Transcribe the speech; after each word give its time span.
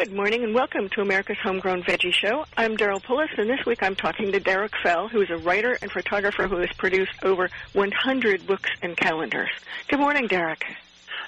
Good 0.00 0.14
morning 0.14 0.42
and 0.44 0.54
welcome 0.54 0.88
to 0.90 1.02
America's 1.02 1.36
Homegrown 1.42 1.82
Veggie 1.82 2.10
Show. 2.14 2.46
I'm 2.56 2.74
Daryl 2.78 3.02
Pullis 3.02 3.28
and 3.36 3.50
this 3.50 3.66
week 3.66 3.82
I'm 3.82 3.94
talking 3.94 4.32
to 4.32 4.40
Derek 4.40 4.72
Fell, 4.82 5.08
who 5.08 5.20
is 5.20 5.28
a 5.28 5.36
writer 5.36 5.76
and 5.82 5.92
photographer 5.92 6.48
who 6.48 6.56
has 6.56 6.72
produced 6.78 7.12
over 7.22 7.50
100 7.74 8.46
books 8.46 8.70
and 8.80 8.96
calendars. 8.96 9.50
Good 9.88 10.00
morning, 10.00 10.26
Derek. 10.26 10.64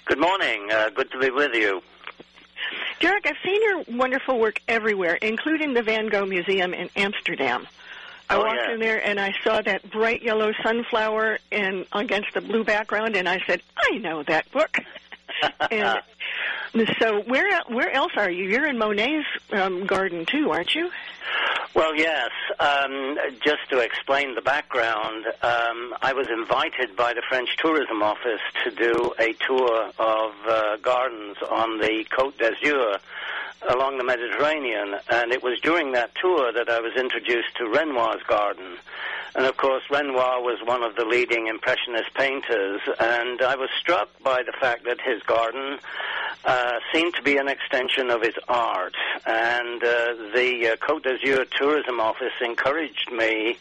Good 0.06 0.18
morning. 0.18 0.70
Uh, 0.72 0.88
good 0.88 1.10
to 1.10 1.18
be 1.18 1.28
with 1.30 1.52
you. 1.54 1.82
Derek, 3.00 3.26
I've 3.26 3.36
seen 3.44 3.60
your 3.62 3.84
wonderful 3.98 4.40
work 4.40 4.58
everywhere, 4.66 5.16
including 5.16 5.74
the 5.74 5.82
Van 5.82 6.06
Gogh 6.08 6.24
Museum 6.24 6.72
in 6.72 6.88
Amsterdam. 6.96 7.68
I 8.30 8.36
Oh, 8.36 8.40
walked 8.40 8.56
yeah. 8.56 8.72
in 8.72 8.80
there 8.80 9.06
and 9.06 9.20
I 9.20 9.34
saw 9.44 9.60
that 9.60 9.90
bright 9.90 10.22
yellow 10.22 10.50
sunflower 10.62 11.40
and 11.52 11.84
against 11.92 12.32
the 12.32 12.40
blue 12.40 12.64
background, 12.64 13.16
and 13.16 13.28
I 13.28 13.38
said, 13.46 13.60
"I 13.76 13.98
know 13.98 14.22
that 14.22 14.50
book." 14.50 14.78
and 15.70 16.00
so, 16.98 17.20
where 17.22 17.62
where 17.68 17.90
else 17.90 18.12
are 18.16 18.30
you? 18.30 18.44
You're 18.44 18.66
in 18.66 18.78
Monet's 18.78 19.26
um, 19.50 19.86
garden 19.86 20.24
too, 20.24 20.50
aren't 20.50 20.74
you? 20.74 20.90
Well, 21.74 21.94
yes. 21.94 22.30
Um, 22.60 23.18
just 23.40 23.68
to 23.70 23.78
explain 23.78 24.34
the 24.34 24.42
background, 24.42 25.26
um, 25.42 25.94
I 26.02 26.12
was 26.14 26.28
invited 26.28 26.96
by 26.96 27.14
the 27.14 27.22
French 27.28 27.56
Tourism 27.56 28.02
Office 28.02 28.40
to 28.64 28.70
do 28.70 29.14
a 29.18 29.32
tour 29.34 29.90
of 29.98 30.32
uh, 30.46 30.76
gardens 30.78 31.38
on 31.50 31.78
the 31.78 32.04
Côte 32.10 32.36
d'Azur 32.36 32.98
along 33.68 33.98
the 33.98 34.04
Mediterranean, 34.04 34.96
and 35.10 35.32
it 35.32 35.42
was 35.42 35.60
during 35.60 35.92
that 35.92 36.14
tour 36.20 36.52
that 36.52 36.68
I 36.68 36.80
was 36.80 36.92
introduced 36.96 37.56
to 37.56 37.68
Renoir's 37.68 38.22
garden. 38.24 38.76
And 39.34 39.46
of 39.46 39.56
course, 39.56 39.82
Renoir 39.90 40.42
was 40.42 40.58
one 40.64 40.82
of 40.82 40.94
the 40.94 41.04
leading 41.04 41.46
Impressionist 41.46 42.12
painters, 42.14 42.80
and 43.00 43.40
I 43.40 43.56
was 43.56 43.70
struck 43.80 44.10
by 44.22 44.42
the 44.42 44.52
fact 44.60 44.84
that 44.84 45.00
his 45.00 45.22
garden 45.22 45.78
uh, 46.44 46.72
seemed 46.92 47.14
to 47.14 47.22
be 47.22 47.38
an 47.38 47.48
extension 47.48 48.10
of 48.10 48.20
his 48.20 48.34
art. 48.48 48.94
And 49.24 49.82
uh, 49.82 50.14
the 50.34 50.72
uh, 50.72 50.86
Côte 50.86 51.04
d'Azur 51.04 51.46
Tourism 51.50 51.98
Office 51.98 52.34
encouraged 52.42 53.10
me 53.10 53.56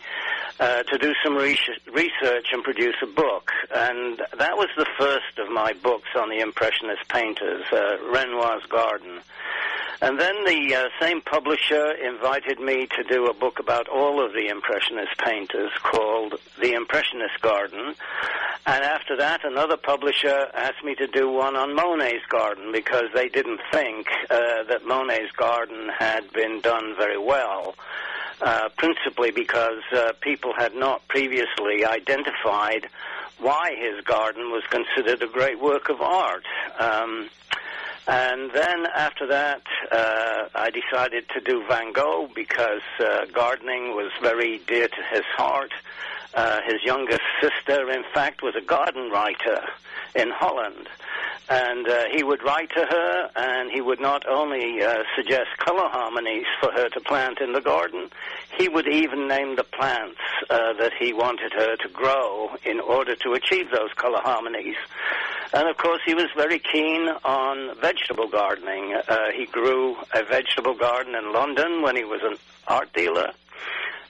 uh, 0.60 0.84
to 0.84 0.98
do 0.98 1.14
some 1.24 1.36
re- 1.36 1.58
research 1.94 2.48
and 2.52 2.64
produce 2.64 2.96
a 3.02 3.08
book. 3.08 3.52
And 3.74 4.22
that 4.38 4.58
was 4.58 4.70
the 4.76 4.88
first 4.98 5.40
of 5.40 5.50
my 5.50 5.74
books 5.74 6.10
on 6.18 6.30
the 6.30 6.40
Impressionist 6.40 7.08
painters, 7.08 7.64
uh, 7.72 7.98
Renoir's 8.12 8.66
Garden. 8.66 9.22
And 10.02 10.20
then 10.20 10.46
the 10.46 10.76
uh, 10.76 10.90
same 11.00 11.22
publisher 11.22 11.92
invited 11.92 12.60
me 12.60 12.88
to 12.96 13.04
do 13.04 13.28
a 13.28 13.34
book 13.34 13.60
about 13.60 13.88
all 13.88 14.24
of 14.24 14.34
the 14.34 14.48
Impressionist 14.48 15.18
painters 15.18 15.72
called 15.84 16.36
The 16.60 16.74
Impressionist 16.74 17.42
Garden. 17.42 17.96
And 18.66 18.84
after 18.84 19.18
that, 19.18 19.44
another 19.44 19.78
publisher 19.78 20.48
asked 20.54 20.84
me 20.84 20.96
to 20.96 21.08
do 21.08 21.30
one 21.30 21.56
on 21.56 21.76
Monet's 21.76 22.26
garden 22.30 22.72
because 22.72 23.06
they 23.14 23.28
didn't 23.30 23.60
think 23.72 24.08
uh, 24.30 24.64
that 24.70 24.86
Monet's 24.86 25.32
garden 25.34 25.90
had 25.98 26.32
been 26.32 26.62
done 26.62 26.96
very 26.98 27.18
well. 27.18 27.76
Uh, 28.42 28.70
principally 28.76 29.30
because 29.30 29.84
uh, 29.96 30.14
people 30.20 30.52
had 30.58 30.74
not 30.74 31.08
previously 31.08 31.86
identified 31.86 32.90
why 33.38 33.76
his 33.76 34.04
garden 34.04 34.52
was 34.52 34.64
considered 34.72 35.22
a 35.22 35.32
great 35.32 35.62
work 35.62 35.90
of 35.90 36.02
art. 36.02 36.44
Um, 36.80 37.30
and 38.08 38.52
then 38.52 38.88
after 38.96 39.28
that, 39.28 39.62
uh, 39.92 40.50
I 40.56 40.72
decided 40.72 41.30
to 41.30 41.42
do 41.42 41.64
Van 41.68 41.94
Gogh 41.94 42.30
because 42.34 42.82
uh, 43.00 43.26
gardening 43.34 43.96
was 43.96 44.12
very 44.22 44.60
dear 44.60 44.88
to 44.88 45.04
his 45.12 45.26
heart. 45.36 45.72
Uh, 46.34 46.62
his 46.66 46.84
youngest 46.84 47.22
sister, 47.42 47.92
in 47.92 48.04
fact, 48.14 48.42
was 48.42 48.56
a 48.56 48.62
garden 48.62 49.12
writer 49.12 49.62
in 50.16 50.30
Holland. 50.32 50.88
And 51.52 51.86
uh, 51.86 52.06
he 52.14 52.24
would 52.24 52.42
write 52.44 52.70
to 52.78 52.86
her, 52.86 53.30
and 53.36 53.70
he 53.70 53.82
would 53.82 54.00
not 54.00 54.26
only 54.26 54.82
uh, 54.82 55.04
suggest 55.18 55.50
color 55.58 55.90
harmonies 55.90 56.46
for 56.62 56.72
her 56.72 56.88
to 56.88 57.02
plant 57.02 57.42
in 57.42 57.52
the 57.52 57.60
garden, 57.60 58.10
he 58.58 58.70
would 58.70 58.88
even 58.88 59.28
name 59.28 59.58
the 59.58 59.66
plants 59.66 60.22
uh, 60.50 60.72
that 60.80 60.94
he 60.98 61.12
wanted 61.12 61.52
her 61.52 61.76
to 61.76 61.90
grow 61.90 62.52
in 62.64 62.80
order 62.80 63.18
to 63.18 63.34
achieve 63.34 63.70
those 63.70 63.92
color 63.96 64.22
harmonies. 64.22 64.78
And 65.54 65.68
of 65.68 65.76
course, 65.76 66.02
he 66.06 66.14
was 66.14 66.28
very 66.38 66.60
keen 66.60 67.10
on 67.26 67.78
vegetable 67.82 68.30
gardening. 68.30 68.96
Uh, 68.96 69.32
he 69.36 69.46
grew 69.46 69.98
a 70.16 70.24
vegetable 70.24 70.76
garden 70.76 71.16
in 71.16 71.34
London 71.34 71.82
when 71.82 71.98
he 71.98 72.06
was 72.06 72.22
an 72.24 72.38
art 72.68 72.94
dealer. 72.94 73.32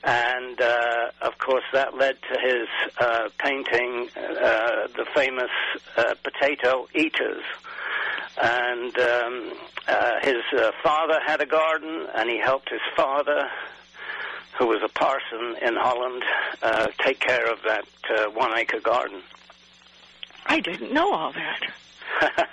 And 0.04 0.60
uh, 0.60 1.12
of 1.22 1.38
course, 1.38 1.64
that 1.74 1.96
led 1.96 2.18
to 2.24 2.40
his 2.40 2.68
uh, 3.00 3.30
painting 3.38 4.10
uh, 4.18 4.88
the 4.96 5.06
famous 5.14 5.52
uh, 5.96 6.16
potato 6.24 6.88
eaters. 6.96 7.44
And 8.42 8.98
um, 8.98 9.54
uh, 9.88 10.20
his 10.22 10.42
uh, 10.58 10.72
father 10.82 11.20
had 11.26 11.42
a 11.42 11.46
garden, 11.46 12.08
and 12.16 12.30
he 12.30 12.40
helped 12.40 12.70
his 12.70 12.82
father, 12.96 13.48
who 14.58 14.68
was 14.68 14.82
a 14.84 14.90
parson 14.90 15.56
in 15.62 15.76
Holland, 15.76 16.24
take 16.98 17.20
care 17.20 17.52
of 17.52 17.60
that 17.66 17.86
one 18.34 18.58
acre 18.58 18.80
garden. 18.80 19.22
I 20.46 20.60
didn't 20.60 20.92
know 20.92 21.14
all 21.14 21.32
that. 21.32 21.62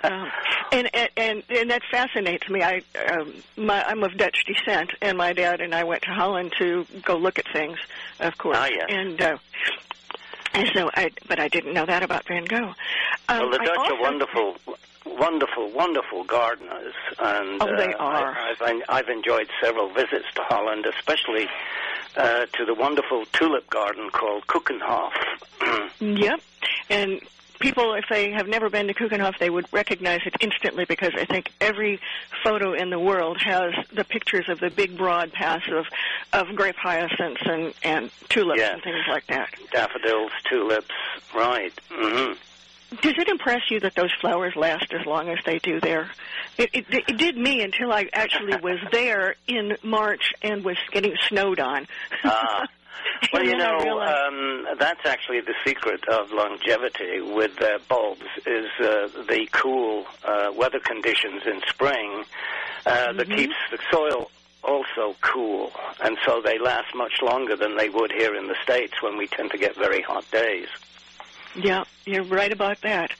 Um, 0.03 0.31
and, 0.71 0.89
and 0.95 1.09
and 1.17 1.43
and 1.49 1.71
that 1.71 1.81
fascinates 1.91 2.49
me. 2.49 2.61
I 2.61 2.81
um, 3.11 3.33
my, 3.57 3.83
I'm 3.85 4.03
of 4.03 4.17
Dutch 4.17 4.45
descent, 4.45 4.91
and 5.01 5.17
my 5.17 5.33
dad 5.33 5.61
and 5.61 5.73
I 5.75 5.83
went 5.83 6.03
to 6.03 6.09
Holland 6.11 6.53
to 6.59 6.85
go 7.03 7.17
look 7.17 7.39
at 7.39 7.45
things, 7.51 7.77
of 8.19 8.37
course. 8.37 8.57
Ah, 8.59 8.67
yes. 8.67 8.85
And 8.89 9.21
uh, 9.21 9.37
and 10.53 10.69
so 10.73 10.89
I, 10.95 11.11
but 11.27 11.39
I 11.39 11.47
didn't 11.47 11.73
know 11.73 11.85
that 11.85 12.03
about 12.03 12.27
Van 12.27 12.45
Gogh. 12.45 12.73
Um, 13.27 13.39
well, 13.39 13.51
the 13.51 13.57
Dutch 13.59 13.77
also- 13.77 13.95
are 13.95 14.01
wonderful, 14.01 14.55
wonderful, 15.05 15.69
wonderful 15.71 16.23
gardeners, 16.23 16.93
and 17.19 17.61
Oh, 17.61 17.75
they 17.75 17.93
uh, 17.93 17.97
are. 18.03 18.37
I, 18.37 18.55
I've, 18.61 18.81
I've 18.89 19.09
enjoyed 19.09 19.49
several 19.61 19.89
visits 19.89 20.25
to 20.35 20.41
Holland, 20.43 20.85
especially 20.85 21.47
uh, 22.17 22.45
to 22.53 22.65
the 22.65 22.73
wonderful 22.73 23.25
tulip 23.33 23.69
garden 23.69 24.09
called 24.11 24.47
Keukenhof. 24.47 25.11
Yep. 25.99 26.39
And 26.89 27.21
people, 27.59 27.93
if 27.93 28.05
they 28.09 28.31
have 28.31 28.47
never 28.47 28.69
been 28.69 28.87
to 28.87 28.93
Keukenhof, 28.93 29.37
they 29.39 29.49
would 29.49 29.65
recognize 29.71 30.21
it 30.25 30.35
instantly 30.41 30.85
because 30.85 31.11
I 31.15 31.25
think 31.25 31.51
every 31.61 31.99
photo 32.43 32.73
in 32.73 32.89
the 32.89 32.99
world 32.99 33.37
has 33.41 33.73
the 33.93 34.03
pictures 34.03 34.47
of 34.49 34.59
the 34.59 34.69
big 34.69 34.97
broad 34.97 35.31
paths 35.33 35.65
of, 35.71 35.85
of 36.33 36.55
grape 36.55 36.75
hyacinths 36.77 37.41
and, 37.45 37.73
and 37.83 38.11
tulips 38.29 38.59
Yes. 38.59 38.73
and 38.75 38.83
things 38.83 39.05
like 39.09 39.27
that. 39.27 39.49
Daffodils, 39.71 40.31
tulips, 40.49 40.87
right. 41.35 41.73
hmm 41.91 42.33
Does 43.01 43.13
it 43.17 43.27
impress 43.27 43.61
you 43.69 43.79
that 43.81 43.95
those 43.95 44.11
flowers 44.19 44.55
last 44.55 44.93
as 44.93 45.05
long 45.05 45.29
as 45.29 45.37
they 45.45 45.59
do 45.59 45.79
there? 45.79 46.09
It, 46.57 46.69
it, 46.73 46.85
it 46.89 47.17
did 47.17 47.37
me 47.37 47.61
until 47.61 47.91
I 47.93 48.09
actually 48.13 48.55
was 48.61 48.79
there 48.91 49.35
in 49.47 49.77
March 49.83 50.33
and 50.41 50.63
was 50.63 50.77
getting 50.91 51.15
snowed 51.27 51.59
on. 51.59 51.87
Ah. 52.23 52.67
Well, 53.33 53.43
you 53.43 53.57
know, 53.57 53.99
um, 54.01 54.65
that's 54.79 55.05
actually 55.05 55.41
the 55.41 55.53
secret 55.65 56.07
of 56.07 56.31
longevity 56.31 57.21
with 57.21 57.61
uh, 57.61 57.79
bulbs 57.87 58.25
is 58.45 58.67
uh, 58.79 59.07
the 59.27 59.47
cool 59.51 60.05
uh, 60.23 60.51
weather 60.55 60.79
conditions 60.79 61.43
in 61.45 61.61
spring 61.67 62.23
uh, 62.85 63.13
that 63.13 63.27
Mhm. 63.27 63.35
keeps 63.35 63.55
the 63.71 63.77
soil 63.91 64.31
also 64.63 65.15
cool, 65.21 65.71
and 66.01 66.17
so 66.25 66.41
they 66.41 66.57
last 66.57 66.93
much 66.95 67.21
longer 67.21 67.55
than 67.55 67.77
they 67.77 67.89
would 67.89 68.11
here 68.11 68.35
in 68.35 68.47
the 68.47 68.55
States 68.63 69.01
when 69.01 69.17
we 69.17 69.27
tend 69.27 69.51
to 69.51 69.57
get 69.57 69.75
very 69.75 70.01
hot 70.01 70.29
days. 70.31 70.67
Yeah, 71.61 71.83
you're 72.05 72.23
right 72.23 72.51
about 72.51 72.81
that. 72.81 73.11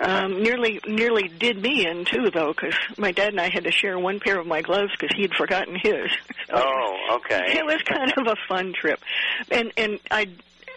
Um, 0.00 0.42
nearly, 0.42 0.80
nearly 0.86 1.28
did 1.28 1.60
me 1.60 1.86
in 1.86 2.04
too, 2.04 2.30
though, 2.32 2.52
because 2.52 2.74
my 2.96 3.12
dad 3.12 3.28
and 3.28 3.40
I 3.40 3.48
had 3.48 3.64
to 3.64 3.70
share 3.70 3.98
one 3.98 4.20
pair 4.20 4.38
of 4.38 4.46
my 4.46 4.62
gloves 4.62 4.92
because 4.98 5.16
he'd 5.16 5.34
forgotten 5.34 5.76
his. 5.76 6.10
Oh, 6.52 7.18
okay. 7.18 7.58
It 7.58 7.64
was 7.64 7.80
kind 7.82 8.12
of 8.16 8.26
a 8.26 8.34
fun 8.48 8.72
trip, 8.72 8.98
and 9.52 9.72
and 9.76 10.00
I, 10.10 10.26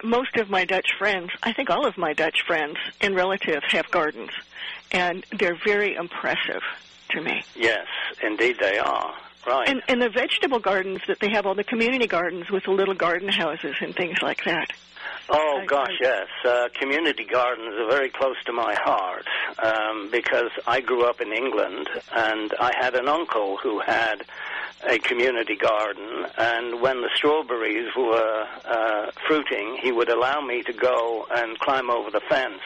most 0.04 0.36
of 0.36 0.48
my 0.48 0.66
Dutch 0.66 0.90
friends, 1.00 1.32
I 1.42 1.52
think 1.52 1.72
all 1.72 1.88
of 1.88 1.98
my 1.98 2.14
Dutch 2.14 2.44
friends 2.46 2.78
and 3.02 3.16
relatives 3.16 3.66
have 3.70 3.90
gardens, 3.90 4.30
and 4.92 5.26
they're 5.40 5.58
very 5.66 5.96
impressive 5.96 6.62
to 7.10 7.22
me. 7.22 7.42
Yes, 7.56 7.88
indeed 8.22 8.58
they 8.60 8.78
are. 8.78 9.16
Right. 9.48 9.68
And 9.68 9.82
and 9.88 10.00
the 10.00 10.10
vegetable 10.10 10.60
gardens 10.60 11.02
that 11.08 11.20
they 11.20 11.30
have, 11.32 11.48
all 11.48 11.56
the 11.56 11.64
community 11.64 12.06
gardens 12.06 12.52
with 12.52 12.66
the 12.66 12.72
little 12.72 12.94
garden 12.94 13.30
houses 13.30 13.76
and 13.82 13.96
things 13.96 14.22
like 14.22 14.44
that. 14.46 14.70
Oh 15.30 15.60
I- 15.62 15.66
gosh, 15.66 15.90
I- 15.92 16.04
yes. 16.04 16.28
Uh, 16.46 16.70
community 16.74 17.24
gardens 17.24 17.76
are 17.76 17.88
very 17.90 18.10
close 18.10 18.36
to 18.46 18.54
my 18.54 18.76
heart 18.76 19.26
um, 19.62 20.10
because 20.12 20.52
I 20.68 20.82
grew 20.82 21.06
up 21.06 21.22
in 21.22 21.32
England 21.32 21.90
and 22.14 22.54
I 22.60 22.72
had 22.80 22.96
an 22.96 23.08
uncle 23.08 23.58
who 23.58 23.80
had 23.80 24.24
a 24.88 25.00
community 25.00 25.56
garden, 25.56 26.26
and 26.38 26.82
when 26.82 27.02
the 27.02 27.10
strawberries 27.16 27.90
were 27.96 28.48
uh, 28.66 29.12
fruiting, 29.28 29.78
he 29.82 29.92
would 29.92 30.10
allow 30.10 30.42
me 30.42 30.64
to 30.64 30.74
go 30.74 31.26
and 31.32 31.58
climb 31.60 31.90
over 31.90 32.12
the 32.12 32.22
fence 32.30 32.62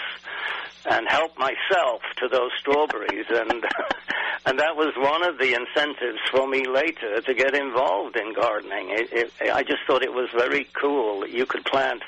and 0.89 1.07
help 1.07 1.37
myself 1.37 2.01
to 2.17 2.27
those 2.27 2.51
strawberries, 2.59 3.25
and 3.29 3.51
and 4.45 4.59
that 4.59 4.75
was 4.75 4.93
one 4.95 5.23
of 5.23 5.37
the 5.37 5.53
incentives 5.53 6.19
for 6.31 6.47
me 6.47 6.65
later 6.65 7.21
to 7.21 7.33
get 7.33 7.53
involved 7.53 8.15
in 8.15 8.33
gardening. 8.33 8.89
It, 8.91 9.11
it, 9.11 9.51
I 9.51 9.63
just 9.63 9.79
thought 9.85 10.03
it 10.03 10.13
was 10.13 10.29
very 10.33 10.67
cool 10.73 11.21
that 11.21 11.31
you 11.31 11.45
could 11.45 11.65
plant 11.65 12.03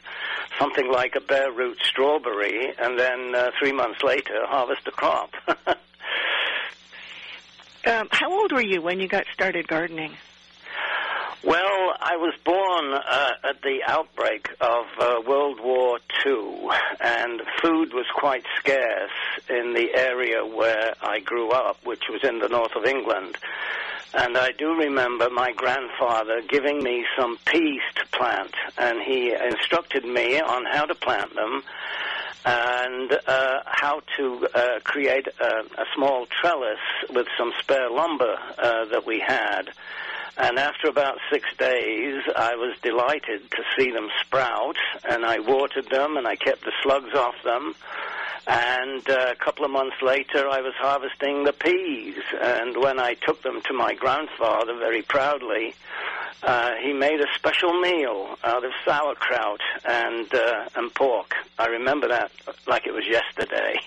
something 0.58 0.92
like 0.92 1.16
a 1.16 1.22
bare 1.22 1.52
root 1.52 1.80
strawberry, 1.84 2.74
and 2.78 2.98
then 2.98 3.36
uh, 3.36 3.52
three 3.60 3.74
months 3.74 4.02
later 4.04 4.46
harvest 4.46 4.88
a 4.88 4.92
crop. 4.92 5.34
um, 7.86 8.08
how 8.12 8.31
old 8.31 8.52
were 8.52 8.62
you 8.62 8.81
when 8.81 9.00
you 9.00 9.08
got 9.08 9.26
started 9.34 9.68
gardening? 9.68 10.14
Well, 11.42 11.96
I 12.02 12.18
was 12.18 12.34
born 12.44 12.94
uh, 12.94 13.50
at 13.50 13.62
the 13.62 13.80
outbreak 13.88 14.50
of 14.60 14.86
uh, 15.00 15.22
World 15.26 15.62
War 15.64 16.00
II, 16.26 16.68
and 17.00 17.42
food 17.62 17.94
was 17.94 18.06
quite 18.14 18.44
scarce 18.58 19.12
in 19.48 19.74
the 19.74 19.96
area 19.96 20.46
where 20.46 20.96
I 21.02 21.22
grew 21.22 21.52
up, 21.52 21.78
which 21.86 22.04
was 22.10 22.26
in 22.26 22.40
the 22.40 22.50
north 22.50 22.76
of 22.76 22.84
England. 22.84 23.38
And 24.14 24.38
I 24.38 24.52
do 24.52 24.76
remember 24.76 25.30
my 25.30 25.54
grandfather 25.54 26.42
giving 26.46 26.84
me 26.84 27.06
some 27.18 27.38
peas 27.46 27.81
to 27.96 28.06
plant, 28.08 28.54
and 28.78 29.02
he 29.02 29.31
instructed 29.34 30.04
me 30.04 30.42
on 30.42 30.66
how 30.66 30.86
to 30.86 30.96
plant 30.96 31.36
them 31.36 31.64
and 32.46 33.12
uh, 33.28 33.60
how 33.66 34.02
to 34.18 34.48
uh, 34.54 34.80
create 34.84 35.28
a, 35.42 35.82
a, 35.82 35.86
small 35.94 36.26
trellis 36.26 36.80
with 37.10 37.28
some 37.38 37.52
spare 37.60 37.90
lumber 37.90 38.38
uh, 38.58 38.86
that 38.86 39.06
we 39.06 39.20
had. 39.20 39.70
And 40.38 40.58
after 40.58 40.88
about 40.88 41.18
six 41.30 41.46
days, 41.58 42.24
I 42.36 42.56
was 42.56 42.78
delighted 42.82 43.52
to 43.52 43.64
see 43.78 43.92
them 43.92 44.08
sprout, 44.22 44.78
and 45.10 45.26
I 45.26 45.40
watered 45.40 45.90
them, 45.90 46.16
and 46.16 46.26
I 46.26 46.38
kept 46.38 46.64
the 46.64 46.72
slugs 46.82 47.14
off 47.14 47.36
them. 47.44 47.76
And 48.50 49.07
uh, 49.07 49.28
a 49.31 49.36
couple 49.36 49.63
of 49.63 49.69
months 49.69 49.98
later, 50.01 50.50
I 50.50 50.62
was 50.62 50.74
harvesting 50.74 51.44
the 51.44 51.54
peas. 51.54 52.16
And 52.42 52.75
when 52.78 53.00
I 53.00 53.13
took 53.13 53.44
them 53.44 53.62
to 53.68 53.74
my 53.74 53.94
grandfather 53.94 54.75
very 54.75 55.04
proudly, 55.04 55.75
uh, 56.42 56.72
he 56.81 56.92
made 56.92 57.22
a 57.22 57.28
special 57.36 57.80
meal 57.80 58.40
out 58.44 58.66
of 58.66 58.72
sauerkraut 58.84 59.62
and 59.86 60.34
uh, 60.34 60.68
and 60.75 60.92
pork. 60.96 61.36
I 61.60 61.68
remember 61.68 62.07
that 62.07 62.31
like 62.66 62.88
it 62.88 62.94
was 62.94 63.06
yesterday, 63.06 63.80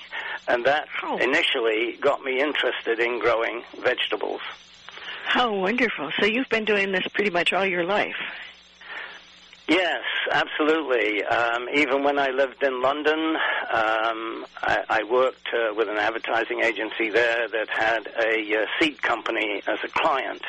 and 0.47 0.65
that 0.65 0.87
oh. 1.03 1.17
initially 1.17 1.97
got 2.01 2.23
me 2.23 2.41
interested 2.41 3.01
in 3.01 3.19
growing 3.19 3.65
vegetables. 3.81 4.43
How 5.25 5.53
wonderful. 5.53 6.13
So 6.21 6.27
you've 6.27 6.49
been 6.51 6.67
doing 6.67 6.93
this 6.93 7.07
pretty 7.15 7.31
much 7.31 7.53
all 7.53 7.67
your 7.67 7.85
life. 7.85 8.17
Yes, 9.73 10.03
absolutely. 10.31 11.25
Um, 11.25 11.67
even 11.75 12.05
when 12.05 12.19
I 12.19 12.29
lived 12.29 12.63
in 12.63 12.83
London, 12.83 13.37
um, 13.73 14.45
I, 14.61 14.85
I, 14.91 15.03
worked 15.05 15.49
uh, 15.55 15.73
with 15.75 15.89
an 15.89 15.97
advertising 15.97 16.61
agency 16.61 17.09
there 17.09 17.49
that 17.49 17.71
had 17.71 18.07
a 18.23 18.55
uh, 18.55 18.67
seed 18.79 19.01
company 19.01 19.63
as 19.67 19.79
a 19.83 19.89
client. 19.89 20.43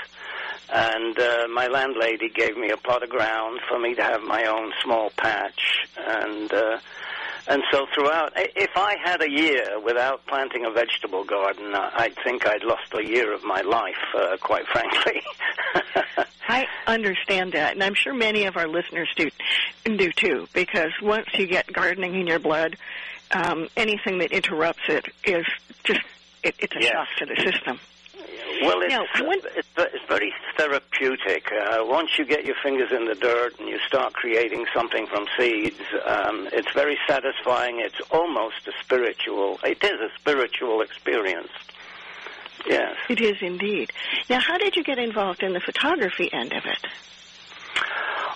And 0.74 1.18
uh, 1.18 1.48
my 1.48 1.68
landlady 1.68 2.28
gave 2.28 2.58
me 2.58 2.72
a 2.72 2.76
plot 2.76 3.02
of 3.02 3.12
ground 3.12 3.62
for 3.70 3.80
me 3.80 3.96
to 3.96 4.04
have 4.04 4.24
my 4.24 4.44
own 4.44 4.74
small 4.84 5.10
patch. 5.12 5.88
And 6.06 6.52
uh, 6.54 6.80
and 7.48 7.62
so 7.72 7.86
throughout, 7.94 8.34
if 8.36 8.72
I 8.76 8.96
had 9.04 9.22
a 9.22 9.30
year 9.30 9.80
without 9.80 10.26
planting 10.28 10.66
a 10.66 10.72
vegetable 10.72 11.24
garden, 11.24 11.74
I'd 11.76 12.16
think 12.24 12.46
I'd 12.48 12.64
lost 12.64 12.94
a 12.94 13.04
year 13.04 13.34
of 13.34 13.44
my 13.44 13.62
life, 13.62 13.96
uh, 14.16 14.38
quite 14.40 14.66
frankly. 14.68 15.22
I 16.48 16.66
understand 16.88 17.54
that, 17.54 17.74
and 17.74 17.84
I'm 17.84 17.96
sure 17.96 18.14
many 18.14 18.46
of 18.46 18.58
our 18.58 18.68
listeners 18.68 19.10
do, 19.16 19.30
do 19.86 20.12
too, 20.12 20.48
because 20.54 20.92
once 21.02 21.28
you 21.34 21.48
get 21.48 21.72
gardening 21.72 22.16
in 22.16 22.28
your 22.28 22.40
blood, 22.40 22.78
um, 23.32 23.68
anything 23.76 24.20
that 24.20 24.32
interrupts 24.32 24.84
it 24.88 25.08
is 25.24 25.46
just, 25.84 26.02
it, 26.44 26.56
it's 26.60 26.76
a 26.76 26.82
yes. 26.82 26.92
shock 26.92 27.08
to 27.20 27.26
the 27.26 27.52
system. 27.52 27.80
Well, 28.62 28.82
it's, 28.82 28.94
now, 28.94 29.06
it's, 29.16 29.68
it's, 29.78 30.08
very 30.08 30.34
therapeutic. 30.56 31.52
Uh, 31.52 31.84
once 31.86 32.18
you 32.18 32.26
get 32.26 32.46
your 32.46 32.56
fingers 32.62 32.92
in 32.92 33.06
the 33.06 33.16
dirt 33.16 33.60
and 33.60 33.68
you 33.68 33.80
start 33.88 34.14
creating 34.14 34.66
something 34.74 35.08
from 35.08 35.26
seeds, 35.38 35.80
um, 36.06 36.48
it's 36.54 36.72
very 36.72 36.98
satisfying. 37.08 37.80
It's 37.80 38.00
almost 38.12 38.68
a 38.68 38.72
spiritual. 38.84 39.60
It 39.64 39.84
is 39.84 40.00
a 40.00 40.10
spiritual 40.20 40.82
experience. 40.82 41.52
Yes. 42.68 42.96
It 43.10 43.20
is 43.20 43.38
indeed. 43.42 43.92
Now, 44.30 44.40
how 44.40 44.58
did 44.58 44.76
you 44.76 44.84
get 44.84 44.98
involved 44.98 45.44
in 45.44 45.54
the 45.54 45.60
photography 45.60 46.32
end 46.32 46.54
of 46.54 46.66
it? 46.66 46.88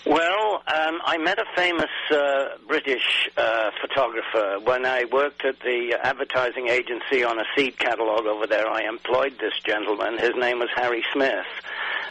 Well, 0.08 0.64
um, 0.68 1.02
I 1.04 1.18
met 1.18 1.38
a 1.38 1.44
famous 1.54 1.90
uh, 2.10 2.58
British 2.66 3.30
uh, 3.36 3.72
photographer 3.82 4.58
when 4.64 4.86
I 4.86 5.04
worked 5.04 5.44
at 5.44 5.60
the 5.60 6.00
advertising 6.02 6.70
agency 6.70 7.26
on 7.26 7.38
a 7.42 7.44
seed 7.58 7.78
catalog 7.78 8.26
over 8.26 8.48
there. 8.48 8.70
I 8.70 8.84
employed 8.84 9.38
this 9.38 9.60
gentleman. 9.66 10.18
His 10.18 10.34
name 10.38 10.60
was 10.60 10.70
Harry 10.76 11.04
Smith, 11.12 11.46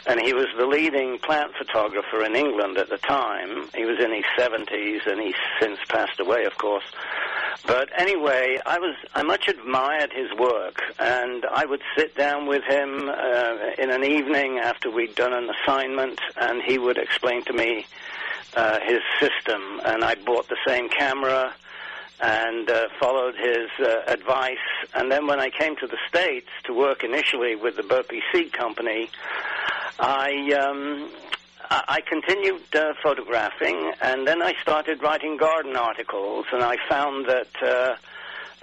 and 0.07 0.21
he 0.21 0.33
was 0.33 0.47
the 0.57 0.67
leading 0.67 1.19
plant 1.19 1.53
photographer 1.57 2.23
in 2.25 2.37
England 2.37 2.79
at 2.79 2.89
the 2.89 2.99
time. 2.99 3.69
He 3.75 3.85
was 3.85 3.99
in 3.99 4.13
his 4.13 4.25
70s, 4.39 5.07
and 5.07 5.21
he's 5.21 5.35
since 5.61 5.79
passed 5.89 6.21
away, 6.21 6.45
of 6.45 6.57
course. 6.59 6.85
But 7.67 7.89
anyway, 7.99 8.61
I 8.65 8.79
was 8.79 8.95
I 9.15 9.23
much 9.23 9.49
admired 9.49 10.13
his 10.13 10.33
work, 10.39 10.81
and 11.01 11.45
I 11.47 11.67
would 11.67 11.83
sit 11.97 12.15
down 12.15 12.47
with 12.47 12.63
him 12.63 13.09
uh, 13.09 13.57
in 13.79 13.91
an 13.91 14.05
evening 14.05 14.59
after 14.59 14.91
we'd 14.91 15.17
done 15.17 15.33
an 15.33 15.51
assignment, 15.51 16.21
and 16.37 16.63
he 16.63 16.79
would 16.79 16.99
explain 16.99 17.43
to 17.45 17.53
me 17.53 17.87
uh, 18.55 18.79
his 18.81 19.01
system. 19.19 19.81
And 19.85 20.05
I 20.05 20.15
bought 20.15 20.49
the 20.49 20.59
same 20.65 20.89
camera 20.89 21.53
and 22.21 22.71
uh, 22.71 22.89
followed 23.01 23.35
his 23.35 23.69
uh, 23.81 24.03
advice. 24.07 24.59
And 24.95 25.11
then 25.11 25.27
when 25.27 25.41
I 25.41 25.51
came 25.51 25.77
to 25.77 25.87
the 25.87 25.99
States 26.09 26.49
to 26.65 26.73
work 26.73 27.05
initially 27.05 27.57
with 27.57 27.77
the 27.77 27.83
Burpee 27.83 28.23
Seed 28.33 28.53
Company, 28.53 29.11
I 29.99 30.53
um, 30.53 31.11
I 31.71 32.01
continued 32.07 32.63
uh, 32.75 32.95
photographing, 33.03 33.93
and 34.01 34.27
then 34.27 34.43
I 34.43 34.55
started 34.63 35.03
writing 35.03 35.37
garden 35.37 35.77
articles, 35.77 36.47
and 36.53 36.63
I 36.63 36.77
found 36.89 37.27
that 37.27 37.63
uh, 37.63 37.97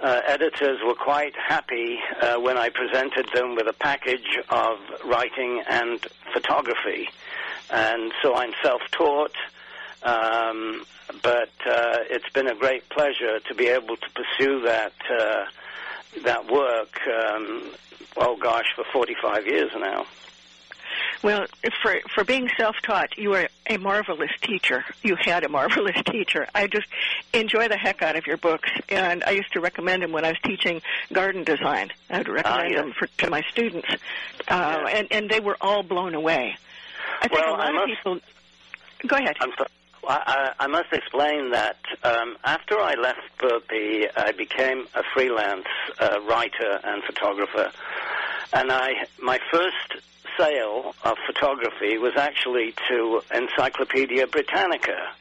uh, 0.00 0.20
editors 0.26 0.80
were 0.84 0.94
quite 0.94 1.34
happy 1.36 1.98
uh, 2.20 2.40
when 2.40 2.56
I 2.56 2.70
presented 2.70 3.26
them 3.34 3.56
with 3.56 3.66
a 3.68 3.72
package 3.72 4.38
of 4.48 4.78
writing 5.04 5.62
and 5.68 6.04
photography. 6.32 7.08
And 7.70 8.12
so 8.22 8.34
I'm 8.34 8.52
self-taught, 8.62 9.34
um, 10.02 10.84
but 11.22 11.50
uh, 11.66 11.98
it's 12.10 12.28
been 12.30 12.48
a 12.48 12.54
great 12.54 12.88
pleasure 12.88 13.40
to 13.40 13.54
be 13.54 13.66
able 13.66 13.96
to 13.96 14.06
pursue 14.10 14.60
that 14.62 14.92
uh, 15.10 15.44
that 16.22 16.50
work. 16.50 17.00
Um, 17.06 17.70
oh 18.16 18.36
gosh, 18.36 18.66
for 18.76 18.84
45 18.92 19.46
years 19.46 19.72
now. 19.78 20.06
Well, 21.24 21.46
for 21.82 21.96
for 22.14 22.22
being 22.22 22.50
self-taught, 22.54 23.16
you 23.16 23.32
are 23.32 23.48
a 23.66 23.78
marvelous 23.78 24.30
teacher. 24.42 24.84
You 25.02 25.16
had 25.18 25.42
a 25.42 25.48
marvelous 25.48 25.96
teacher. 26.06 26.46
I 26.54 26.66
just 26.66 26.86
enjoy 27.32 27.66
the 27.68 27.78
heck 27.78 28.02
out 28.02 28.14
of 28.14 28.26
your 28.26 28.36
books, 28.36 28.68
and 28.90 29.24
I 29.24 29.30
used 29.30 29.50
to 29.54 29.60
recommend 29.60 30.02
them 30.02 30.12
when 30.12 30.26
I 30.26 30.28
was 30.28 30.38
teaching 30.44 30.82
garden 31.14 31.42
design. 31.42 31.92
I 32.10 32.18
would 32.18 32.28
recommend 32.28 32.66
ah, 32.66 32.68
yes. 32.68 32.76
them 32.76 32.92
for, 32.92 33.06
to 33.06 33.30
my 33.30 33.40
students, 33.50 33.88
uh, 34.48 34.82
yes. 34.84 34.94
and 34.96 35.08
and 35.10 35.30
they 35.30 35.40
were 35.40 35.56
all 35.62 35.82
blown 35.82 36.14
away. 36.14 36.56
I 37.22 37.28
think 37.28 37.40
well, 37.40 37.54
a 37.54 37.56
lot 37.56 37.72
must, 37.72 37.82
of 37.84 37.96
people. 37.96 38.20
Go 39.06 39.16
ahead. 39.16 39.36
I'm 39.40 39.52
sorry. 39.56 39.70
I, 40.06 40.52
I, 40.60 40.66
must 40.66 40.92
explain 40.92 41.52
that 41.52 41.78
um, 42.02 42.36
after 42.44 42.78
I 42.78 42.92
left 42.92 43.22
Burpee, 43.38 44.06
I 44.14 44.32
became 44.32 44.86
a 44.94 45.02
freelance 45.14 45.64
uh, 45.98 46.20
writer 46.28 46.80
and 46.84 47.02
photographer, 47.02 47.72
and 48.52 48.70
I 48.70 49.06
my 49.22 49.40
first 49.50 50.04
sale 50.38 50.94
of 51.04 51.16
photography 51.26 51.98
was 51.98 52.14
actually 52.16 52.74
to 52.88 53.22
Encyclopedia 53.32 54.26
Britannica, 54.26 55.12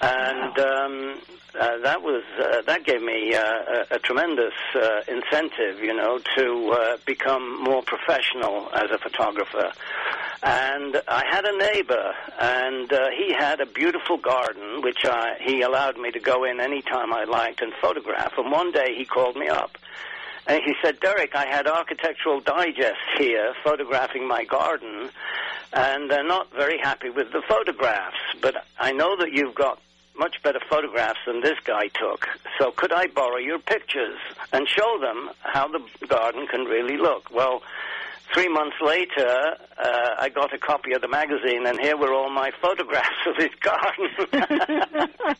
and 0.00 0.56
wow. 0.56 0.84
um, 0.84 1.20
uh, 1.58 1.78
that 1.78 2.02
was 2.02 2.22
uh, 2.38 2.62
that 2.62 2.84
gave 2.84 3.02
me 3.02 3.34
uh, 3.34 3.40
a, 3.42 3.96
a, 3.96 3.98
tremendous 3.98 4.54
uh, 4.74 5.02
incentive, 5.06 5.80
you 5.80 5.94
know, 5.94 6.18
to 6.36 6.70
uh, 6.70 6.96
become 7.04 7.62
more 7.62 7.82
professional 7.82 8.70
as 8.74 8.90
a 8.90 8.98
photographer. 8.98 9.70
And 10.42 11.00
I 11.06 11.24
had 11.30 11.44
a 11.44 11.56
neighbor, 11.56 12.14
and 12.40 12.92
uh, 12.92 13.10
he 13.16 13.32
had 13.32 13.60
a 13.60 13.66
beautiful 13.66 14.16
garden, 14.16 14.82
which 14.82 15.04
I, 15.04 15.36
he 15.40 15.62
allowed 15.62 15.98
me 15.98 16.10
to 16.10 16.18
go 16.18 16.44
in 16.44 16.58
anytime 16.58 17.12
I 17.12 17.24
liked 17.24 17.60
and 17.60 17.72
photograph. 17.80 18.32
And 18.38 18.50
one 18.50 18.72
day 18.72 18.94
he 18.96 19.04
called 19.04 19.36
me 19.36 19.48
up 19.48 19.78
and 20.46 20.62
he 20.64 20.74
said, 20.82 21.00
Derek, 21.00 21.34
I 21.34 21.46
had 21.46 21.66
Architectural 21.66 22.40
Digest 22.40 23.00
here 23.18 23.54
photographing 23.62 24.26
my 24.26 24.44
garden, 24.44 25.10
and 25.72 26.10
they're 26.10 26.26
not 26.26 26.52
very 26.52 26.78
happy 26.78 27.10
with 27.10 27.32
the 27.32 27.42
photographs, 27.48 28.16
but 28.40 28.64
I 28.78 28.92
know 28.92 29.16
that 29.16 29.32
you've 29.32 29.54
got 29.54 29.80
much 30.18 30.42
better 30.42 30.60
photographs 30.68 31.20
than 31.26 31.40
this 31.40 31.58
guy 31.64 31.88
took. 31.88 32.28
So 32.58 32.70
could 32.70 32.92
I 32.92 33.06
borrow 33.06 33.38
your 33.38 33.58
pictures 33.58 34.18
and 34.52 34.68
show 34.68 34.98
them 35.00 35.30
how 35.40 35.68
the 35.68 35.80
garden 36.06 36.46
can 36.46 36.64
really 36.64 36.96
look? 36.96 37.30
Well, 37.32 37.62
three 38.32 38.48
months 38.48 38.76
later, 38.80 39.56
uh, 39.78 40.14
I 40.18 40.28
got 40.28 40.52
a 40.54 40.58
copy 40.58 40.92
of 40.92 41.02
the 41.02 41.08
magazine, 41.08 41.66
and 41.66 41.78
here 41.80 41.96
were 41.96 42.12
all 42.12 42.30
my 42.30 42.50
photographs 42.60 43.08
of 43.26 43.36
his 43.36 43.54
garden. 43.60 44.08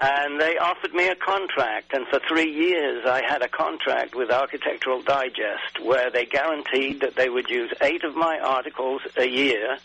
and 0.00 0.40
they 0.40 0.56
offered 0.58 0.94
me 0.94 1.08
a 1.08 1.16
contract, 1.16 1.92
and 1.92 2.06
for 2.08 2.20
three 2.28 2.50
years 2.50 3.04
I 3.06 3.22
had 3.26 3.42
a 3.42 3.48
contract 3.48 4.14
with 4.14 4.30
Architectural 4.30 5.02
Digest 5.02 5.80
where 5.82 6.10
they 6.10 6.24
guaranteed 6.24 7.00
that 7.00 7.16
they 7.16 7.28
would 7.28 7.48
use 7.48 7.72
eight 7.82 8.04
of 8.04 8.14
my 8.14 8.38
articles 8.38 9.02
a 9.16 9.26
year, 9.26 9.78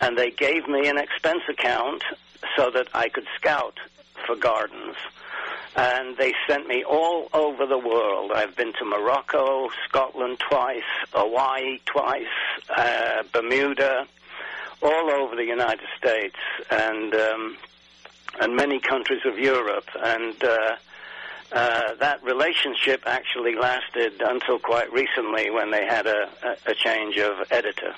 and 0.00 0.18
they 0.18 0.30
gave 0.30 0.68
me 0.68 0.88
an 0.88 0.98
expense 0.98 1.42
account 1.48 2.02
so 2.56 2.70
that 2.70 2.88
I 2.94 3.08
could 3.08 3.26
scout 3.36 3.78
for 4.26 4.36
gardens 4.36 4.96
and 5.76 6.16
they 6.16 6.32
sent 6.48 6.66
me 6.66 6.82
all 6.84 7.28
over 7.34 7.66
the 7.66 7.78
world. 7.78 8.32
I've 8.32 8.56
been 8.56 8.72
to 8.74 8.84
Morocco, 8.84 9.68
Scotland 9.86 10.40
twice, 10.40 10.82
Hawaii 11.12 11.78
twice, 11.84 12.24
uh, 12.74 13.22
Bermuda, 13.32 14.06
all 14.82 15.10
over 15.10 15.36
the 15.36 15.44
United 15.44 15.88
States, 15.98 16.36
and 16.70 17.14
um, 17.14 17.56
and 18.40 18.56
many 18.56 18.80
countries 18.80 19.20
of 19.24 19.38
Europe, 19.38 19.88
and. 20.02 20.42
Uh, 20.42 20.76
uh, 21.52 21.94
that 22.00 22.20
relationship 22.24 23.04
actually 23.06 23.54
lasted 23.54 24.20
until 24.20 24.58
quite 24.58 24.92
recently 24.92 25.48
when 25.48 25.70
they 25.70 25.86
had 25.86 26.04
a, 26.04 26.28
a, 26.66 26.74
change 26.74 27.16
of 27.18 27.36
editor. 27.52 27.94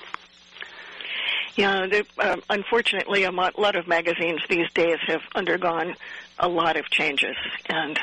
Yeah, 1.55 1.87
uh, 2.19 2.37
unfortunately, 2.51 3.23
a 3.23 3.31
lot 3.31 3.75
of 3.75 3.87
magazines 3.87 4.41
these 4.47 4.71
days 4.73 4.99
have 5.07 5.23
undergone 5.33 5.95
a 6.39 6.47
lot 6.47 6.77
of 6.77 6.89
changes, 6.89 7.35
and 7.67 7.99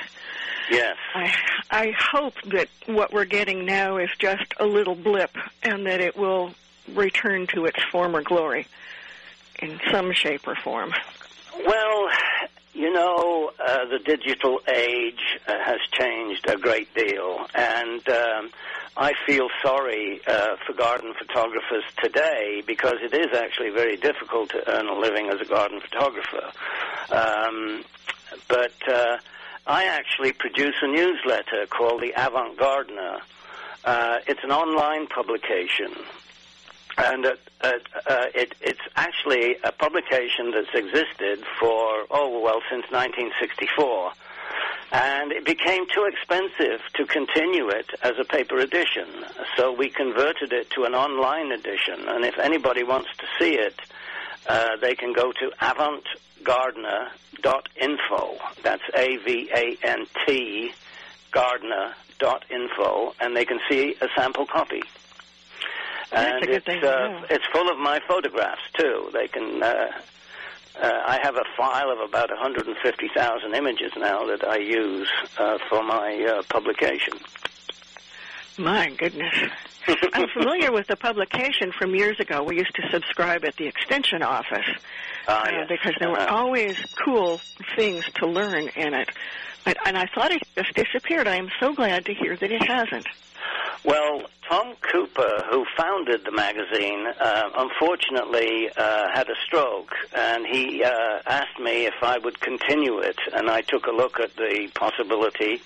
yes, 0.70 0.96
I 1.14 1.34
I 1.70 1.94
hope 1.98 2.34
that 2.46 2.68
what 2.86 3.12
we're 3.12 3.24
getting 3.24 3.64
now 3.64 3.96
is 3.98 4.10
just 4.18 4.54
a 4.58 4.66
little 4.66 4.94
blip, 4.94 5.36
and 5.62 5.86
that 5.86 6.00
it 6.00 6.16
will 6.16 6.54
return 6.94 7.46
to 7.48 7.64
its 7.64 7.82
former 7.90 8.22
glory 8.22 8.66
in 9.60 9.80
some 9.90 10.12
shape 10.12 10.46
or 10.46 10.54
form. 10.56 10.92
Well, 11.66 12.08
you 12.74 12.92
know, 12.92 13.50
uh, 13.58 13.86
the 13.86 13.98
digital 13.98 14.60
age 14.72 15.38
uh, 15.48 15.54
has 15.64 15.80
changed 15.92 16.46
a 16.48 16.56
great 16.58 16.94
deal, 16.94 17.46
and 17.54 18.06
um, 18.08 18.50
I 18.96 19.14
feel 19.26 19.48
sorry 19.62 20.20
uh, 20.26 20.56
for 20.66 20.74
garden 20.74 21.14
photographers 21.18 21.84
today 22.02 22.62
because 22.66 22.96
it 23.02 23.14
is 23.14 23.36
actually 23.36 23.70
very 23.70 23.96
difficult 23.96 24.50
to 24.50 24.70
earn 24.70 24.88
a 24.88 24.98
living 24.98 25.28
as 25.28 25.40
a 25.40 25.44
garden 25.44 25.80
photographer. 25.80 26.52
Um, 27.10 27.84
but 28.48 28.74
uh, 28.88 29.18
I 29.66 29.84
actually 29.84 30.32
produce 30.32 30.76
a 30.82 30.86
newsletter 30.86 31.66
called 31.68 32.02
the 32.02 32.12
Avant 32.16 32.56
Gardener. 32.56 33.18
Uh, 33.84 34.18
it's 34.26 34.42
an 34.42 34.50
online 34.50 35.06
publication, 35.06 35.92
and 36.98 37.26
uh, 37.26 37.34
uh, 37.60 37.72
uh, 38.08 38.26
it, 38.34 38.54
it's 38.60 38.80
actually 38.96 39.56
a 39.64 39.72
publication 39.72 40.50
that's 40.50 40.74
existed 40.74 41.44
for 41.58 42.06
oh 42.10 42.40
well 42.42 42.60
since 42.70 42.84
1964 42.90 44.12
and 44.92 45.32
it 45.32 45.44
became 45.44 45.86
too 45.88 46.04
expensive 46.04 46.80
to 46.94 47.04
continue 47.06 47.68
it 47.68 47.90
as 48.02 48.18
a 48.18 48.24
paper 48.24 48.58
edition. 48.58 49.06
So 49.56 49.72
we 49.72 49.88
converted 49.88 50.52
it 50.52 50.70
to 50.70 50.84
an 50.84 50.94
online 50.94 51.52
edition, 51.52 52.08
and 52.08 52.24
if 52.24 52.38
anybody 52.38 52.84
wants 52.84 53.08
to 53.18 53.26
see 53.38 53.54
it, 53.54 53.74
uh, 54.48 54.76
they 54.76 54.94
can 54.94 55.12
go 55.12 55.32
to 55.32 55.50
avantgardener.info. 55.60 58.38
That's 58.62 58.82
A-V-A-N-T 58.94 60.72
gardener.info, 61.32 63.14
and 63.20 63.36
they 63.36 63.44
can 63.44 63.58
see 63.68 63.96
a 64.00 64.08
sample 64.14 64.46
copy. 64.46 64.82
and 66.12 66.48
it's 66.48 66.68
uh, 66.68 67.26
it's 67.28 67.44
full 67.46 67.68
of 67.68 67.78
my 67.78 67.98
photographs 68.06 68.62
too. 68.74 69.10
They 69.12 69.26
can 69.28 69.62
uh, 69.62 69.90
uh, 70.80 71.02
I 71.06 71.18
have 71.22 71.36
a 71.36 71.44
file 71.56 71.90
of 71.90 72.00
about 72.00 72.30
150,000 72.30 73.54
images 73.54 73.92
now 73.96 74.26
that 74.26 74.46
I 74.46 74.58
use 74.58 75.08
uh, 75.38 75.58
for 75.68 75.82
my 75.82 76.22
uh, 76.22 76.42
publication. 76.48 77.14
My 78.58 78.90
goodness. 78.90 79.34
I'm 80.12 80.28
familiar 80.28 80.72
with 80.72 80.86
the 80.86 80.96
publication 80.96 81.72
from 81.72 81.94
years 81.94 82.18
ago. 82.20 82.42
We 82.42 82.56
used 82.56 82.74
to 82.76 82.88
subscribe 82.90 83.44
at 83.44 83.56
the 83.56 83.66
extension 83.66 84.22
office 84.22 84.66
uh, 85.28 85.46
yes. 85.50 85.68
because 85.68 85.94
there 86.00 86.10
were 86.10 86.20
uh-huh. 86.20 86.34
always 86.34 86.76
cool 87.04 87.40
things 87.76 88.04
to 88.16 88.26
learn 88.26 88.68
in 88.68 88.94
it. 88.94 89.10
But, 89.64 89.76
and 89.84 89.98
I 89.98 90.06
thought 90.14 90.32
it 90.32 90.42
just 90.56 90.74
disappeared. 90.74 91.28
I 91.28 91.36
am 91.36 91.48
so 91.60 91.74
glad 91.74 92.06
to 92.06 92.14
hear 92.14 92.36
that 92.36 92.50
it 92.50 92.62
hasn't. 92.66 93.06
Well, 93.84 94.22
Tom 94.48 94.74
Cooper, 94.80 95.44
who 95.50 95.64
founded 95.76 96.24
the 96.24 96.32
magazine, 96.32 97.06
uh, 97.20 97.50
unfortunately 97.56 98.68
uh, 98.76 99.08
had 99.12 99.28
a 99.28 99.34
stroke, 99.44 99.92
and 100.14 100.46
he 100.46 100.82
uh, 100.82 101.20
asked 101.26 101.58
me 101.60 101.86
if 101.86 101.94
I 102.02 102.18
would 102.18 102.40
continue 102.40 102.98
it, 102.98 103.18
and 103.32 103.50
I 103.50 103.60
took 103.60 103.86
a 103.86 103.92
look 103.92 104.18
at 104.18 104.34
the 104.36 104.68
possibility 104.74 105.62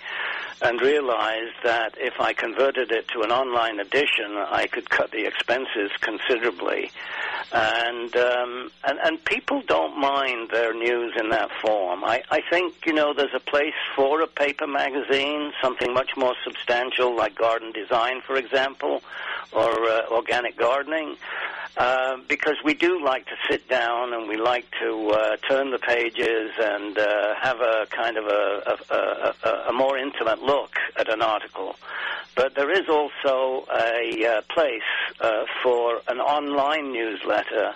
and 0.63 0.81
realized 0.81 1.57
that 1.65 1.95
if 1.99 2.21
I 2.21 2.33
converted 2.33 2.93
it 2.93 3.09
to 3.09 3.23
an 3.23 3.31
online 3.31 3.81
edition, 3.81 4.37
I 4.37 4.67
could 4.67 4.91
cut 4.91 5.11
the 5.11 5.27
expenses 5.27 5.91
considerably. 6.01 6.91
And 7.53 8.15
um, 8.15 8.71
and 8.85 8.99
and 9.03 9.25
people 9.25 9.63
don't 9.67 9.99
mind 9.99 10.51
their 10.51 10.73
news 10.73 11.15
in 11.19 11.31
that 11.31 11.51
form. 11.61 12.05
I, 12.05 12.23
I 12.31 12.43
think 12.49 12.75
you 12.87 12.93
know 12.93 13.13
there's 13.15 13.35
a 13.35 13.41
place 13.41 13.75
for 13.97 14.21
a 14.21 14.27
paper 14.27 14.67
magazine, 14.67 15.53
something 15.61 15.93
much 15.93 16.17
more 16.17 16.35
substantial 16.45 17.17
like 17.17 17.35
garden 17.35 17.73
design, 17.73 18.21
for 18.21 18.37
example, 18.37 19.03
or 19.53 19.71
uh, 19.85 20.03
organic 20.11 20.57
gardening. 20.57 21.17
Uh, 21.77 22.19
because 22.29 22.57
we 22.65 22.75
do 22.75 23.03
like 23.03 23.25
to 23.27 23.37
sit 23.49 23.67
down 23.69 24.13
and 24.13 24.29
we 24.29 24.37
like 24.37 24.67
to 24.81 25.11
uh, 25.11 25.37
turn 25.49 25.71
the 25.71 25.79
pages 25.79 26.51
and 26.61 26.99
uh, 26.99 27.35
have 27.41 27.61
a 27.61 27.87
kind 27.91 28.19
of 28.19 28.27
a, 28.27 28.77
a, 28.91 29.49
a, 29.49 29.69
a, 29.69 29.73
more 29.73 29.97
intimate 29.97 30.43
look 30.43 30.50
at 30.97 31.09
an 31.09 31.23
article. 31.23 31.77
But 32.35 32.55
there 32.55 32.71
is 32.71 32.89
also 32.89 33.67
a 33.73 34.27
uh, 34.27 34.43
place 34.49 34.91
uh, 35.21 35.45
for 35.63 36.01
an 36.09 36.21
online 36.21 36.93
newsletter 36.93 37.75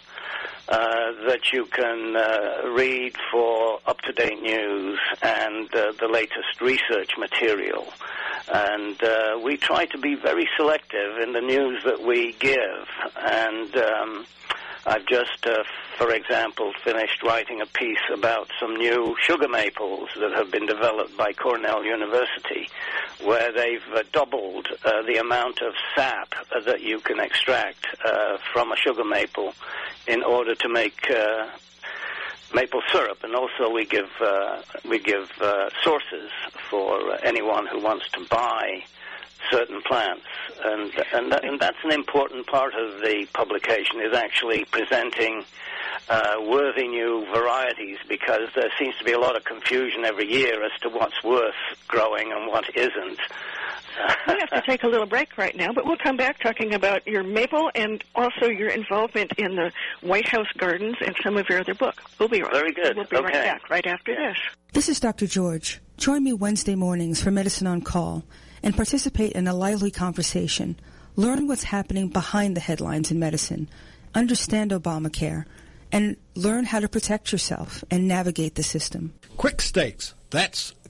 uh, 0.69 1.13
that 1.29 1.53
you 1.53 1.67
can 1.67 2.17
uh, 2.17 2.69
read 2.71 3.15
for 3.31 3.81
up-to-date 3.87 4.41
news 4.43 4.99
and 5.23 5.75
uh, 5.75 5.93
the 6.01 6.09
latest 6.09 6.61
research 6.61 7.13
material. 7.19 7.87
And 8.53 9.03
uh, 9.03 9.39
we 9.43 9.57
try 9.57 9.85
to 9.87 9.99
be 9.99 10.15
very 10.15 10.49
selective 10.57 11.19
in 11.23 11.33
the 11.33 11.41
news 11.41 11.83
that 11.85 12.03
we 12.03 12.33
give. 12.39 12.87
And 13.17 13.77
um, 13.77 14.27
I've 14.87 15.07
just, 15.07 15.47
uh, 15.47 15.65
for 15.97 16.13
example, 16.13 16.73
finished 16.85 17.23
writing 17.23 17.63
a 17.63 17.67
piece 17.67 18.05
about 18.13 18.51
some 18.61 18.77
new 18.77 19.17
sugar 19.19 19.49
maples 19.49 20.11
that 20.21 20.33
have 20.33 20.51
been 20.51 20.67
developed 20.67 21.17
by 21.17 21.33
Cornell 21.33 21.85
University, 21.85 22.69
where 23.25 23.51
they've 23.51 23.87
uh, 23.95 24.03
doubled 24.13 24.69
uh, 24.85 25.03
the 25.03 25.17
amount 25.17 25.63
of 25.63 25.73
sap 25.97 26.35
uh, 26.55 26.61
that 26.61 26.83
you 26.83 27.01
can 27.01 27.19
extract 27.19 27.87
uh, 28.05 28.37
from 28.53 28.73
a 28.73 28.77
sugar 28.77 29.05
maple 29.05 29.55
in 30.07 30.23
order 30.23 30.55
to 30.55 30.69
make 30.69 31.11
uh, 31.11 31.47
maple 32.55 32.83
syrup, 32.93 33.25
and 33.25 33.35
also 33.35 33.71
we 33.73 33.87
give 33.87 34.11
uh, 34.21 34.61
we 34.89 34.99
give 34.99 35.31
uh, 35.41 35.71
sources 35.83 36.31
for 36.69 37.19
anyone 37.25 37.67
who 37.67 37.81
wants 37.81 38.07
to 38.13 38.21
buy 38.29 38.85
certain 39.51 39.81
plants, 39.83 40.25
and 40.65 40.93
and, 41.13 41.33
that, 41.33 41.45
and 41.45 41.61
that's 41.61 41.79
an 41.85 41.93
important 41.93 42.47
part 42.47 42.75
of 42.75 43.01
the 43.01 43.27
publication 43.33 44.01
is 44.01 44.15
actually 44.15 44.65
presenting 44.67 45.45
uh, 46.09 46.37
worthy 46.41 46.89
new 46.89 47.27
varieties 47.33 47.99
because 48.09 48.49
there 48.55 48.71
seems 48.79 48.97
to 48.99 49.05
be 49.05 49.13
a 49.13 49.19
lot 49.19 49.37
of 49.37 49.45
confusion 49.45 50.05
every 50.05 50.31
year 50.31 50.63
as 50.65 50.73
to 50.83 50.89
what's 50.89 51.23
worth 51.23 51.55
growing 51.89 52.33
and 52.33 52.47
what 52.49 52.65
isn't 52.77 53.19
we 54.27 54.35
have 54.41 54.51
to 54.51 54.63
take 54.67 54.83
a 54.83 54.89
little 54.89 55.07
break 55.07 55.37
right 55.39 55.55
now, 55.57 55.73
but 55.73 55.85
we'll 55.85 55.97
come 55.97 56.17
back 56.17 56.41
talking 56.41 56.75
about 56.75 57.07
your 57.07 57.23
maple 57.23 57.71
and 57.75 58.03
also 58.15 58.47
your 58.47 58.69
involvement 58.69 59.33
in 59.39 59.57
the 59.57 59.73
White 60.01 60.29
House 60.29 60.49
Gardens 60.57 60.97
and 61.05 61.15
some 61.23 61.37
of 61.37 61.49
your 61.49 61.61
other 61.61 61.75
book. 61.75 62.03
We'll 62.19 62.29
be 62.29 62.43
right. 62.43 62.53
Very 62.53 62.73
good. 62.73 62.97
We'll 62.97 63.07
be 63.07 63.17
okay. 63.17 63.27
right 63.27 63.33
back 63.33 63.71
right 63.71 63.87
after 63.87 64.15
this. 64.15 64.37
This 64.73 64.89
is 64.89 65.01
Dr. 65.01 65.27
George. 65.27 65.81
Join 65.97 66.25
me 66.25 66.33
Wednesday 66.33 66.75
mornings 66.75 67.23
for 67.23 67.31
Medicine 67.31 67.67
on 67.67 67.83
Call 67.83 68.25
and 68.65 68.75
participate 68.75 69.33
in 69.33 69.47
a 69.47 69.55
lively 69.55 69.91
conversation. 69.91 70.75
Learn 71.15 71.47
what's 71.47 71.63
happening 71.65 72.09
behind 72.09 72.57
the 72.57 72.61
headlines 72.61 73.11
in 73.13 73.19
medicine. 73.21 73.69
Understand 74.15 74.73
Obamacare 74.73 75.45
and 75.93 76.17
learn 76.35 76.65
how 76.65 76.81
to 76.81 76.89
protect 76.89 77.31
yourself 77.31 77.85
and 77.91 78.09
navigate 78.09 78.57
the 78.57 78.63
system. 78.63 79.13
Quick 79.37 79.61
stakes. 79.61 80.15
That's 80.31 80.73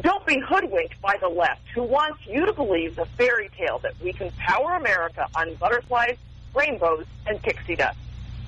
Don't 0.00 0.26
be 0.26 0.40
hoodwinked 0.40 1.00
by 1.02 1.16
the 1.20 1.28
left 1.28 1.60
who 1.74 1.82
wants 1.82 2.26
you 2.26 2.46
to 2.46 2.52
believe 2.52 2.96
the 2.96 3.04
fairy 3.18 3.50
tale 3.58 3.78
that 3.80 3.92
we 4.02 4.12
can 4.12 4.30
power 4.32 4.72
America 4.72 5.26
on 5.34 5.54
butterflies, 5.56 6.16
rainbows, 6.54 7.04
and 7.26 7.40
pixie 7.42 7.76
dust. 7.76 7.98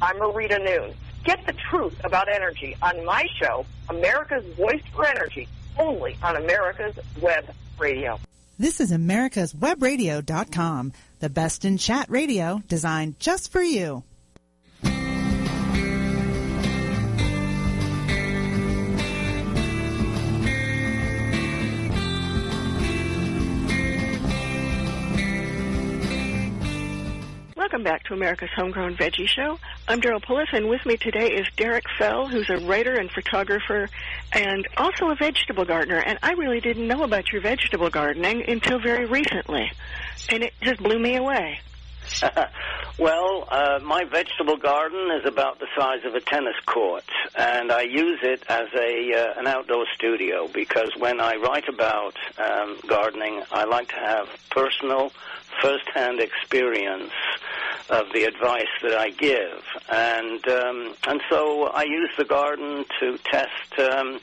I'm 0.01 0.17
Marita 0.17 0.65
Noon. 0.65 0.95
Get 1.25 1.45
the 1.47 1.55
truth 1.71 2.01
about 2.03 2.29
energy 2.29 2.77
on 2.83 3.05
my 3.05 3.27
show, 3.39 3.67
America's 3.89 4.45
Voice 4.55 4.83
for 4.95 5.07
Energy, 5.07 5.49
only 5.79 6.17
on 6.23 6.37
America's 6.37 6.99
Web 7.21 7.45
Radio. 7.79 8.19
This 8.59 8.81
is 8.81 8.93
americaswebradio.com, 8.93 10.93
the 11.21 11.31
best 11.31 11.65
in 11.65 11.77
chat 11.77 12.09
radio 12.09 12.63
designed 12.69 13.21
just 13.21 13.53
for 13.53 13.63
you. 13.63 14.03
Welcome 27.65 27.83
back 27.83 28.05
to 28.05 28.13
America's 28.13 28.51
Homegrown 28.55 28.97
Veggie 28.97 29.27
Show. 29.27 29.59
I'm 29.89 29.99
Daryl 29.99 30.23
Pullis, 30.23 30.53
and 30.53 30.69
with 30.69 30.85
me 30.85 30.99
today 30.99 31.29
is 31.29 31.47
Derek 31.57 31.87
Fell, 31.99 32.29
who's 32.29 32.51
a 32.51 32.59
writer 32.59 32.93
and 32.93 33.11
photographer 33.11 33.89
and 34.35 34.69
also 34.77 35.09
a 35.09 35.15
vegetable 35.15 35.65
gardener. 35.65 35.97
And 35.97 36.19
I 36.23 36.33
really 36.33 36.61
didn't 36.61 36.87
know 36.87 37.05
about 37.05 37.33
your 37.33 37.41
vegetable 37.41 37.89
gardening 37.89 38.45
until 38.47 38.79
very 38.81 39.07
recently, 39.07 39.73
and 40.29 40.43
it 40.43 40.53
just 40.61 40.83
blew 40.83 40.99
me 40.99 41.17
away. 41.17 41.59
well, 42.99 43.49
uh, 43.51 43.81
my 43.83 44.05
vegetable 44.05 44.59
garden 44.59 45.11
is 45.19 45.27
about 45.27 45.59
the 45.59 45.67
size 45.75 46.05
of 46.05 46.15
a 46.15 46.21
tennis 46.21 46.57
court, 46.67 47.05
and 47.35 47.73
I 47.73 47.83
use 47.83 48.21
it 48.23 48.45
as 48.47 48.69
a 48.75 49.15
uh, 49.15 49.41
an 49.41 49.47
outdoor 49.47 49.87
studio 49.95 50.49
because 50.49 50.91
when 50.99 51.19
I 51.19 51.37
write 51.37 51.69
about 51.69 52.15
um, 52.37 52.77
gardening, 52.87 53.43
I 53.51 53.65
like 53.65 53.89
to 53.89 53.95
have 53.95 54.29
personal, 54.51 55.13
first-hand 55.63 56.21
experience 56.21 57.13
of 57.91 58.07
the 58.13 58.25
advice 58.25 58.73
that 58.83 58.99
I 58.99 59.11
give, 59.11 59.63
and 59.91 60.47
um, 60.49 60.95
and 61.07 61.21
so 61.29 61.65
I 61.67 61.85
use 61.85 62.11
the 62.17 62.25
garden 62.25 62.85
to 63.01 63.19
test. 63.19 63.79
Um, 63.79 64.21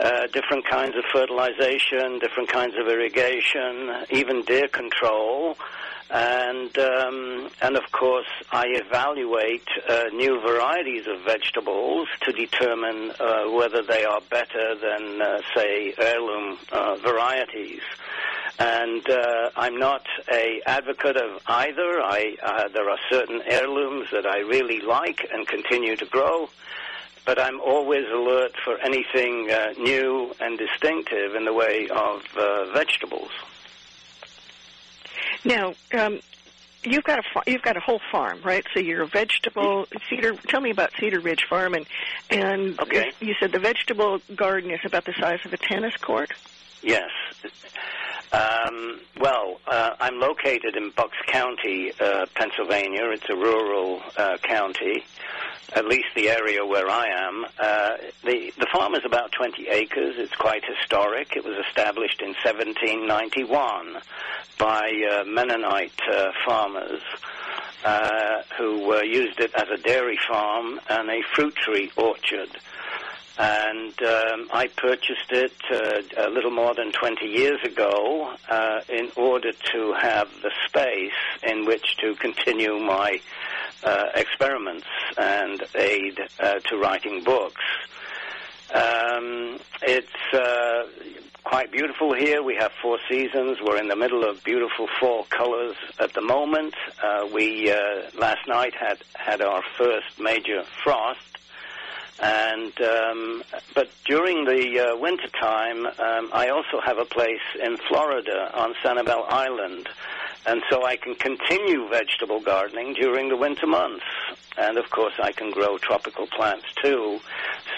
uh, 0.00 0.26
different 0.32 0.66
kinds 0.66 0.96
of 0.96 1.04
fertilization, 1.12 2.18
different 2.18 2.48
kinds 2.48 2.74
of 2.76 2.88
irrigation, 2.88 3.94
even 4.10 4.42
deer 4.42 4.66
control, 4.66 5.56
and 6.14 6.78
um, 6.78 7.50
and 7.60 7.76
of 7.76 7.90
course 7.90 8.28
I 8.52 8.66
evaluate 8.68 9.66
uh, 9.88 10.04
new 10.12 10.40
varieties 10.40 11.08
of 11.08 11.20
vegetables 11.22 12.06
to 12.20 12.32
determine 12.32 13.10
uh, 13.18 13.50
whether 13.50 13.82
they 13.82 14.04
are 14.04 14.20
better 14.30 14.76
than 14.76 15.20
uh, 15.20 15.40
say 15.54 15.92
heirloom 15.98 16.58
uh, 16.70 16.94
varieties. 17.02 17.80
And 18.60 19.10
uh, 19.10 19.50
I'm 19.56 19.76
not 19.76 20.06
a 20.30 20.62
advocate 20.64 21.16
of 21.16 21.42
either. 21.48 22.00
I 22.00 22.36
uh, 22.40 22.68
there 22.68 22.88
are 22.88 22.98
certain 23.10 23.42
heirlooms 23.44 24.06
that 24.12 24.24
I 24.24 24.38
really 24.38 24.80
like 24.80 25.28
and 25.32 25.48
continue 25.48 25.96
to 25.96 26.06
grow. 26.06 26.48
But 27.26 27.40
I'm 27.40 27.58
always 27.60 28.04
alert 28.12 28.52
for 28.62 28.78
anything 28.78 29.46
new 29.78 30.34
and 30.40 30.58
distinctive 30.58 31.34
in 31.34 31.46
the 31.46 31.54
way 31.54 31.88
of 31.88 32.22
vegetables. 32.74 33.30
Now, 35.44 35.74
um, 35.96 36.20
you've 36.84 37.04
got 37.04 37.18
a 37.18 37.50
you've 37.50 37.62
got 37.62 37.76
a 37.76 37.80
whole 37.80 38.00
farm, 38.10 38.40
right? 38.42 38.64
So 38.74 38.80
you're 38.80 39.02
a 39.02 39.06
vegetable 39.06 39.86
cedar. 40.08 40.34
Tell 40.48 40.60
me 40.60 40.70
about 40.70 40.92
Cedar 40.98 41.20
Ridge 41.20 41.44
Farm, 41.48 41.74
and 41.74 41.86
and 42.30 42.78
okay. 42.80 43.12
you 43.20 43.34
said 43.40 43.52
the 43.52 43.58
vegetable 43.58 44.20
garden 44.34 44.70
is 44.70 44.80
about 44.84 45.04
the 45.04 45.14
size 45.18 45.40
of 45.44 45.52
a 45.52 45.56
tennis 45.56 45.96
court. 45.96 46.30
Yes. 46.82 47.10
Um, 48.34 48.98
well, 49.20 49.60
uh, 49.64 49.94
I'm 50.00 50.18
located 50.18 50.74
in 50.74 50.90
Bucks 50.90 51.16
County, 51.28 51.92
uh, 52.00 52.26
Pennsylvania. 52.34 53.10
It's 53.10 53.28
a 53.30 53.36
rural 53.36 54.02
uh, 54.16 54.38
county, 54.38 55.04
at 55.72 55.86
least 55.86 56.08
the 56.16 56.28
area 56.30 56.66
where 56.66 56.90
I 56.90 57.06
am. 57.10 57.46
Uh, 57.56 57.90
the 58.24 58.52
the 58.58 58.66
farm 58.72 58.96
is 58.96 59.04
about 59.04 59.30
20 59.30 59.68
acres. 59.68 60.16
It's 60.18 60.34
quite 60.34 60.64
historic. 60.64 61.36
It 61.36 61.44
was 61.44 61.56
established 61.68 62.22
in 62.22 62.30
1791 62.42 63.98
by 64.58 64.90
uh, 65.12 65.24
Mennonite 65.24 66.00
uh, 66.10 66.32
farmers. 66.44 67.02
who 68.58 69.00
used 69.04 69.38
it 69.38 69.52
as 69.54 69.68
a 69.68 69.76
dairy 69.76 70.18
farm 70.28 70.80
and 70.88 71.08
a 71.08 71.22
fruit 71.34 71.54
tree 71.54 71.92
orchard 71.96 72.50
and 73.38 74.00
um, 74.02 74.48
I 74.52 74.68
purchased 74.76 75.30
it 75.30 75.52
uh, 75.70 76.28
a 76.28 76.30
little 76.30 76.52
more 76.52 76.74
than 76.74 76.92
20 76.92 77.26
years 77.26 77.60
ago 77.64 78.32
uh, 78.48 78.80
in 78.88 79.10
order 79.16 79.50
to 79.72 79.92
have 79.94 80.28
the 80.42 80.52
space 80.68 81.12
in 81.42 81.64
which 81.64 81.96
to 81.98 82.14
continue 82.14 82.78
my 82.78 83.20
uh, 83.82 84.06
experiments 84.14 84.86
and 85.18 85.62
aid 85.74 86.18
uh, 86.38 86.60
to 86.60 86.76
writing 86.76 87.24
books. 87.24 87.62
Um, 88.72 89.58
it's 89.82 90.32
uh, 90.32 90.84
quite 91.42 91.72
beautiful 91.72 92.14
here. 92.14 92.42
We 92.42 92.54
have 92.54 92.72
four 92.80 92.98
seasons. 93.08 93.58
We're 93.60 93.78
in 93.78 93.88
the 93.88 93.96
middle 93.96 94.28
of 94.28 94.44
beautiful 94.44 94.88
fall 95.00 95.24
colors 95.24 95.76
at 95.98 96.12
the 96.14 96.22
moment. 96.22 96.74
Uh, 97.02 97.26
we 97.32 97.72
last 98.16 98.46
night 98.46 98.74
had 98.74 98.98
had 99.14 99.40
our 99.42 99.62
first 99.76 100.20
major 100.20 100.62
frost 100.84 101.18
and 102.20 102.72
um, 102.80 103.42
but 103.74 103.90
during 104.06 104.44
the 104.44 104.92
uh, 104.92 104.96
winter 104.96 105.28
time, 105.28 105.86
um, 105.86 106.30
I 106.32 106.48
also 106.48 106.80
have 106.84 106.98
a 106.98 107.04
place 107.04 107.42
in 107.60 107.76
Florida 107.88 108.50
on 108.54 108.74
Sanibel 108.84 109.24
Island, 109.28 109.88
and 110.46 110.62
so 110.70 110.84
I 110.84 110.96
can 110.96 111.14
continue 111.16 111.88
vegetable 111.88 112.40
gardening 112.40 112.94
during 112.94 113.28
the 113.28 113.36
winter 113.36 113.66
months. 113.66 114.04
And 114.56 114.78
of 114.78 114.88
course, 114.90 115.14
I 115.20 115.32
can 115.32 115.50
grow 115.50 115.78
tropical 115.78 116.28
plants 116.28 116.66
too, 116.80 117.18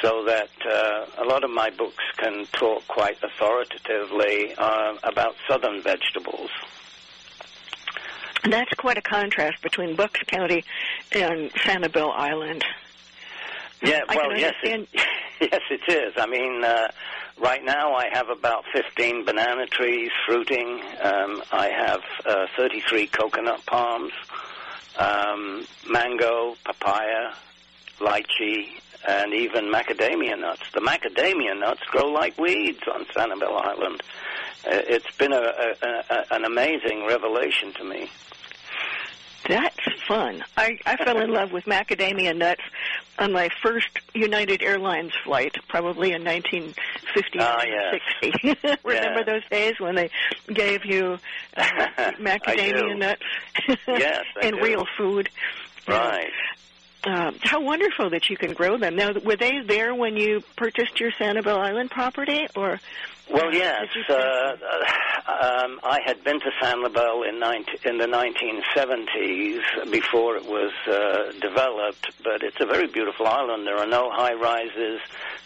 so 0.02 0.24
that 0.26 0.50
uh, 0.68 1.06
a 1.16 1.24
lot 1.24 1.42
of 1.42 1.50
my 1.50 1.70
books 1.70 2.04
can 2.18 2.44
talk 2.52 2.86
quite 2.88 3.16
authoritatively 3.22 4.54
uh, 4.58 4.96
about 5.02 5.36
southern 5.48 5.80
vegetables. 5.80 6.50
That's 8.44 8.72
quite 8.74 8.98
a 8.98 9.02
contrast 9.02 9.62
between 9.62 9.96
Bucks 9.96 10.20
County 10.26 10.64
and 11.12 11.50
Sanibel 11.54 12.12
Island. 12.14 12.64
Yeah, 13.82 14.02
well, 14.08 14.36
yes, 14.36 14.54
it, 14.62 14.88
yes, 15.40 15.60
it 15.70 15.88
is. 15.88 16.14
I 16.16 16.26
mean, 16.26 16.64
uh, 16.64 16.88
right 17.38 17.64
now 17.64 17.94
I 17.94 18.08
have 18.12 18.28
about 18.28 18.64
15 18.72 19.24
banana 19.24 19.66
trees 19.66 20.10
fruiting. 20.26 20.80
Um, 21.02 21.42
I 21.52 21.68
have 21.68 22.00
uh, 22.24 22.46
33 22.56 23.06
coconut 23.08 23.64
palms, 23.66 24.12
um, 24.98 25.66
mango, 25.88 26.56
papaya, 26.64 27.32
lychee, 28.00 28.68
and 29.06 29.32
even 29.34 29.66
macadamia 29.66 30.38
nuts. 30.38 30.62
The 30.72 30.80
macadamia 30.80 31.58
nuts 31.58 31.82
grow 31.90 32.08
like 32.08 32.38
weeds 32.38 32.82
on 32.92 33.04
Sanibel 33.06 33.60
Island. 33.60 34.02
Uh, 34.66 34.82
it's 34.88 35.10
been 35.16 35.32
a, 35.32 35.36
a, 35.36 36.04
a, 36.10 36.34
an 36.34 36.44
amazing 36.44 37.06
revelation 37.06 37.72
to 37.74 37.84
me. 37.84 38.10
That's 39.48 39.76
fun. 40.06 40.44
I, 40.56 40.78
I 40.86 40.96
fell 40.96 41.18
in 41.20 41.30
love 41.30 41.52
with 41.52 41.64
macadamia 41.64 42.36
nuts 42.36 42.62
on 43.18 43.32
my 43.32 43.48
first 43.62 43.88
United 44.14 44.62
Airlines 44.62 45.12
flight, 45.24 45.56
probably 45.68 46.12
in 46.12 46.24
1950 46.24 47.38
ah, 47.40 47.62
yes. 47.64 48.00
60. 48.20 48.58
Remember 48.84 49.20
yeah. 49.20 49.22
those 49.24 49.48
days 49.50 49.78
when 49.78 49.94
they 49.94 50.10
gave 50.48 50.84
you 50.84 51.18
uh, 51.56 51.62
macadamia 52.20 52.96
nuts 52.96 53.22
yes, 53.86 54.24
and 54.42 54.56
do. 54.56 54.62
real 54.62 54.86
food? 54.96 55.28
Right. 55.86 56.30
Uh, 57.04 57.32
how 57.42 57.60
wonderful 57.60 58.10
that 58.10 58.28
you 58.28 58.36
can 58.36 58.52
grow 58.52 58.76
them. 58.76 58.96
Now, 58.96 59.12
were 59.12 59.36
they 59.36 59.60
there 59.60 59.94
when 59.94 60.16
you 60.16 60.42
purchased 60.56 60.98
your 60.98 61.12
Sanibel 61.12 61.56
Island 61.56 61.90
property, 61.90 62.48
or 62.56 62.80
Well, 63.28 63.52
yes. 63.52 63.86
Uh, 64.08 64.56
um, 65.26 65.80
I 65.82 65.98
had 66.06 66.22
been 66.22 66.38
to 66.38 66.50
Sanibel 66.62 67.28
in, 67.28 67.40
19, 67.40 67.74
in 67.84 67.98
the 67.98 68.06
1970s 68.06 69.90
before 69.90 70.36
it 70.36 70.44
was 70.46 70.72
uh, 70.86 71.32
developed, 71.40 72.12
but 72.22 72.44
it's 72.44 72.60
a 72.60 72.66
very 72.66 72.86
beautiful 72.86 73.26
island. 73.26 73.66
There 73.66 73.78
are 73.78 73.86
no 73.86 74.10
high 74.12 74.34
rises. 74.34 75.00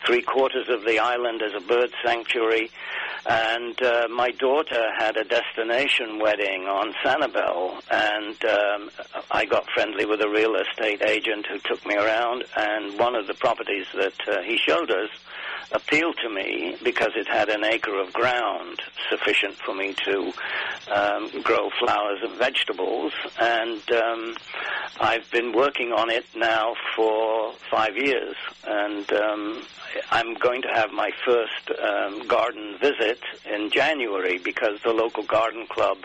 Three 0.07 0.21
quarters 0.21 0.69
of 0.69 0.85
the 0.85 0.99
island 0.99 1.41
is 1.43 1.55
a 1.55 1.67
bird 1.67 1.91
sanctuary. 2.05 2.71
And 3.27 3.81
uh, 3.83 4.09
my 4.11 4.31
daughter 4.31 4.91
had 4.99 5.17
a 5.17 5.25
destination 5.25 6.19
wedding 6.19 6.65
on 6.65 6.95
Sanibel, 7.05 7.81
and 7.91 8.45
um, 8.45 8.91
I 9.31 9.45
got 9.45 9.69
friendly 9.71 10.07
with 10.07 10.23
a 10.23 10.29
real 10.29 10.55
estate 10.57 11.03
agent 11.03 11.47
who 11.47 11.59
took 11.59 11.85
me 11.87 11.97
around. 11.97 12.45
And 12.57 12.99
one 12.99 13.15
of 13.15 13.27
the 13.27 13.35
properties 13.35 13.87
that 13.95 14.29
uh, 14.29 14.43
he 14.43 14.59
showed 14.59 14.91
us 14.91 15.11
appealed 15.73 16.17
to 16.23 16.29
me 16.29 16.77
because 16.83 17.13
it 17.17 17.29
had 17.29 17.49
an 17.49 17.65
acre 17.65 18.01
of 18.01 18.13
ground 18.13 18.81
sufficient 19.09 19.57
for 19.65 19.75
me 19.75 19.95
to 20.05 20.33
um, 20.95 21.31
grow 21.43 21.71
flowers 21.79 22.19
and 22.23 22.39
vegetables. 22.39 23.13
And 23.41 23.83
um, 23.93 24.37
I've 25.01 25.31
been 25.31 25.53
working 25.53 25.93
on 25.93 26.11
it 26.11 26.25
now 26.37 26.75
for 26.97 27.53
five 27.71 27.97
years, 27.97 28.37
and 28.67 29.13
um, 29.13 29.63
I'm 30.11 30.35
going 30.35 30.63
to 30.63 30.69
have 30.69 30.93
my 30.93 31.11
first 31.25 31.71
um, 31.83 32.27
garden 32.27 32.77
visit 32.81 33.21
in 33.51 33.71
January 33.71 34.39
because 34.39 34.81
the 34.83 34.93
local 34.93 35.23
garden 35.25 35.67
club 35.67 35.99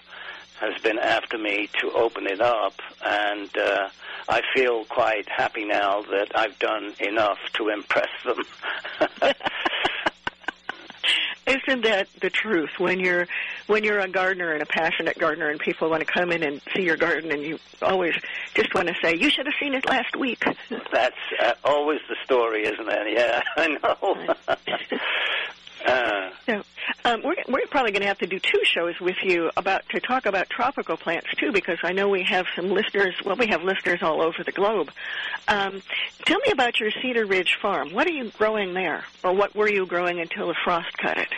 has 0.60 0.82
been 0.82 1.00
after 1.00 1.38
me 1.38 1.70
to 1.82 1.92
open 1.92 2.28
it 2.28 2.42
up, 2.42 2.74
and 3.04 3.50
uh, 3.58 3.90
I 4.28 4.42
feel 4.54 4.86
quite 4.86 5.28
happy 5.30 5.66
now 5.66 6.02
that 6.04 6.32
I've 6.36 6.58
done 6.60 6.94
enough 7.00 7.40
to 7.54 7.70
impress 7.70 8.10
them. 8.24 8.44
Isn't 11.48 11.84
that 11.84 12.08
the 12.22 12.32
truth? 12.32 12.72
When 12.80 13.00
you're 13.00 13.28
when 13.68 13.84
you're 13.84 14.00
a 14.00 14.08
gardener 14.08 14.54
and 14.54 14.64
a 14.64 14.66
passionate 14.66 15.20
gardener, 15.20 15.50
and 15.50 15.60
people 15.60 15.90
want 15.92 16.00
to 16.00 16.12
come 16.12 16.32
in 16.32 16.42
and 16.42 16.60
see 16.76 16.82
your 16.82 16.98
garden, 16.98 17.32
and 17.32 17.44
you 17.44 17.60
always 17.84 18.16
just 18.56 18.74
want 18.74 18.88
to 18.88 18.96
say, 19.00 19.16
"You 19.16 19.30
should 19.30 19.46
have 19.46 19.54
seen 19.60 19.76
it 19.76 19.86
last 19.86 20.16
week." 20.16 20.44
That's 20.92 21.16
uh, 21.40 21.54
always 21.64 22.00
the 22.10 22.16
story, 22.24 22.66
isn't 22.66 22.90
it? 22.90 23.14
Yeah, 23.14 23.42
I 23.58 23.68
know. 23.68 24.36
Uh, 25.86 26.30
so, 26.46 26.64
um, 27.04 27.22
we're, 27.24 27.36
we're 27.48 27.68
probably 27.68 27.92
going 27.92 28.02
to 28.02 28.08
have 28.08 28.20
to 28.20 28.28
do 28.28 28.40
two 28.40 28.62
shows 28.64 29.00
with 29.00 29.18
you 29.24 29.52
about 29.56 29.88
to 29.90 30.00
talk 30.00 30.26
about 30.26 30.50
tropical 30.50 30.98
plants 30.98 31.28
too, 31.38 31.52
because 31.52 31.78
I 31.84 31.92
know 31.92 32.10
we 32.10 32.24
have 32.24 32.46
some 32.56 32.72
listeners. 32.72 33.16
Well, 33.24 33.36
we 33.36 33.48
have 33.48 33.64
listeners 33.64 34.02
all 34.02 34.22
over 34.22 34.44
the 34.44 34.52
globe. 34.52 34.92
Um, 35.48 35.82
tell 36.26 36.40
me 36.40 36.52
about 36.52 36.80
your 36.80 36.92
Cedar 37.02 37.26
Ridge 37.26 37.58
farm. 37.62 37.94
What 37.94 38.08
are 38.08 38.12
you 38.12 38.32
growing 38.32 38.74
there, 38.74 39.04
or 39.24 39.34
what 39.34 39.56
were 39.56 39.70
you 39.70 39.86
growing 39.86 40.20
until 40.20 40.48
the 40.48 40.56
frost 40.64 40.98
cut 40.98 41.18
it? 41.18 41.30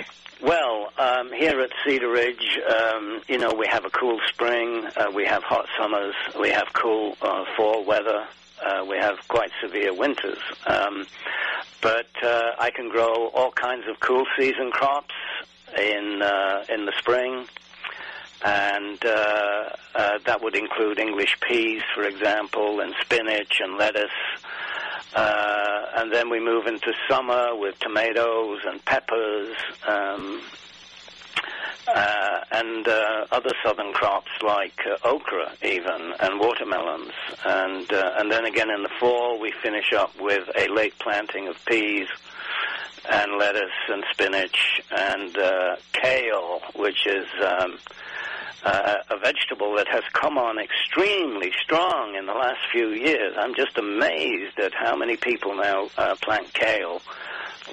Well, 0.41 0.93
um, 0.99 1.33
here 1.33 1.59
at 1.61 1.71
Cedar 1.83 2.09
Ridge, 2.09 2.59
um, 2.69 3.21
you 3.27 3.39
know, 3.39 3.53
we 3.53 3.65
have 3.67 3.85
a 3.85 3.89
cool 3.89 4.19
spring, 4.27 4.85
uh, 4.95 5.11
we 5.13 5.25
have 5.25 5.41
hot 5.41 5.65
summers, 5.79 6.13
we 6.39 6.49
have 6.49 6.71
cool 6.73 7.17
uh, 7.21 7.43
fall 7.55 7.83
weather, 7.83 8.27
uh, 8.65 8.85
we 8.89 8.97
have 8.97 9.17
quite 9.27 9.51
severe 9.61 9.93
winters. 9.93 10.39
Um, 10.65 11.07
but 11.81 12.09
uh, 12.23 12.51
I 12.59 12.71
can 12.71 12.89
grow 12.89 13.27
all 13.33 13.51
kinds 13.51 13.87
of 13.87 13.99
cool 13.99 14.25
season 14.37 14.71
crops 14.71 15.13
in 15.77 16.21
uh, 16.21 16.65
in 16.69 16.85
the 16.85 16.93
spring, 16.97 17.45
and 18.43 19.03
uh, 19.05 19.69
uh, 19.95 20.19
that 20.25 20.41
would 20.41 20.55
include 20.55 20.99
English 20.99 21.39
peas, 21.41 21.81
for 21.93 22.03
example, 22.03 22.79
and 22.79 22.93
spinach 23.01 23.59
and 23.61 23.77
lettuce. 23.77 24.09
Uh, 25.15 25.85
and 25.95 26.11
then 26.11 26.29
we 26.29 26.39
move 26.39 26.67
into 26.67 26.93
summer 27.09 27.55
with 27.55 27.79
tomatoes 27.79 28.59
and 28.65 28.83
peppers. 28.85 29.55
Um, 29.87 30.41
uh, 31.87 32.39
and 32.51 32.87
uh, 32.87 33.25
other 33.31 33.51
southern 33.63 33.93
crops 33.93 34.31
like 34.41 34.79
uh, 34.85 34.97
okra, 35.07 35.51
even, 35.63 36.13
and 36.19 36.39
watermelons. 36.39 37.11
And 37.45 37.91
uh, 37.91 38.15
and 38.17 38.31
then 38.31 38.45
again 38.45 38.69
in 38.69 38.83
the 38.83 38.91
fall, 38.99 39.39
we 39.39 39.51
finish 39.51 39.93
up 39.93 40.19
with 40.19 40.49
a 40.57 40.67
late 40.67 40.97
planting 40.99 41.47
of 41.47 41.63
peas 41.65 42.07
and 43.09 43.37
lettuce 43.37 43.71
and 43.89 44.03
spinach 44.11 44.81
and 44.91 45.37
uh, 45.37 45.75
kale, 45.93 46.61
which 46.75 47.07
is. 47.07 47.27
Um, 47.45 47.77
a 49.09 49.17
vegetable 49.19 49.75
that 49.75 49.87
has 49.87 50.03
come 50.11 50.37
on 50.37 50.59
extremely 50.59 51.53
strong 51.63 52.15
in 52.15 52.25
the 52.25 52.33
last 52.33 52.59
few 52.69 52.89
years. 52.89 53.33
I'm 53.37 53.55
just 53.55 53.77
amazed 53.77 54.59
at 54.59 54.73
how 54.73 54.95
many 54.95 55.15
people 55.15 55.55
now 55.55 55.89
uh, 55.97 56.15
plant 56.21 56.53
kale 56.53 57.01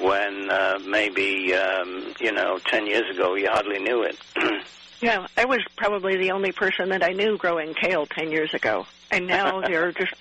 when 0.01 0.51
uh, 0.51 0.79
maybe 0.87 1.55
um, 1.55 2.15
you 2.21 2.33
know 2.33 2.59
ten 2.67 2.87
years 2.87 3.09
ago 3.15 3.35
you 3.35 3.49
hardly 3.51 3.79
knew 3.79 4.03
it. 4.03 4.19
yeah, 5.01 5.27
I 5.37 5.45
was 5.45 5.61
probably 5.77 6.17
the 6.17 6.33
only 6.33 6.53
person 6.53 6.89
that 6.91 7.03
I 7.03 7.13
knew 7.13 7.37
growing 7.37 7.75
kale 7.75 8.07
ten 8.07 8.31
years 8.31 8.55
ago, 8.55 8.87
and 9.11 9.27
now 9.27 9.61
there 9.67 9.87
are 9.89 9.93
just 9.93 10.15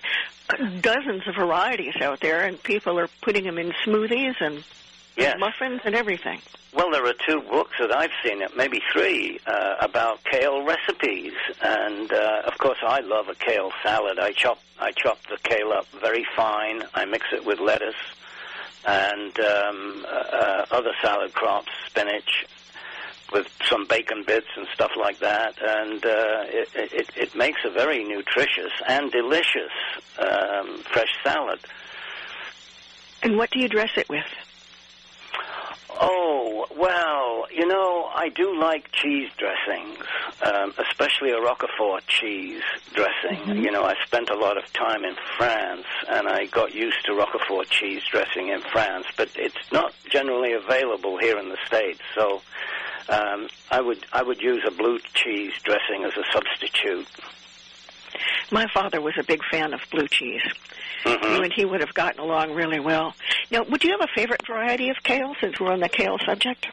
dozens 0.81 1.27
of 1.27 1.35
varieties 1.35 1.95
out 2.01 2.19
there, 2.19 2.45
and 2.45 2.61
people 2.61 2.99
are 2.99 3.09
putting 3.21 3.43
them 3.43 3.57
in 3.57 3.71
smoothies 3.85 4.35
and 4.39 4.63
yes. 5.15 5.37
muffins 5.39 5.81
and 5.85 5.95
everything. 5.95 6.39
Well, 6.73 6.89
there 6.89 7.05
are 7.05 7.13
two 7.13 7.39
books 7.41 7.75
that 7.79 7.95
I've 7.95 8.09
seen, 8.23 8.43
maybe 8.57 8.81
three, 8.91 9.39
uh, 9.45 9.75
about 9.79 10.23
kale 10.23 10.63
recipes, 10.63 11.33
and 11.61 12.11
uh, 12.11 12.41
of 12.47 12.57
course 12.57 12.79
I 12.81 13.01
love 13.01 13.29
a 13.29 13.35
kale 13.35 13.71
salad. 13.83 14.17
I 14.17 14.31
chop 14.31 14.59
I 14.79 14.91
chop 14.91 15.19
the 15.29 15.37
kale 15.43 15.71
up 15.71 15.87
very 16.01 16.25
fine. 16.35 16.83
I 16.95 17.05
mix 17.05 17.27
it 17.31 17.45
with 17.45 17.59
lettuce 17.59 17.95
and 18.85 19.39
um, 19.39 20.05
uh, 20.07 20.65
other 20.71 20.91
salad 21.01 21.33
crops, 21.33 21.71
spinach, 21.87 22.45
with 23.31 23.47
some 23.67 23.87
bacon 23.87 24.23
bits 24.25 24.47
and 24.55 24.67
stuff 24.73 24.91
like 24.97 25.19
that, 25.19 25.55
and 25.61 26.05
uh, 26.05 26.43
it, 26.47 26.69
it, 26.75 27.09
it 27.15 27.35
makes 27.35 27.59
a 27.65 27.69
very 27.69 28.03
nutritious 28.03 28.71
and 28.87 29.11
delicious 29.11 29.71
um, 30.19 30.77
fresh 30.91 31.09
salad. 31.23 31.59
And 33.23 33.37
what 33.37 33.49
do 33.51 33.59
you 33.59 33.67
dress 33.67 33.89
it 33.97 34.07
with? 34.09 34.25
Oh, 36.05 36.65
well, 36.77 37.45
you 37.49 37.65
know, 37.65 38.09
I 38.13 38.27
do 38.27 38.59
like 38.59 38.91
cheese 38.91 39.29
dressings, 39.37 39.97
um, 40.45 40.73
especially 40.77 41.31
a 41.31 41.39
Roquefort 41.39 42.05
cheese 42.07 42.61
dressing. 42.93 43.39
Mm-hmm. 43.39 43.63
You 43.63 43.71
know, 43.71 43.83
I 43.83 43.95
spent 44.05 44.29
a 44.29 44.35
lot 44.35 44.57
of 44.57 44.71
time 44.73 45.05
in 45.05 45.15
France, 45.37 45.85
and 46.09 46.27
I 46.27 46.47
got 46.47 46.75
used 46.75 47.05
to 47.05 47.13
Roquefort 47.13 47.69
cheese 47.69 48.01
dressing 48.11 48.49
in 48.49 48.59
France, 48.73 49.05
but 49.15 49.29
it's 49.35 49.71
not 49.71 49.93
generally 50.09 50.51
available 50.51 51.17
here 51.17 51.37
in 51.37 51.47
the 51.47 51.57
States, 51.65 52.01
so 52.15 52.41
um, 53.07 53.47
I 53.71 53.79
would 53.79 54.05
I 54.11 54.23
would 54.23 54.41
use 54.41 54.63
a 54.67 54.71
blue 54.71 54.99
cheese 55.13 55.53
dressing 55.63 56.03
as 56.05 56.13
a 56.17 56.23
substitute. 56.33 57.07
My 58.51 58.67
father 58.73 59.01
was 59.01 59.13
a 59.17 59.23
big 59.23 59.41
fan 59.51 59.73
of 59.73 59.81
blue 59.91 60.07
cheese. 60.07 60.41
Mm-hmm. 61.03 61.35
You 61.35 61.43
and 61.43 61.53
he 61.53 61.65
would 61.65 61.81
have 61.81 61.93
gotten 61.93 62.19
along 62.19 62.53
really 62.53 62.79
well. 62.79 63.13
Now, 63.51 63.63
would 63.63 63.83
you 63.83 63.91
have 63.91 64.01
a 64.01 64.07
favorite 64.15 64.45
variety 64.47 64.89
of 64.89 64.97
kale 65.03 65.35
since 65.41 65.59
we're 65.59 65.71
on 65.71 65.79
the 65.79 65.89
kale 65.89 66.17
subject? 66.25 66.67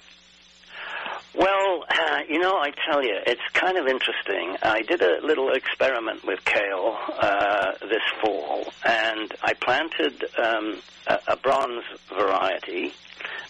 Well, 1.35 1.85
uh, 1.88 2.20
you 2.29 2.38
know, 2.40 2.57
I 2.57 2.72
tell 2.87 3.05
you, 3.05 3.16
it's 3.24 3.40
kind 3.53 3.79
of 3.79 3.87
interesting. 3.87 4.57
I 4.62 4.83
did 4.83 5.00
a 5.00 5.24
little 5.24 5.53
experiment 5.53 6.24
with 6.24 6.44
kale 6.44 6.96
uh, 7.20 7.72
this 7.83 8.03
fall, 8.20 8.66
and 8.85 9.33
I 9.42 9.55
planted 9.55 10.24
um, 10.37 10.81
a, 11.07 11.18
a 11.29 11.37
bronze 11.37 11.85
variety, 12.09 12.92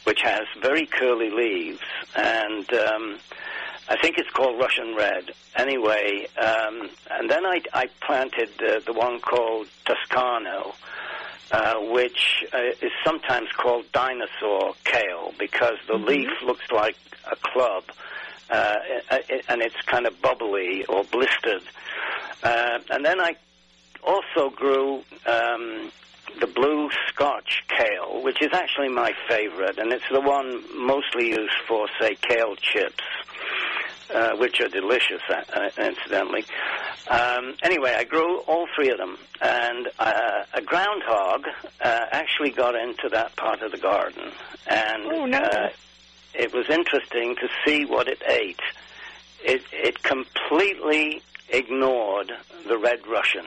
which 0.05 0.20
has 0.22 0.42
very 0.61 0.85
curly 0.85 1.31
leaves, 1.31 1.81
and 2.14 2.70
um, 2.74 3.18
I 3.90 3.96
think 3.96 4.18
it's 4.18 4.31
called 4.31 4.61
Russian 4.61 4.94
Red. 4.94 5.33
Anyway, 5.57 6.29
um, 6.38 6.88
and 7.11 7.29
then 7.29 7.44
I, 7.44 7.61
I 7.74 7.88
planted 8.00 8.50
uh, 8.62 8.79
the 8.87 8.92
one 8.92 9.18
called 9.18 9.66
Toscano, 9.85 10.74
uh, 11.50 11.74
which 11.74 12.44
uh, 12.55 12.59
is 12.81 12.92
sometimes 13.05 13.48
called 13.50 13.90
dinosaur 13.90 14.74
kale 14.85 15.35
because 15.40 15.76
the 15.88 15.94
mm-hmm. 15.94 16.07
leaf 16.07 16.31
looks 16.46 16.70
like 16.70 16.96
a 17.31 17.35
club. 17.35 17.83
Uh, 18.48 18.76
and 19.48 19.61
it's 19.61 19.81
kind 19.87 20.07
of 20.07 20.20
bubbly 20.22 20.85
or 20.87 21.05
blistered. 21.05 21.62
Uh, 22.42 22.79
and 22.90 23.05
then 23.05 23.20
I 23.20 23.37
also 24.05 24.50
grew 24.50 25.05
um, 25.26 25.92
the 26.40 26.46
blue 26.46 26.90
Scotch 27.09 27.64
kale, 27.68 28.22
which 28.22 28.40
is 28.40 28.50
actually 28.53 28.88
my 28.88 29.14
favorite, 29.29 29.79
and 29.79 29.92
it's 29.92 30.09
the 30.11 30.20
one 30.20 30.64
mostly 30.76 31.29
used 31.29 31.55
for, 31.68 31.88
say, 32.00 32.16
kale 32.16 32.57
chips 32.57 33.05
uh, 34.12 34.37
which 34.37 34.61
are 34.61 34.68
delicious, 34.68 35.23
uh, 35.29 35.42
uh, 35.53 35.70
incidentally. 35.79 36.44
Um, 37.09 37.55
anyway, 37.62 37.94
I 37.96 38.05
grew 38.05 38.38
all 38.40 38.66
three 38.75 38.90
of 38.90 38.99
them, 38.99 39.18
and 39.40 39.88
uh, 39.99 40.44
a 40.55 40.62
groundhog 40.62 41.46
uh, 41.81 42.07
actually 42.12 42.51
got 42.51 42.75
into 42.75 43.09
that 43.11 43.37
part 43.37 43.62
of 43.62 43.73
the 43.73 43.79
garden, 43.79 44.31
and 44.66 45.05
oh, 45.07 45.27
no. 45.27 45.38
uh, 45.38 45.68
it 46.35 46.53
was 46.53 46.68
interesting 46.68 47.37
to 47.37 47.49
see 47.64 47.85
what 47.85 48.09
it 48.09 48.23
ate. 48.29 48.61
It, 49.42 49.62
it 49.73 50.03
completely 50.03 51.23
ignored 51.49 52.33
the 52.66 52.79
red 52.79 53.07
Russian, 53.07 53.46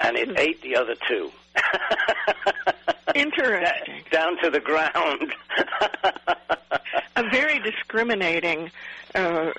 and 0.00 0.16
it 0.16 0.30
mm. 0.30 0.38
ate 0.38 0.62
the 0.62 0.76
other 0.76 0.94
two. 1.08 1.30
Interesting. 3.14 4.02
Down 4.10 4.36
to 4.42 4.50
the 4.50 4.60
ground. 4.60 5.32
a 7.16 7.22
very 7.30 7.58
discriminating 7.60 8.70
uh, 9.14 9.52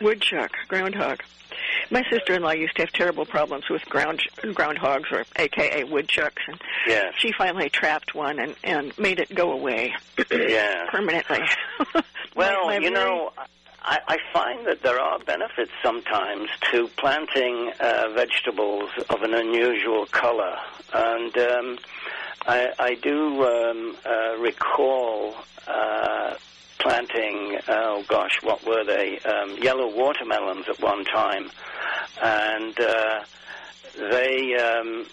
woodchuck, 0.00 0.52
groundhog. 0.68 1.22
My 1.90 2.02
sister-in-law 2.10 2.52
used 2.52 2.76
to 2.76 2.82
have 2.82 2.92
terrible 2.92 3.24
problems 3.26 3.68
with 3.68 3.84
ground 3.86 4.22
groundhogs, 4.42 5.10
or 5.10 5.24
AKA 5.36 5.84
woodchucks, 5.84 6.42
and 6.46 6.60
Yes. 6.86 7.14
she 7.18 7.32
finally 7.32 7.68
trapped 7.70 8.14
one 8.14 8.38
and 8.38 8.54
and 8.62 8.96
made 8.98 9.18
it 9.20 9.34
go 9.34 9.52
away 9.52 9.94
Yeah. 10.30 10.86
permanently. 10.90 11.40
Well, 12.36 12.66
My- 12.66 12.78
my 12.78 12.84
you 12.84 12.90
very- 12.92 12.94
know, 12.94 13.32
I, 13.82 13.98
I 14.06 14.18
find 14.32 14.66
that 14.66 14.82
there 14.82 14.98
are 14.98 15.18
benefits 15.20 15.70
sometimes 15.82 16.48
to 16.70 16.88
planting 16.96 17.72
uh, 17.80 18.08
vegetables 18.14 18.90
of 19.08 19.22
an 19.22 19.34
unusual 19.34 20.06
color, 20.06 20.56
and 20.92 21.36
um, 21.38 21.78
I, 22.46 22.72
I 22.78 22.94
do 22.94 23.44
um, 23.44 23.96
uh, 24.04 24.36
recall 24.38 25.34
uh, 25.66 26.34
planting. 26.78 27.58
Oh 27.68 28.04
gosh, 28.08 28.42
what 28.42 28.64
were 28.66 28.84
they? 28.84 29.18
Um, 29.20 29.56
yellow 29.62 29.88
watermelons 29.94 30.68
at 30.68 30.80
one 30.80 31.04
time, 31.04 31.50
and 32.22 32.78
uh, 32.80 33.20
they. 33.96 34.54
Um, 34.56 35.06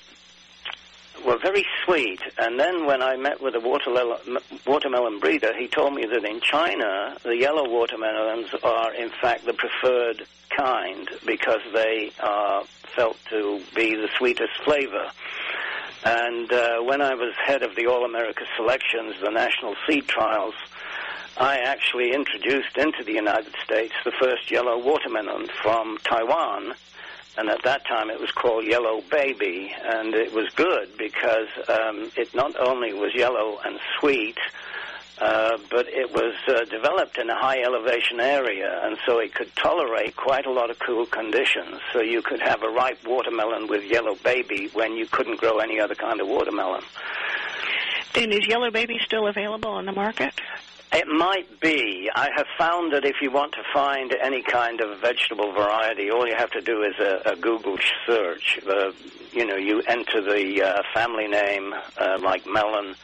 were 1.25 1.37
very 1.37 1.65
sweet. 1.83 2.21
And 2.37 2.59
then 2.59 2.85
when 2.85 3.01
I 3.01 3.15
met 3.15 3.41
with 3.41 3.55
a 3.55 3.59
watermelon, 3.59 5.19
breeder, 5.19 5.53
he 5.57 5.67
told 5.67 5.93
me 5.93 6.05
that 6.05 6.23
in 6.23 6.41
China, 6.41 7.17
the 7.23 7.37
yellow 7.37 7.69
watermelons 7.69 8.47
are 8.63 8.93
in 8.93 9.09
fact 9.21 9.45
the 9.45 9.53
preferred 9.53 10.25
kind 10.55 11.09
because 11.25 11.61
they 11.73 12.11
are 12.19 12.63
felt 12.95 13.17
to 13.29 13.61
be 13.75 13.95
the 13.95 14.09
sweetest 14.17 14.53
flavor. 14.63 15.09
And 16.03 16.51
uh, 16.51 16.79
when 16.81 17.01
I 17.01 17.15
was 17.15 17.33
head 17.43 17.63
of 17.63 17.75
the 17.75 17.87
All 17.87 18.05
America 18.05 18.45
selections, 18.55 19.15
the 19.21 19.31
national 19.31 19.75
seed 19.87 20.07
trials, 20.07 20.53
I 21.37 21.57
actually 21.57 22.13
introduced 22.13 22.77
into 22.77 23.03
the 23.03 23.11
United 23.11 23.53
States 23.63 23.93
the 24.05 24.11
first 24.11 24.49
yellow 24.51 24.77
watermelon 24.77 25.47
from 25.61 25.97
Taiwan 26.03 26.75
and 27.37 27.49
at 27.49 27.63
that 27.63 27.85
time 27.85 28.09
it 28.09 28.19
was 28.19 28.31
called 28.31 28.65
Yellow 28.65 29.01
Baby, 29.09 29.73
and 29.83 30.13
it 30.13 30.33
was 30.33 30.49
good 30.55 30.89
because 30.97 31.47
um, 31.67 32.11
it 32.15 32.33
not 32.33 32.55
only 32.59 32.93
was 32.93 33.13
yellow 33.13 33.59
and 33.65 33.79
sweet, 33.99 34.37
uh, 35.19 35.57
but 35.69 35.87
it 35.87 36.11
was 36.11 36.35
uh, 36.47 36.65
developed 36.65 37.17
in 37.17 37.29
a 37.29 37.35
high 37.35 37.61
elevation 37.61 38.19
area, 38.19 38.81
and 38.83 38.97
so 39.05 39.19
it 39.19 39.33
could 39.33 39.53
tolerate 39.55 40.15
quite 40.15 40.45
a 40.45 40.51
lot 40.51 40.69
of 40.69 40.77
cool 40.79 41.05
conditions. 41.05 41.79
So 41.93 42.01
you 42.01 42.21
could 42.21 42.41
have 42.41 42.63
a 42.63 42.69
ripe 42.69 43.05
watermelon 43.07 43.67
with 43.67 43.83
Yellow 43.83 44.15
Baby 44.15 44.69
when 44.73 44.97
you 44.97 45.05
couldn't 45.05 45.39
grow 45.39 45.59
any 45.59 45.79
other 45.79 45.95
kind 45.95 46.19
of 46.19 46.27
watermelon. 46.27 46.83
And 48.15 48.33
is 48.33 48.47
Yellow 48.47 48.71
Baby 48.71 48.99
still 49.05 49.27
available 49.27 49.71
on 49.71 49.85
the 49.85 49.91
market? 49.91 50.33
It 50.95 51.09
might 51.09 51.59
be. 51.59 52.09
I 52.15 52.29
have 52.37 52.47
found 52.57 52.93
that 52.93 53.03
if 53.03 53.17
you 53.21 53.29
want 53.29 53.51
to 53.55 53.63
find 53.73 54.13
any 54.13 54.41
kind 54.41 54.79
of 54.79 54.97
vegetable 55.01 55.51
variety, 55.51 56.09
all 56.09 56.25
you 56.25 56.35
have 56.35 56.51
to 56.51 56.61
do 56.61 56.83
is 56.83 56.97
a, 56.99 57.33
a 57.33 57.35
Google 57.35 57.77
search. 58.05 58.61
Uh, 58.65 58.93
you 59.33 59.45
know, 59.45 59.57
you 59.57 59.81
enter 59.81 60.21
the 60.21 60.61
uh, 60.61 60.83
family 60.93 61.27
name, 61.27 61.75
uh, 61.97 62.17
like 62.21 62.47
melon, 62.47 62.95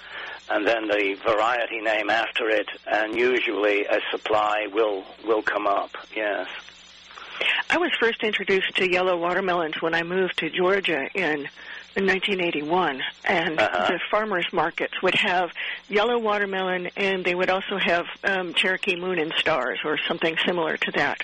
and 0.49 0.65
then 0.65 0.87
the 0.87 1.17
variety 1.25 1.81
name 1.81 2.09
after 2.09 2.49
it, 2.49 2.69
and 2.87 3.13
usually 3.13 3.83
a 3.83 3.99
supply 4.09 4.67
will 4.71 5.03
will 5.25 5.41
come 5.41 5.67
up. 5.67 5.91
Yes. 6.15 6.47
I 7.69 7.77
was 7.77 7.91
first 7.99 8.23
introduced 8.23 8.73
to 8.77 8.89
yellow 8.89 9.17
watermelons 9.17 9.81
when 9.81 9.93
I 9.93 10.03
moved 10.03 10.37
to 10.37 10.49
Georgia 10.49 11.09
in, 11.13 11.49
in 11.95 12.05
1981, 12.07 13.01
and 13.25 13.59
Uh-huh. 13.59 13.87
the 13.87 13.99
farmers 14.09 14.45
markets 14.53 15.01
would 15.01 15.15
have 15.15 15.51
yellow 15.89 16.17
watermelon, 16.17 16.89
and 16.95 17.25
they 17.25 17.35
would 17.35 17.49
also 17.49 17.77
have 17.77 18.05
um, 18.23 18.53
Cherokee 18.53 18.95
Moon 18.95 19.19
and 19.19 19.33
Stars 19.37 19.79
or 19.83 19.97
something 20.07 20.37
similar 20.45 20.77
to 20.77 20.91
that. 20.91 21.23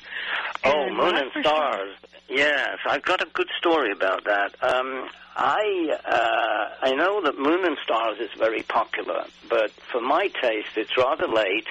Oh, 0.66 0.72
And 0.88 0.98
Moon 0.98 1.16
and 1.16 1.32
Stars. 1.46 1.96
Yes, 2.30 2.80
I've 2.86 3.04
got 3.04 3.22
a 3.22 3.28
good 3.34 3.48
story 3.58 3.92
about 3.92 4.26
that. 4.26 4.54
Um, 4.62 5.10
I 5.38 5.98
uh, 6.04 6.86
I 6.88 6.94
know 6.96 7.22
that 7.22 7.38
Moon 7.40 7.64
and 7.64 7.78
Stars 7.84 8.18
is 8.20 8.30
very 8.38 8.64
popular, 8.64 9.24
but 9.50 9.72
for 9.72 10.02
my 10.02 10.28
taste, 10.42 10.76
it's 10.76 10.98
rather 10.98 11.28
late. 11.28 11.68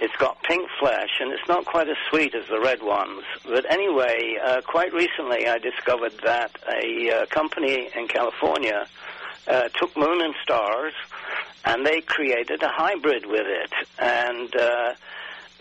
It's 0.00 0.16
got 0.16 0.42
pink 0.42 0.68
flesh, 0.78 1.10
and 1.20 1.30
it's 1.32 1.46
not 1.46 1.66
quite 1.66 1.88
as 1.88 1.96
sweet 2.08 2.34
as 2.34 2.48
the 2.48 2.58
red 2.58 2.82
ones. 2.82 3.22
But 3.44 3.70
anyway, 3.70 4.38
uh, 4.42 4.62
quite 4.62 4.92
recently, 4.94 5.46
I 5.46 5.58
discovered 5.58 6.12
that 6.24 6.56
a 6.72 7.10
uh, 7.10 7.26
company 7.26 7.90
in 7.94 8.08
California 8.08 8.86
uh, 9.46 9.68
took 9.78 9.94
Moon 9.96 10.22
and 10.22 10.34
Stars, 10.42 10.94
and 11.64 11.84
they 11.84 12.00
created 12.00 12.62
a 12.62 12.68
hybrid 12.68 13.26
with 13.26 13.46
it, 13.46 13.72
and. 13.98 14.54
Uh, 14.56 14.94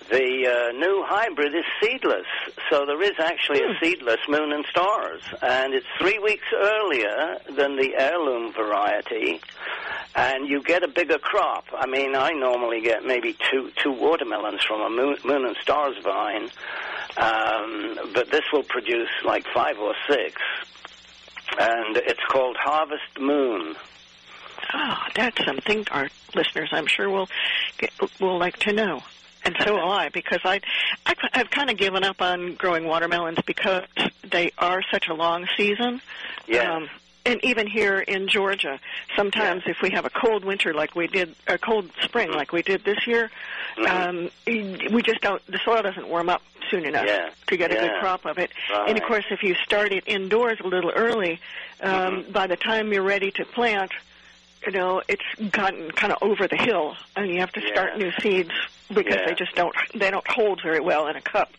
the 0.09 0.47
uh, 0.47 0.71
new 0.71 1.03
hybrid 1.05 1.53
is 1.53 1.65
seedless, 1.81 2.25
so 2.69 2.85
there 2.85 3.01
is 3.01 3.19
actually 3.19 3.61
a 3.61 3.77
seedless 3.79 4.19
moon 4.27 4.51
and 4.51 4.65
stars, 4.65 5.21
and 5.41 5.73
it's 5.73 5.85
three 5.99 6.17
weeks 6.19 6.45
earlier 6.55 7.37
than 7.55 7.75
the 7.75 7.93
heirloom 7.95 8.51
variety, 8.53 9.39
and 10.15 10.47
you 10.47 10.63
get 10.63 10.83
a 10.83 10.87
bigger 10.87 11.19
crop. 11.19 11.65
I 11.77 11.85
mean, 11.85 12.15
I 12.15 12.31
normally 12.31 12.81
get 12.81 13.05
maybe 13.05 13.35
two 13.51 13.71
two 13.75 13.91
watermelons 13.91 14.63
from 14.63 14.81
a 14.81 14.89
moon, 14.89 15.17
moon 15.23 15.45
and 15.45 15.55
stars 15.57 15.95
vine, 16.03 16.49
um, 17.17 17.99
but 18.13 18.31
this 18.31 18.45
will 18.51 18.63
produce 18.63 19.09
like 19.23 19.45
five 19.53 19.77
or 19.77 19.93
six, 20.07 20.41
and 21.59 21.97
it's 21.97 22.23
called 22.29 22.57
Harvest 22.57 23.19
Moon. 23.19 23.75
Oh, 24.73 24.97
that's 25.15 25.45
something 25.45 25.85
our 25.91 26.09
listeners, 26.35 26.69
I'm 26.71 26.87
sure, 26.87 27.09
will 27.09 27.29
get, 27.77 27.91
will 28.19 28.37
like 28.37 28.57
to 28.59 28.73
know. 28.73 29.01
And 29.45 29.55
so 29.63 29.75
will 29.75 29.91
I, 29.91 30.09
because 30.09 30.39
I, 30.43 30.61
I, 31.05 31.13
I've 31.33 31.49
kind 31.49 31.69
of 31.69 31.77
given 31.77 32.03
up 32.03 32.21
on 32.21 32.55
growing 32.55 32.85
watermelons 32.85 33.39
because 33.45 33.83
they 34.29 34.51
are 34.57 34.81
such 34.91 35.07
a 35.07 35.13
long 35.13 35.47
season. 35.57 36.01
Yes. 36.47 36.67
Um, 36.67 36.89
and 37.25 37.43
even 37.43 37.67
here 37.67 37.99
in 37.99 38.27
Georgia, 38.27 38.79
sometimes 39.15 39.63
if 39.67 39.81
we 39.83 39.91
have 39.91 40.05
a 40.05 40.09
cold 40.09 40.45
winter 40.45 40.73
like 40.73 40.95
we 40.95 41.05
did, 41.07 41.35
a 41.47 41.57
cold 41.57 41.89
spring 42.01 42.31
like 42.31 42.51
we 42.53 42.61
did 42.61 42.83
this 42.85 43.05
year, 43.05 43.29
Mhm. 43.77 43.89
um, 43.89 44.93
we 44.93 45.01
just 45.03 45.21
don't. 45.21 45.45
The 45.45 45.59
soil 45.63 45.81
doesn't 45.83 46.07
warm 46.07 46.29
up 46.29 46.41
soon 46.71 46.85
enough 46.85 47.05
Yeah. 47.05 47.29
to 47.47 47.57
get 47.57 47.71
a 47.71 47.75
good 47.75 47.91
crop 47.99 48.25
of 48.25 48.37
it. 48.39 48.51
And 48.87 48.97
of 48.97 49.03
course, 49.03 49.25
if 49.31 49.43
you 49.43 49.53
start 49.65 49.91
it 49.91 50.05
indoors 50.07 50.59
a 50.63 50.67
little 50.67 50.91
early, 50.91 51.39
um, 51.81 52.23
Mhm. 52.23 52.31
by 52.31 52.47
the 52.47 52.55
time 52.57 52.91
you're 52.93 53.03
ready 53.03 53.31
to 53.31 53.45
plant, 53.45 53.91
you 54.65 54.71
know, 54.71 55.01
it's 55.07 55.23
gotten 55.51 55.91
kind 55.91 56.11
of 56.13 56.19
over 56.21 56.47
the 56.47 56.57
hill, 56.57 56.95
and 57.15 57.29
you 57.29 57.39
have 57.39 57.51
to 57.53 57.61
start 57.61 57.91
Yeah. 57.93 58.05
new 58.05 58.11
seeds 58.21 58.51
because 58.93 59.15
Yeah. 59.15 59.25
they 59.27 59.33
just 59.35 59.55
don't 59.55 59.75
they 59.95 60.11
don't 60.11 60.27
hold 60.27 60.61
very 60.61 60.79
well 60.79 61.07
in 61.07 61.15
a 61.15 61.21
cup. 61.21 61.51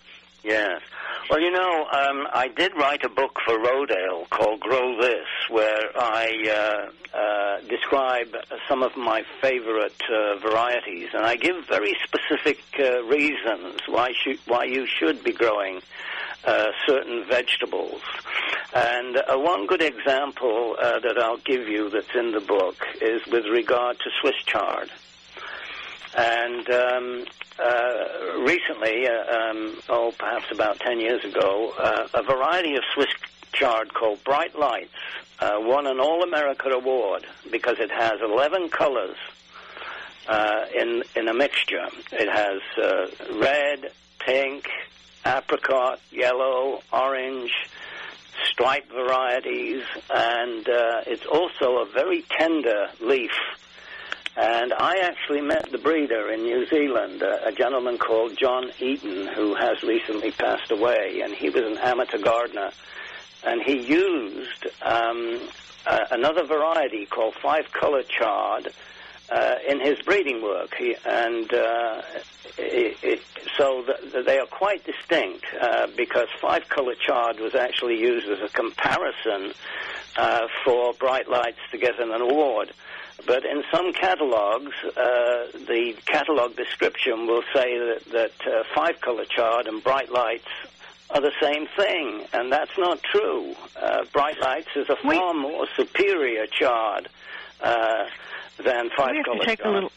Yes. 0.43 0.81
Well, 1.29 1.41
you 1.41 1.51
know, 1.51 1.87
um, 1.93 2.27
I 2.33 2.49
did 2.49 2.75
write 2.75 3.05
a 3.05 3.09
book 3.11 3.39
for 3.45 3.59
Rodale 3.59 4.29
called 4.31 4.61
Grow 4.61 5.01
This, 5.01 5.27
where 5.51 5.91
I 5.95 6.91
uh, 7.15 7.17
uh, 7.17 7.61
describe 7.69 8.35
some 8.67 8.83
of 8.83 8.97
my 8.97 9.23
favorite 9.43 10.01
uh, 10.11 10.37
varieties, 10.37 11.11
and 11.13 11.25
I 11.27 11.37
give 11.37 11.67
very 11.67 11.95
specific 12.05 12.63
uh, 12.79 13.03
reasons 13.05 13.81
why 13.87 14.13
should, 14.13 14.39
why 14.47 14.65
you 14.65 14.87
should 14.87 15.23
be 15.23 15.33
growing 15.33 15.83
uh, 16.45 16.69
certain 16.87 17.25
vegetables. 17.25 18.01
And 18.75 19.17
uh, 19.17 19.37
one 19.37 19.67
good 19.67 19.83
example 19.83 20.77
uh, 20.81 21.01
that 21.01 21.19
I'll 21.19 21.37
give 21.39 21.69
you 21.69 21.91
that's 21.91 22.15
in 22.15 22.33
the 22.33 22.41
book 22.41 22.77
is 23.03 23.21
with 23.27 23.47
regard 23.47 23.99
to 23.99 24.11
Swiss 24.21 24.37
chard. 24.47 24.91
And 26.17 26.71
um, 26.71 27.25
uh, 27.59 28.39
recently, 28.39 29.07
uh, 29.07 29.37
um, 29.37 29.77
oh, 29.89 30.15
perhaps 30.19 30.47
about 30.51 30.81
10 30.81 31.01
years 31.01 31.25
ago, 31.25 31.73
a 32.15 32.23
variety 32.23 32.77
of 32.77 32.85
Swiss 32.95 33.11
chard 33.53 33.93
called 33.93 34.23
Bright 34.25 34.59
Lights 34.59 34.95
won 35.43 35.87
an 35.87 36.01
All 36.01 36.23
America 36.23 36.69
award 36.71 37.27
because 37.51 37.79
it 37.81 37.91
has 37.91 38.21
11 38.23 38.71
colors 38.71 39.17
in, 40.75 41.03
in 41.17 41.29
a 41.29 41.35
mixture. 41.35 41.89
It 42.13 42.29
has 42.31 42.61
red, 43.39 43.93
pink, 44.21 44.69
apricot, 45.25 46.01
yellow, 46.11 46.83
orange, 46.93 47.53
striped 48.45 48.91
varieties, 48.93 49.83
and 50.09 50.69
uh, 50.69 51.03
it's 51.07 51.27
also 51.27 51.79
a 51.79 51.87
very 51.87 52.23
tender 52.23 52.89
leaf. 53.01 53.33
And 54.37 54.73
I 54.73 54.99
actually 55.03 55.41
met 55.41 55.71
the 55.71 55.79
breeder 55.79 56.31
in 56.31 56.45
New 56.45 56.67
Zealand, 56.67 57.23
uh, 57.23 57.39
a 57.45 57.53
gentleman 57.53 57.99
called 57.99 58.39
John 58.39 58.71
Eaton, 58.79 59.27
who 59.27 59.55
has 59.55 59.83
recently 59.83 60.31
passed 60.31 60.71
away, 60.71 61.21
and 61.23 61.35
he 61.35 61.51
was 61.51 61.65
an 61.65 61.79
amateur 61.79 62.19
gardener. 62.19 62.71
And 63.43 63.61
he 63.63 63.81
used 63.81 64.67
um, 64.83 65.41
another 65.87 66.45
variety 66.45 67.07
called 67.07 67.35
five 67.43 67.73
color 67.73 68.03
chard 68.03 68.73
uh, 69.31 69.57
in 69.69 69.81
his 69.81 69.99
breeding 70.03 70.43
work. 70.43 70.75
He, 70.77 70.95
and 71.05 71.53
uh, 71.53 72.03
it, 72.59 72.97
it, 73.03 73.23
so 73.57 73.85
th- 73.85 74.25
they 74.25 74.39
are 74.39 74.47
quite 74.47 74.85
distinct 74.85 75.45
uh, 75.61 75.87
because 75.97 76.29
five 76.41 76.69
color 76.69 76.95
chard 76.95 77.41
was 77.41 77.55
actually 77.55 77.99
used 78.01 78.29
as 78.29 78.41
a 78.41 78.53
comparison 78.53 79.53
uh, 80.17 80.47
for 80.65 80.93
Bright 80.95 81.29
Lights 81.29 81.61
to 81.71 81.79
get 81.79 81.99
an 82.01 82.11
award. 82.13 82.73
But 83.27 83.45
in 83.45 83.63
some 83.71 83.93
catalogs, 83.93 84.73
uh, 84.85 85.47
the 85.67 85.95
catalog 86.07 86.57
description 86.57 87.27
will 87.27 87.43
say 87.53 87.79
that, 87.79 88.03
that 88.13 88.33
uh, 88.47 88.63
five 88.75 89.01
color 89.01 89.27
chard 89.27 89.67
and 89.67 89.85
bright 89.85 90.11
lights 90.11 90.49
are 91.11 91.21
the 91.21 91.33
same 91.41 91.67
thing, 91.77 92.25
and 92.33 92.51
that's 92.51 92.77
not 92.79 93.03
true. 93.03 93.55
Uh, 93.81 94.05
bright 94.13 94.41
lights 94.41 94.69
is 94.75 94.89
a 94.89 94.97
far 94.97 95.35
We- 95.35 95.41
more 95.41 95.67
superior 95.77 96.47
chard 96.47 97.09
uh, 97.61 98.07
than 98.63 98.91
five 98.97 99.11
we 99.13 99.17
have 99.19 99.27
to 99.41 99.45
take 99.47 99.59
chard. 99.61 99.71
a 99.71 99.75
little. 99.75 99.93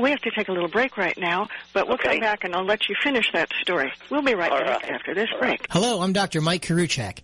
We 0.00 0.10
have 0.10 0.20
to 0.22 0.30
take 0.30 0.48
a 0.48 0.52
little 0.52 0.68
break 0.70 0.96
right 0.96 1.16
now, 1.18 1.48
but 1.74 1.86
we'll 1.86 1.94
Okay. 1.96 2.12
come 2.12 2.20
back 2.20 2.44
and 2.44 2.54
I'll 2.54 2.64
let 2.64 2.88
you 2.88 2.94
finish 3.02 3.30
that 3.32 3.50
story. 3.60 3.92
We'll 4.08 4.22
be 4.22 4.34
right 4.34 4.50
All 4.50 4.60
back 4.60 4.82
right. 4.84 4.92
after 4.92 5.14
this 5.14 5.28
All 5.34 5.38
break. 5.40 5.66
Hello, 5.70 6.00
I'm 6.00 6.14
Dr. 6.14 6.40
Mike 6.40 6.62
Karuchak. 6.64 7.18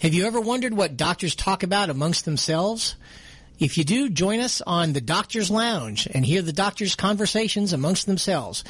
Have 0.00 0.14
you 0.14 0.24
ever 0.26 0.40
wondered 0.40 0.72
what 0.74 0.96
doctors 0.96 1.34
talk 1.34 1.64
about 1.64 1.90
amongst 1.90 2.24
themselves? 2.24 2.94
If 3.58 3.76
you 3.76 3.82
do, 3.84 4.08
join 4.08 4.38
us 4.40 4.60
on 4.60 4.92
the 4.92 5.00
Doctor's 5.00 5.50
Lounge 5.50 6.06
and 6.12 6.24
hear 6.24 6.42
the 6.42 6.52
doctors' 6.52 6.94
conversations 6.94 7.72
amongst 7.72 8.06
themselves. 8.06 8.62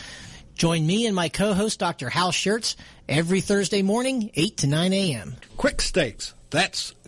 Join 0.54 0.86
me 0.86 1.06
and 1.06 1.14
my 1.16 1.28
co-host, 1.30 1.78
Dr. 1.78 2.08
Hal 2.10 2.30
Schertz, 2.32 2.74
every 3.08 3.40
Thursday 3.42 3.82
morning, 3.82 4.30
8 4.34 4.56
to 4.58 4.66
9 4.66 4.92
a.m. 4.92 5.36
Quik 5.58 5.80
Stakes, 5.80 6.34
that's 6.50 6.94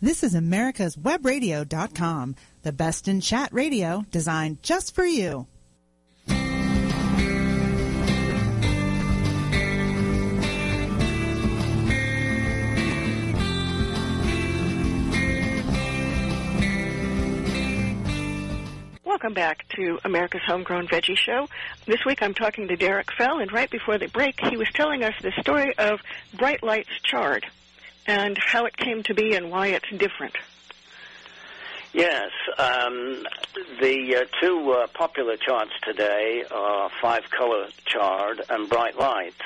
This 0.00 0.22
is 0.22 0.36
America's 0.36 0.94
Webradio.com, 0.94 2.36
the 2.62 2.70
best 2.70 3.08
in 3.08 3.20
chat 3.20 3.52
radio 3.52 4.04
designed 4.12 4.62
just 4.62 4.94
for 4.94 5.04
you. 5.04 5.48
Welcome 19.04 19.34
back 19.34 19.66
to 19.70 19.98
America's 20.04 20.42
Homegrown 20.46 20.86
Veggie 20.86 21.18
Show. 21.18 21.48
This 21.86 22.04
week 22.06 22.22
I'm 22.22 22.34
talking 22.34 22.68
to 22.68 22.76
Derek 22.76 23.10
Fell, 23.10 23.40
and 23.40 23.50
right 23.50 23.68
before 23.68 23.98
the 23.98 24.06
break, 24.06 24.38
he 24.42 24.56
was 24.56 24.68
telling 24.74 25.02
us 25.02 25.14
the 25.20 25.32
story 25.40 25.76
of 25.76 25.98
Bright 26.34 26.62
Lights 26.62 27.00
Chard 27.02 27.44
and 28.08 28.38
how 28.38 28.64
it 28.64 28.76
came 28.76 29.02
to 29.04 29.14
be 29.14 29.34
and 29.34 29.50
why 29.50 29.68
it's 29.68 29.88
different. 29.90 30.34
Yes, 31.92 32.30
um, 32.58 33.26
the 33.80 34.16
uh, 34.16 34.40
two 34.40 34.72
uh, 34.72 34.86
popular 34.88 35.36
charts 35.36 35.72
today 35.82 36.44
are 36.50 36.90
five 37.00 37.30
color 37.30 37.68
chard 37.84 38.42
and 38.48 38.68
bright 38.68 38.98
lights. 38.98 39.36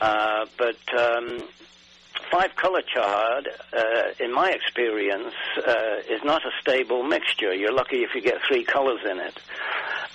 Uh, 0.00 0.46
but 0.58 0.76
um, 0.98 1.42
five 2.30 2.54
color 2.56 2.82
chard, 2.82 3.48
uh, 3.72 4.02
in 4.20 4.32
my 4.32 4.50
experience, 4.50 5.34
uh, 5.66 5.96
is 6.08 6.22
not 6.24 6.42
a 6.44 6.50
stable 6.60 7.02
mixture. 7.02 7.54
You're 7.54 7.72
lucky 7.72 8.02
if 8.02 8.14
you 8.14 8.20
get 8.20 8.36
three 8.46 8.64
colors 8.64 9.00
in 9.10 9.18
it. 9.18 9.38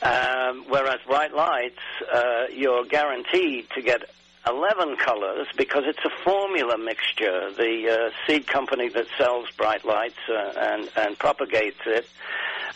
Um, 0.03 0.65
whereas 0.67 0.99
bright 1.05 1.33
lights, 1.33 1.79
uh, 2.11 2.45
you're 2.51 2.85
guaranteed 2.85 3.69
to 3.75 3.81
get 3.81 4.09
11 4.47 4.95
colors 4.97 5.47
because 5.57 5.83
it's 5.85 6.03
a 6.05 6.23
formula 6.23 6.77
mixture. 6.77 7.51
The 7.51 7.89
uh, 7.89 8.27
seed 8.27 8.47
company 8.47 8.89
that 8.89 9.05
sells 9.17 9.49
bright 9.51 9.85
lights 9.85 10.19
uh, 10.29 10.53
and, 10.57 10.89
and 10.97 11.17
propagates 11.19 11.81
it, 11.85 12.07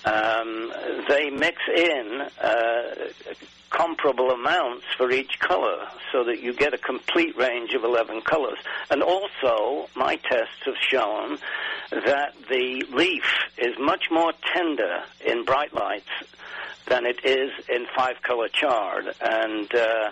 um, 0.06 0.72
they 1.08 1.30
mix 1.32 1.62
in 1.68 2.22
uh, 2.42 2.82
comparable 3.72 4.32
amounts 4.32 4.86
for 4.96 5.12
each 5.12 5.40
color 5.40 5.88
so 6.12 6.24
that 6.24 6.42
you 6.42 6.54
get 6.54 6.74
a 6.74 6.78
complete 6.78 7.36
range 7.36 7.74
of 7.74 7.84
11 7.84 8.22
colors. 8.22 8.60
And 8.90 9.02
also, 9.02 9.90
my 9.96 10.16
tests 10.18 10.64
have 10.66 10.78
shown 10.78 11.40
that 11.92 12.36
the 12.50 12.86
leaf 12.94 13.26
is 13.58 13.78
much 13.80 14.06
more 14.12 14.34
tender 14.54 15.04
in 15.26 15.44
bright 15.44 15.74
lights 15.74 16.10
than 16.88 17.06
it 17.06 17.26
is 17.26 17.52
in 17.68 17.86
five 17.96 18.22
color 18.22 18.48
chard. 18.48 19.14
And 19.20 19.74
uh, 19.74 20.12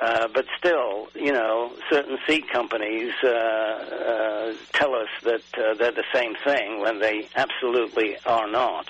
uh, 0.00 0.28
but 0.32 0.46
still, 0.58 1.08
you 1.14 1.32
know, 1.32 1.72
certain 1.90 2.18
seed 2.26 2.48
companies 2.48 3.12
uh, 3.22 3.28
uh, 3.28 4.52
tell 4.72 4.94
us 4.94 5.08
that 5.24 5.42
uh, 5.58 5.74
they're 5.74 5.92
the 5.92 6.04
same 6.14 6.34
thing 6.44 6.80
when 6.80 7.00
they 7.00 7.28
absolutely 7.36 8.16
are 8.24 8.50
not. 8.50 8.86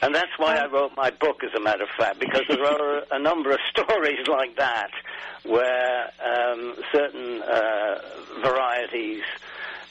And 0.00 0.14
that's 0.14 0.30
why 0.36 0.56
I 0.56 0.66
wrote 0.66 0.92
my 0.96 1.10
book, 1.10 1.42
as 1.42 1.50
a 1.56 1.60
matter 1.60 1.82
of 1.82 1.88
fact, 1.98 2.20
because 2.20 2.44
there 2.48 2.64
are 2.64 3.02
a 3.10 3.18
number 3.18 3.50
of 3.50 3.58
stories 3.70 4.24
like 4.28 4.56
that 4.56 4.90
where 5.44 6.10
um, 6.24 6.76
certain 6.92 7.42
uh, 7.42 7.98
varieties 8.42 9.22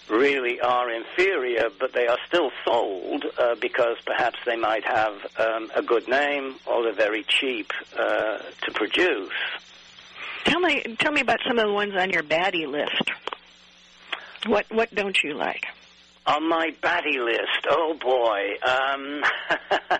really 0.10 0.60
are 0.60 0.90
inferior, 0.92 1.70
but 1.80 1.94
they 1.94 2.08
are 2.08 2.18
still 2.28 2.52
sold 2.66 3.26
uh, 3.38 3.56
because 3.56 3.98
perhaps 4.06 4.38
they 4.46 4.56
might 4.56 4.86
have 4.86 5.14
um, 5.38 5.72
a 5.76 5.82
good 5.82 6.08
name 6.08 6.56
or 6.66 6.84
they're 6.84 6.94
very 6.94 7.24
cheap 7.24 7.72
uh, 7.98 8.40
to 8.64 8.72
produce. 8.74 9.34
Tell 10.46 10.60
me, 10.60 10.96
tell 11.00 11.12
me 11.12 11.22
about 11.22 11.40
some 11.46 11.60
of 11.60 11.68
the 11.68 11.74
ones 11.74 11.94
on 11.96 12.10
your 12.10 12.24
baddie 12.24 12.68
list. 12.68 13.12
What 14.46 14.66
what 14.72 14.94
don't 14.96 15.18
you 15.24 15.34
like? 15.34 15.66
On 16.26 16.48
my 16.48 16.74
baddie 16.82 17.24
list, 17.24 17.68
oh 17.70 17.96
boy. 18.00 18.58
Um, 18.66 19.24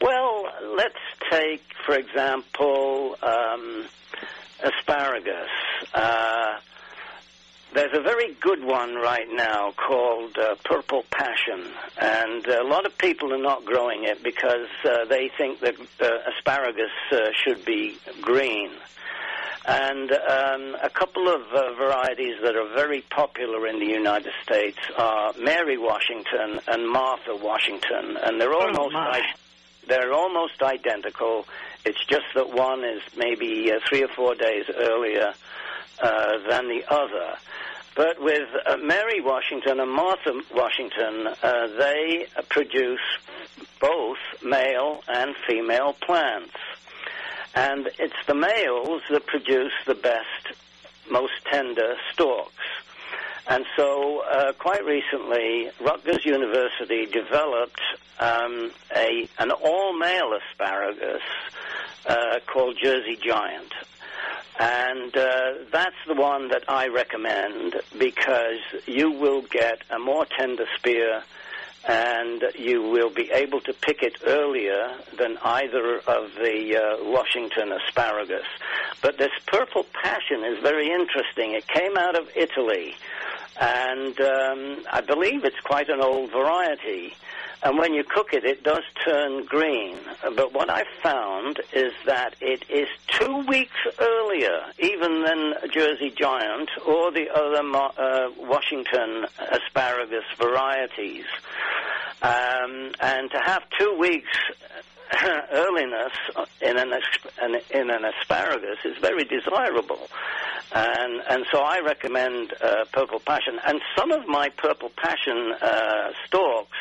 well, 0.00 0.48
let's 0.76 0.96
take, 1.30 1.62
for 1.84 1.94
example, 1.96 3.16
um, 3.22 3.84
asparagus. 4.62 5.50
Uh, 5.92 6.58
there's 7.74 7.96
a 7.96 8.02
very 8.02 8.34
good 8.40 8.62
one 8.64 8.94
right 8.96 9.28
now 9.30 9.72
called 9.72 10.36
uh, 10.38 10.54
Purple 10.64 11.04
Passion, 11.10 11.64
and 12.00 12.46
a 12.46 12.64
lot 12.64 12.84
of 12.86 12.96
people 12.98 13.32
are 13.32 13.38
not 13.42 13.64
growing 13.64 14.04
it 14.04 14.22
because 14.22 14.68
uh, 14.84 15.04
they 15.06 15.30
think 15.36 15.60
that 15.60 15.74
uh, 16.00 16.30
asparagus 16.36 16.90
uh, 17.12 17.30
should 17.44 17.64
be 17.64 17.96
green. 18.20 18.70
And 19.64 20.10
um, 20.10 20.76
a 20.82 20.90
couple 20.90 21.28
of 21.28 21.42
uh, 21.52 21.72
varieties 21.74 22.34
that 22.42 22.56
are 22.56 22.68
very 22.74 23.02
popular 23.10 23.68
in 23.68 23.78
the 23.78 23.86
United 23.86 24.32
States 24.42 24.78
are 24.98 25.32
Mary 25.38 25.78
Washington 25.78 26.60
and 26.66 26.88
Martha 26.88 27.36
Washington, 27.36 28.16
and 28.22 28.40
they're 28.40 28.52
almost 28.54 28.92
my. 28.92 29.20
i- 29.22 29.34
they're 29.88 30.12
almost 30.12 30.62
identical. 30.62 31.44
It's 31.84 32.04
just 32.06 32.26
that 32.36 32.50
one 32.52 32.84
is 32.84 33.02
maybe 33.16 33.72
uh, 33.72 33.80
three 33.88 34.04
or 34.04 34.08
four 34.08 34.36
days 34.36 34.64
earlier 34.72 35.34
uh, 36.00 36.38
than 36.48 36.68
the 36.68 36.84
other. 36.88 37.36
But 37.94 38.22
with 38.22 38.48
uh, 38.66 38.76
Mary 38.78 39.20
Washington 39.20 39.80
and 39.80 39.90
Martha 39.90 40.40
Washington, 40.54 41.28
uh, 41.42 41.66
they 41.78 42.26
produce 42.48 43.00
both 43.80 44.18
male 44.42 45.02
and 45.08 45.34
female 45.46 45.92
plants. 45.94 46.56
And 47.54 47.90
it's 47.98 48.26
the 48.26 48.34
males 48.34 49.02
that 49.10 49.26
produce 49.26 49.72
the 49.86 49.94
best, 49.94 50.56
most 51.10 51.32
tender 51.50 51.96
stalks. 52.12 52.64
And 53.48 53.66
so, 53.76 54.20
uh, 54.20 54.52
quite 54.52 54.84
recently, 54.86 55.68
Rutgers 55.80 56.24
University 56.24 57.06
developed 57.06 57.80
um, 58.20 58.70
a 58.96 59.28
an 59.38 59.50
all-male 59.50 60.38
asparagus 60.38 61.22
uh, 62.06 62.38
called 62.46 62.78
Jersey 62.82 63.18
Giant, 63.22 63.72
and 64.58 65.16
uh, 65.16 65.52
that's 65.72 65.96
the 66.06 66.14
one 66.14 66.48
that 66.48 66.64
I 66.68 66.88
recommend 66.88 67.76
because 67.98 68.60
you 68.86 69.10
will 69.10 69.42
get 69.42 69.82
a 69.90 69.98
more 69.98 70.26
tender 70.26 70.66
spear 70.76 71.22
and 71.88 72.44
you 72.56 72.82
will 72.82 73.10
be 73.10 73.30
able 73.32 73.60
to 73.60 73.72
pick 73.72 74.02
it 74.02 74.16
earlier 74.24 74.94
than 75.18 75.36
either 75.42 75.96
of 75.98 76.32
the 76.34 76.76
uh, 76.76 77.04
Washington 77.10 77.72
asparagus. 77.72 78.46
But 79.00 79.18
this 79.18 79.32
purple 79.46 79.84
passion 79.92 80.44
is 80.44 80.58
very 80.62 80.92
interesting. 80.92 81.54
It 81.54 81.66
came 81.66 81.96
out 81.96 82.16
of 82.16 82.28
Italy, 82.36 82.94
and 83.60 84.20
um, 84.20 84.84
I 84.92 85.00
believe 85.00 85.44
it's 85.44 85.60
quite 85.64 85.88
an 85.88 86.00
old 86.00 86.30
variety. 86.30 87.14
And 87.64 87.78
when 87.78 87.94
you 87.94 88.02
cook 88.02 88.32
it, 88.32 88.44
it 88.44 88.64
does 88.64 88.82
turn 89.04 89.44
green. 89.44 89.96
But 90.34 90.52
what 90.52 90.68
I 90.68 90.84
found 91.02 91.60
is 91.72 91.92
that 92.06 92.34
it 92.40 92.64
is 92.68 92.88
two 93.06 93.44
weeks 93.46 93.76
earlier, 94.00 94.62
even 94.80 95.22
than 95.22 95.54
Jersey 95.72 96.10
Giant 96.10 96.70
or 96.86 97.12
the 97.12 97.28
other 97.30 97.62
uh, 97.62 98.30
Washington 98.36 99.26
asparagus 99.38 100.24
varieties. 100.36 101.24
Um, 102.20 102.92
and 103.00 103.30
to 103.30 103.38
have 103.44 103.62
two 103.78 103.96
weeks 103.98 104.30
earliness 105.52 106.12
in 106.60 106.78
an, 106.78 106.92
in 107.70 107.90
an 107.90 108.04
asparagus 108.04 108.78
is 108.84 108.96
very 108.98 109.24
desirable. 109.24 110.08
And, 110.74 111.22
and 111.28 111.44
so 111.52 111.60
I 111.60 111.80
recommend 111.80 112.54
uh, 112.62 112.84
Purple 112.92 113.20
Passion. 113.20 113.60
And 113.64 113.80
some 113.96 114.10
of 114.10 114.26
my 114.26 114.48
Purple 114.48 114.90
Passion 114.96 115.52
uh, 115.60 116.12
stalks, 116.26 116.76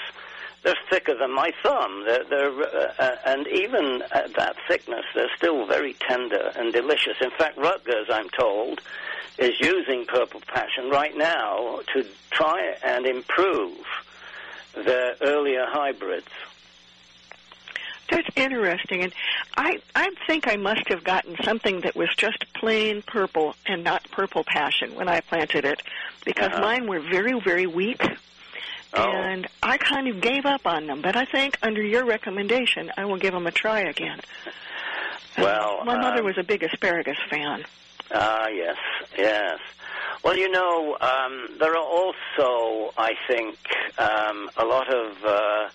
they're 0.64 0.78
thicker 0.90 1.16
than 1.16 1.32
my 1.34 1.52
thumb. 1.64 2.04
They're, 2.06 2.24
they're 2.24 2.52
uh, 2.52 2.94
uh, 3.00 3.16
and 3.26 3.48
even 3.48 4.04
at 4.12 4.34
that 4.36 4.56
thickness, 4.68 5.06
they're 5.16 5.36
still 5.36 5.66
very 5.66 5.94
tender 5.94 6.52
and 6.56 6.72
delicious. 6.72 7.18
In 7.22 7.32
fact, 7.32 7.58
Rutgers, 7.58 8.08
I'm 8.10 8.30
told, 8.30 8.82
is 9.40 9.60
using 9.60 10.06
Purple 10.06 10.42
Passion 10.48 10.90
right 10.90 11.18
now 11.18 11.80
to 11.94 12.06
try 12.30 12.76
and 12.84 13.06
improve 13.06 13.78
the 14.74 15.18
earlier 15.22 15.66
hybrids. 15.68 16.28
That's 18.10 18.28
interesting, 18.36 19.04
and 19.04 19.14
I 19.56 19.80
I 19.96 20.12
think 20.28 20.46
I 20.46 20.58
must 20.58 20.88
have 20.90 21.02
gotten 21.04 21.38
something 21.44 21.82
that 21.82 21.96
was 21.96 22.10
just 22.18 22.44
plain 22.54 23.02
purple 23.04 23.56
and 23.66 23.86
not 23.86 24.04
purple 24.12 24.44
passion 24.44 24.96
when 24.96 25.08
I 25.08 25.22
planted 25.22 25.64
it, 25.64 25.82
because 26.26 26.52
Uh-huh. 26.52 26.62
mine 26.62 26.88
were 26.88 27.00
very 27.00 27.40
very 27.40 27.68
weak, 27.68 28.02
Oh. 28.94 29.10
and 29.10 29.48
I 29.64 29.78
kind 29.78 30.08
of 30.08 30.20
gave 30.20 30.46
up 30.46 30.68
on 30.68 30.88
them. 30.88 31.02
But 31.02 31.16
I 31.16 31.26
think 31.26 31.58
under 31.62 31.82
your 31.82 32.06
recommendation, 32.06 32.92
I 32.98 33.06
will 33.06 33.18
give 33.18 33.34
them 33.34 33.48
a 33.48 33.52
try 33.52 33.82
again. 33.82 34.20
Well, 35.38 35.86
my 35.86 35.98
mother 35.98 36.20
um, 36.20 36.26
was 36.26 36.38
a 36.38 36.44
big 36.44 36.64
asparagus 36.64 37.18
fan. 37.30 37.64
Ah, 38.14 38.48
yes, 38.50 38.78
yes. 39.18 39.60
Well, 40.24 40.38
you 40.38 40.52
know, 40.52 40.98
um, 41.00 41.48
there 41.58 41.72
are 41.72 41.78
also, 41.78 42.94
I 42.98 43.14
think, 43.28 43.58
um, 43.98 44.52
a 44.58 44.66
lot 44.66 44.94
of 44.94 45.24
uh, 45.26 45.70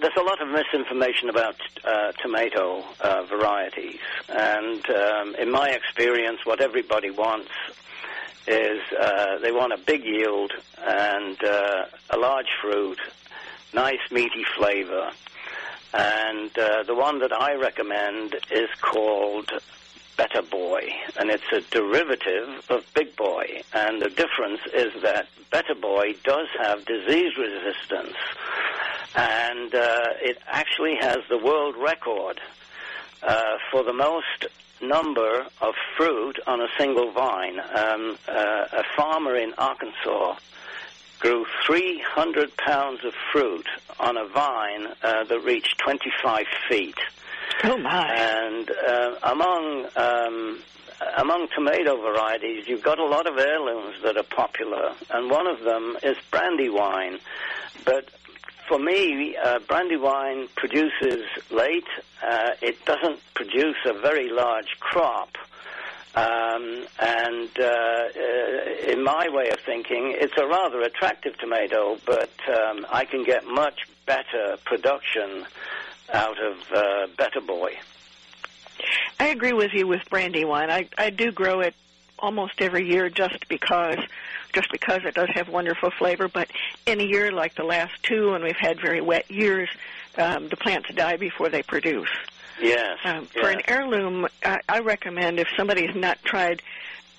there's 0.00 0.16
a 0.18 0.22
lot 0.22 0.40
of 0.42 0.48
misinformation 0.48 1.28
about 1.28 1.56
uh, 1.84 2.12
tomato 2.12 2.84
uh, 3.00 3.22
varieties, 3.22 4.00
and 4.28 4.88
um, 4.90 5.34
in 5.36 5.50
my 5.50 5.70
experience, 5.70 6.44
what 6.44 6.60
everybody 6.60 7.10
wants 7.10 7.50
is 8.46 8.80
uh, 8.98 9.38
they 9.38 9.52
want 9.52 9.72
a 9.72 9.78
big 9.78 10.04
yield 10.04 10.52
and 10.82 11.42
uh, 11.44 11.84
a 12.10 12.18
large 12.18 12.48
fruit, 12.60 12.98
nice 13.72 14.00
meaty 14.10 14.44
flavor, 14.56 15.10
and 15.92 16.56
uh, 16.58 16.82
the 16.84 16.94
one 16.94 17.18
that 17.20 17.32
I 17.32 17.54
recommend 17.54 18.36
is 18.50 18.68
called 18.80 19.50
Better 20.16 20.42
Boy, 20.42 20.92
and 21.18 21.30
it's 21.30 21.50
a 21.52 21.60
derivative 21.70 22.64
of 22.68 22.84
Big 22.94 23.16
Boy. 23.16 23.62
And 23.72 24.02
the 24.02 24.10
difference 24.10 24.60
is 24.72 25.02
that 25.02 25.28
Better 25.50 25.74
Boy 25.74 26.14
does 26.24 26.48
have 26.58 26.84
disease 26.84 27.32
resistance, 27.36 28.16
and 29.14 29.74
uh, 29.74 30.08
it 30.20 30.38
actually 30.46 30.96
has 31.00 31.18
the 31.28 31.38
world 31.38 31.74
record 31.76 32.40
uh, 33.22 33.56
for 33.70 33.82
the 33.82 33.92
most 33.92 34.46
number 34.82 35.46
of 35.60 35.74
fruit 35.96 36.38
on 36.46 36.60
a 36.60 36.68
single 36.78 37.10
vine. 37.12 37.60
Um, 37.60 38.16
uh, 38.28 38.66
a 38.72 38.84
farmer 38.96 39.36
in 39.36 39.54
Arkansas 39.54 40.36
grew 41.20 41.44
300 41.66 42.56
pounds 42.56 43.04
of 43.04 43.12
fruit 43.32 43.66
on 43.98 44.16
a 44.16 44.26
vine 44.26 44.86
uh, 45.02 45.24
that 45.24 45.40
reached 45.44 45.78
25 45.78 46.46
feet. 46.68 46.96
Oh 47.64 47.76
my! 47.76 48.14
And 48.14 48.70
uh, 48.70 49.16
among 49.22 49.86
um, 49.96 50.62
among 51.16 51.48
tomato 51.54 51.96
varieties, 51.96 52.68
you've 52.68 52.82
got 52.82 52.98
a 52.98 53.04
lot 53.04 53.26
of 53.26 53.38
heirlooms 53.38 53.96
that 54.02 54.16
are 54.16 54.22
popular, 54.22 54.92
and 55.10 55.30
one 55.30 55.46
of 55.46 55.60
them 55.60 55.96
is 56.02 56.16
brandywine. 56.30 57.18
But 57.84 58.08
for 58.70 58.78
me, 58.78 59.36
uh, 59.36 59.58
brandywine 59.66 60.46
produces 60.54 61.26
late. 61.50 61.88
Uh, 62.22 62.52
it 62.62 62.82
doesn't 62.84 63.18
produce 63.34 63.76
a 63.84 63.92
very 63.92 64.30
large 64.30 64.78
crop. 64.78 65.36
Um, 66.14 66.86
and 67.00 67.50
uh, 67.58 67.64
uh, 67.64 68.92
in 68.92 69.02
my 69.02 69.28
way 69.28 69.50
of 69.50 69.58
thinking, 69.66 70.14
it's 70.16 70.36
a 70.38 70.46
rather 70.46 70.82
attractive 70.82 71.36
tomato, 71.38 71.98
but 72.06 72.30
um, 72.48 72.86
I 72.88 73.04
can 73.06 73.24
get 73.24 73.44
much 73.44 73.88
better 74.06 74.56
production 74.64 75.46
out 76.12 76.38
of 76.40 76.56
uh, 76.72 77.06
Better 77.16 77.40
Boy. 77.40 77.76
I 79.18 79.28
agree 79.28 79.52
with 79.52 79.72
you 79.72 79.88
with 79.88 80.08
brandywine. 80.08 80.70
I 80.70 80.88
I 80.96 81.10
do 81.10 81.32
grow 81.32 81.60
it 81.60 81.74
almost 82.20 82.60
every 82.60 82.88
year 82.88 83.10
just 83.10 83.48
because 83.48 83.98
just 84.52 84.70
because 84.70 85.00
it 85.04 85.14
does 85.14 85.28
have 85.34 85.48
wonderful 85.48 85.90
flavor. 85.90 86.28
But 86.28 86.50
in 86.86 87.00
a 87.00 87.04
year 87.04 87.32
like 87.32 87.54
the 87.54 87.64
last 87.64 87.92
two, 88.02 88.34
and 88.34 88.44
we've 88.44 88.56
had 88.56 88.80
very 88.80 89.00
wet 89.00 89.30
years, 89.30 89.68
um, 90.18 90.48
the 90.48 90.56
plants 90.56 90.88
die 90.94 91.16
before 91.16 91.48
they 91.48 91.62
produce. 91.62 92.10
Yes. 92.60 92.98
Um, 93.04 93.26
For 93.26 93.48
an 93.48 93.62
heirloom, 93.66 94.26
I, 94.44 94.60
I 94.68 94.80
recommend 94.80 95.38
if 95.40 95.48
somebody's 95.56 95.94
not 95.94 96.22
tried 96.22 96.62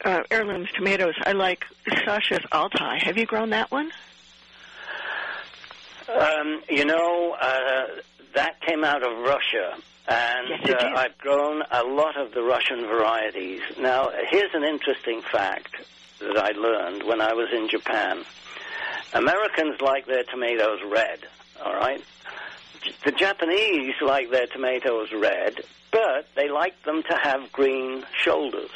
uh, 0.05 0.23
heirlooms 0.29 0.69
tomatoes, 0.75 1.15
I 1.25 1.31
like 1.33 1.65
Sasha's 2.05 2.45
Altai. 2.51 2.99
Have 3.03 3.17
you 3.17 3.25
grown 3.25 3.51
that 3.51 3.71
one? 3.71 3.91
Um, 6.09 6.61
you 6.69 6.85
know, 6.85 7.35
uh, 7.39 7.85
that 8.33 8.59
came 8.61 8.83
out 8.83 9.03
of 9.03 9.17
Russia, 9.19 9.75
and 10.07 10.49
Yes, 10.65 10.83
uh. 10.83 10.93
I've 10.95 11.17
grown 11.17 11.63
a 11.71 11.83
lot 11.83 12.17
of 12.17 12.33
the 12.33 12.41
Russian 12.41 12.85
varieties. 12.85 13.61
Now, 13.79 14.09
here's 14.29 14.53
an 14.53 14.63
interesting 14.63 15.21
fact 15.21 15.75
that 16.21 16.37
I 16.37 16.51
learned 16.51 17.03
when 17.03 17.21
I 17.21 17.33
was 17.33 17.49
in 17.53 17.67
Japan. 17.69 18.23
Americans 19.13 19.81
like 19.81 20.05
their 20.05 20.23
tomatoes 20.23 20.79
red, 20.89 21.19
all 21.63 21.73
right? 21.73 22.03
The 23.05 23.11
Japanese 23.11 23.95
like 24.01 24.31
their 24.31 24.47
tomatoes 24.47 25.09
red, 25.13 25.61
but 25.91 26.27
they 26.35 26.49
like 26.49 26.81
them 26.83 27.03
to 27.03 27.17
have 27.21 27.51
green 27.51 28.05
shoulders. 28.23 28.71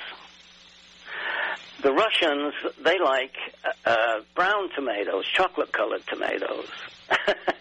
The 1.81 1.93
Russians, 1.93 2.53
they 2.83 2.99
like 2.99 3.35
uh, 3.63 3.89
uh, 3.89 4.19
brown 4.35 4.69
tomatoes, 4.75 5.25
chocolate-colored 5.33 6.03
tomatoes. 6.07 6.67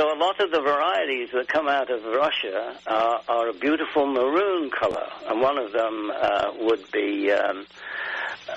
so 0.00 0.10
a 0.10 0.16
lot 0.16 0.40
of 0.40 0.50
the 0.50 0.62
varieties 0.62 1.28
that 1.34 1.46
come 1.46 1.68
out 1.68 1.90
of 1.90 2.02
Russia 2.02 2.74
are, 2.86 3.20
are 3.28 3.48
a 3.50 3.52
beautiful 3.52 4.06
maroon 4.06 4.70
color, 4.70 5.06
and 5.26 5.42
one 5.42 5.58
of 5.58 5.72
them 5.72 6.10
uh, 6.14 6.52
would 6.58 6.90
be, 6.90 7.30
um, 7.30 7.66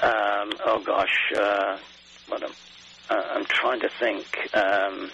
um, 0.02 0.54
oh 0.66 0.82
gosh, 0.86 1.34
uh, 1.36 1.78
what 2.30 2.44
am, 2.44 2.52
uh, 3.10 3.24
I'm 3.32 3.44
trying 3.44 3.82
to 3.82 3.90
think. 3.90 4.26
Um, 4.56 5.12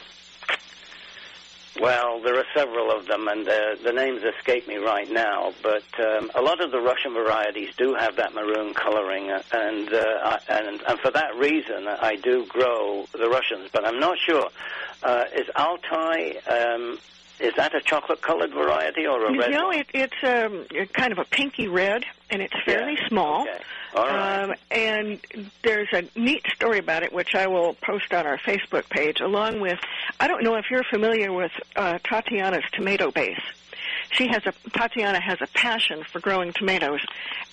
well, 1.79 2.19
there 2.21 2.37
are 2.37 2.45
several 2.53 2.91
of 2.91 3.07
them, 3.07 3.27
and 3.27 3.45
the, 3.45 3.77
the 3.83 3.91
names 3.93 4.21
escape 4.23 4.67
me 4.67 4.77
right 4.77 5.09
now. 5.09 5.53
But 5.61 5.83
um, 5.99 6.31
a 6.35 6.41
lot 6.41 6.61
of 6.61 6.71
the 6.71 6.79
Russian 6.79 7.13
varieties 7.13 7.69
do 7.77 7.93
have 7.95 8.15
that 8.17 8.33
maroon 8.33 8.73
coloring, 8.73 9.31
uh, 9.31 9.41
and 9.51 9.93
uh, 9.93 9.97
I, 10.23 10.39
and 10.49 10.81
and 10.87 10.99
for 10.99 11.11
that 11.11 11.35
reason, 11.35 11.87
I 11.87 12.15
do 12.15 12.45
grow 12.47 13.05
the 13.13 13.29
Russians. 13.29 13.69
But 13.71 13.85
I'm 13.85 13.99
not 13.99 14.17
sure. 14.17 14.49
Uh, 15.03 15.25
is 15.35 15.47
Altai 15.55 16.37
um, 16.49 16.99
is 17.39 17.53
that 17.55 17.73
a 17.73 17.81
chocolate-colored 17.81 18.53
variety 18.53 19.07
or 19.07 19.25
a 19.25 19.37
red? 19.37 19.51
no, 19.51 19.67
one? 19.67 19.77
it, 19.77 19.87
it's 19.93 20.23
um, 20.23 20.65
kind 20.93 21.11
of 21.11 21.19
a 21.19 21.25
pinky 21.25 21.67
red, 21.67 22.03
and 22.29 22.41
it's 22.41 22.55
fairly 22.65 22.97
Yeah. 22.99 23.07
small. 23.07 23.41
Okay. 23.43 23.59
All 23.95 24.05
right. 24.05 24.43
Um, 24.43 24.53
and 24.71 25.19
there's 25.63 25.87
a 25.93 26.03
neat 26.17 26.45
story 26.55 26.79
about 26.79 27.03
it, 27.03 27.11
which 27.11 27.35
I 27.35 27.47
will 27.47 27.73
post 27.75 28.13
on 28.13 28.25
our 28.27 28.37
Facebook 28.37 28.89
page, 28.89 29.19
along 29.19 29.59
with, 29.61 29.79
I 30.19 30.27
don't 30.27 30.43
know 30.43 30.55
if 30.55 30.65
you're 30.69 30.83
familiar 30.83 31.31
with 31.33 31.51
uh, 31.75 31.99
Tatiana's 32.03 32.63
TOMATObase. 32.73 33.41
She 34.11 34.27
has 34.27 34.41
a, 34.45 34.53
Tatiana 34.71 35.19
has 35.19 35.39
a 35.41 35.47
passion 35.47 36.03
for 36.03 36.19
growing 36.19 36.51
tomatoes 36.53 37.01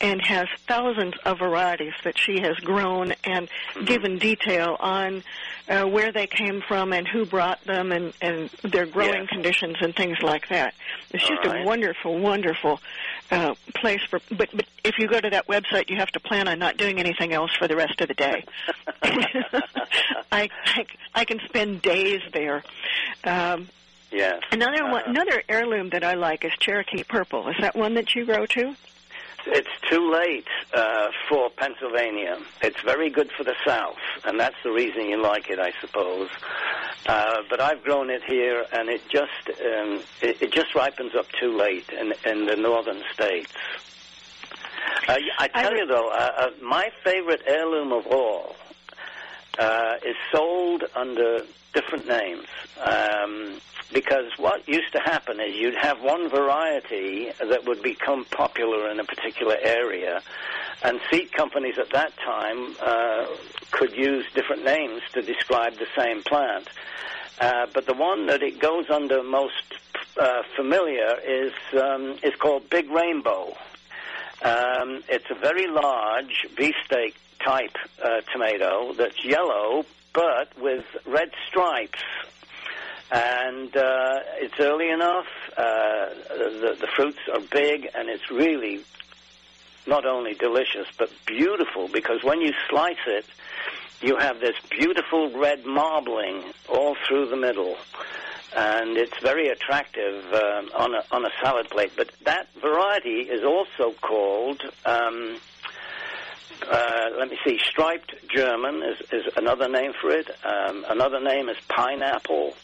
and 0.00 0.20
has 0.22 0.46
thousands 0.66 1.14
of 1.24 1.38
varieties 1.38 1.92
that 2.04 2.18
she 2.18 2.40
has 2.40 2.56
grown 2.56 3.12
and 3.24 3.48
given 3.84 4.18
detail 4.18 4.76
on 4.80 5.22
uh, 5.68 5.84
where 5.84 6.12
they 6.12 6.26
came 6.26 6.62
from 6.66 6.92
and 6.92 7.06
who 7.08 7.26
brought 7.26 7.62
them 7.64 7.92
and, 7.92 8.12
and 8.22 8.48
their 8.62 8.86
growing 8.86 9.22
Yeah. 9.22 9.26
conditions 9.26 9.76
and 9.80 9.94
things 9.94 10.18
like 10.22 10.48
that. 10.48 10.74
It's 11.10 11.24
All 11.24 11.36
just 11.36 11.46
right. 11.46 11.62
a 11.62 11.64
wonderful, 11.64 12.18
wonderful 12.18 12.80
uh, 13.30 13.54
place 13.74 14.00
for. 14.08 14.20
But 14.30 14.48
but 14.54 14.66
if 14.84 14.98
you 14.98 15.08
go 15.08 15.20
to 15.20 15.30
that 15.30 15.46
website, 15.48 15.90
you 15.90 15.96
have 15.96 16.10
to 16.12 16.20
plan 16.20 16.48
on 16.48 16.58
not 16.58 16.76
doing 16.76 16.98
anything 16.98 17.32
else 17.32 17.50
for 17.56 17.66
the 17.68 17.76
rest 17.76 18.00
of 18.00 18.08
the 18.08 18.14
day. 18.14 18.44
I, 19.02 20.48
I 20.64 20.86
I 21.14 21.24
can 21.24 21.40
spend 21.46 21.82
days 21.82 22.20
there. 22.32 22.62
Um, 23.24 23.68
yes. 24.12 24.40
another 24.52 24.84
one, 24.84 25.02
Uh, 25.02 25.10
another 25.10 25.42
heirloom 25.48 25.90
that 25.90 26.04
I 26.04 26.14
like 26.14 26.44
is 26.44 26.52
Cherokee 26.58 27.04
Purple. 27.04 27.48
Is 27.48 27.56
that 27.60 27.74
one 27.76 27.94
that 27.94 28.14
you 28.14 28.24
grow 28.24 28.46
too? 28.46 28.74
It's 29.48 29.68
too 29.88 30.10
late 30.12 30.48
uh, 30.74 31.08
for 31.28 31.50
Pennsylvania. 31.50 32.36
It's 32.62 32.80
very 32.80 33.10
good 33.10 33.30
for 33.30 33.44
the 33.44 33.54
South, 33.64 33.96
and 34.24 34.40
that's 34.40 34.56
the 34.64 34.72
reason 34.72 35.06
you 35.08 35.22
like 35.22 35.48
it, 35.50 35.60
I 35.60 35.72
suppose. 35.80 36.28
Uh, 37.06 37.42
but 37.48 37.60
I've 37.60 37.82
grown 37.84 38.10
it 38.10 38.22
here, 38.24 38.64
and 38.72 38.88
it 38.88 39.00
just 39.08 39.48
um, 39.48 40.00
it, 40.22 40.42
it 40.42 40.52
just 40.52 40.74
ripens 40.74 41.14
up 41.14 41.26
too 41.32 41.56
late 41.56 41.88
in, 41.90 42.12
in 42.24 42.46
the 42.46 42.56
northern 42.56 43.02
states. 43.12 43.52
Uh, 45.08 45.16
I 45.38 45.48
tell 45.48 45.76
you 45.76 45.86
though, 45.86 46.10
uh, 46.10 46.32
uh, 46.38 46.50
my 46.62 46.90
favorite 47.04 47.42
heirloom 47.46 47.92
of 47.92 48.06
all 48.08 48.56
uh, 49.58 49.96
is 50.04 50.16
sold 50.32 50.84
under 50.94 51.40
different 51.72 52.06
names. 52.06 52.46
Um, 52.82 53.60
because 53.92 54.32
what 54.36 54.68
used 54.68 54.92
to 54.92 55.00
happen 55.00 55.40
is 55.40 55.54
you'd 55.54 55.76
have 55.76 56.02
one 56.02 56.28
variety 56.28 57.30
that 57.38 57.64
would 57.66 57.82
become 57.82 58.24
popular 58.24 58.90
in 58.90 58.98
a 58.98 59.04
particular 59.04 59.56
area, 59.62 60.22
and 60.82 61.00
seed 61.10 61.32
companies 61.32 61.78
at 61.78 61.90
that 61.90 62.12
time 62.18 62.74
uh, 62.82 63.26
could 63.70 63.92
use 63.96 64.26
different 64.34 64.64
names 64.64 65.02
to 65.12 65.22
describe 65.22 65.74
the 65.74 65.86
same 65.96 66.22
plant. 66.22 66.68
Uh, 67.40 67.66
but 67.72 67.86
the 67.86 67.94
one 67.94 68.26
that 68.26 68.42
it 68.42 68.58
goes 68.58 68.90
under 68.90 69.22
most 69.22 69.74
uh, 70.20 70.42
familiar 70.56 71.16
is 71.24 71.52
um, 71.80 72.16
is 72.22 72.34
called 72.36 72.68
Big 72.70 72.90
Rainbow. 72.90 73.56
Um, 74.42 75.02
it's 75.08 75.30
a 75.30 75.34
very 75.34 75.66
large 75.66 76.46
beefsteak 76.56 77.14
type 77.44 77.76
uh, 78.02 78.20
tomato 78.32 78.92
that's 78.94 79.24
yellow, 79.24 79.84
but 80.12 80.48
with 80.58 80.84
red 81.06 81.30
stripes. 81.48 82.02
And 83.10 83.76
uh, 83.76 84.20
it's 84.36 84.58
early 84.58 84.90
enough. 84.90 85.26
Uh, 85.56 86.08
the, 86.28 86.76
the 86.80 86.88
fruits 86.96 87.20
are 87.32 87.40
big, 87.40 87.88
and 87.94 88.08
it's 88.08 88.30
really 88.30 88.82
not 89.86 90.04
only 90.04 90.34
delicious 90.34 90.88
but 90.98 91.10
beautiful 91.26 91.88
because 91.88 92.24
when 92.24 92.40
you 92.40 92.52
slice 92.68 92.96
it, 93.06 93.24
you 94.02 94.16
have 94.16 94.40
this 94.40 94.56
beautiful 94.70 95.30
red 95.38 95.64
marbling 95.64 96.42
all 96.68 96.96
through 97.06 97.28
the 97.28 97.36
middle. 97.36 97.76
And 98.54 98.96
it's 98.96 99.18
very 99.20 99.48
attractive 99.48 100.24
um, 100.32 100.70
on, 100.74 100.94
a, 100.94 101.04
on 101.10 101.24
a 101.24 101.30
salad 101.42 101.68
plate. 101.68 101.92
But 101.96 102.10
that 102.24 102.48
variety 102.60 103.20
is 103.20 103.44
also 103.44 103.94
called, 104.00 104.62
um, 104.84 105.38
uh, 106.70 107.10
let 107.18 107.30
me 107.30 107.38
see, 107.44 107.58
striped 107.58 108.14
German 108.28 108.82
is, 108.82 109.00
is 109.12 109.32
another 109.36 109.68
name 109.68 109.92
for 110.00 110.10
it. 110.10 110.28
Um, 110.44 110.84
another 110.88 111.20
name 111.20 111.48
is 111.48 111.56
pineapple. 111.68 112.54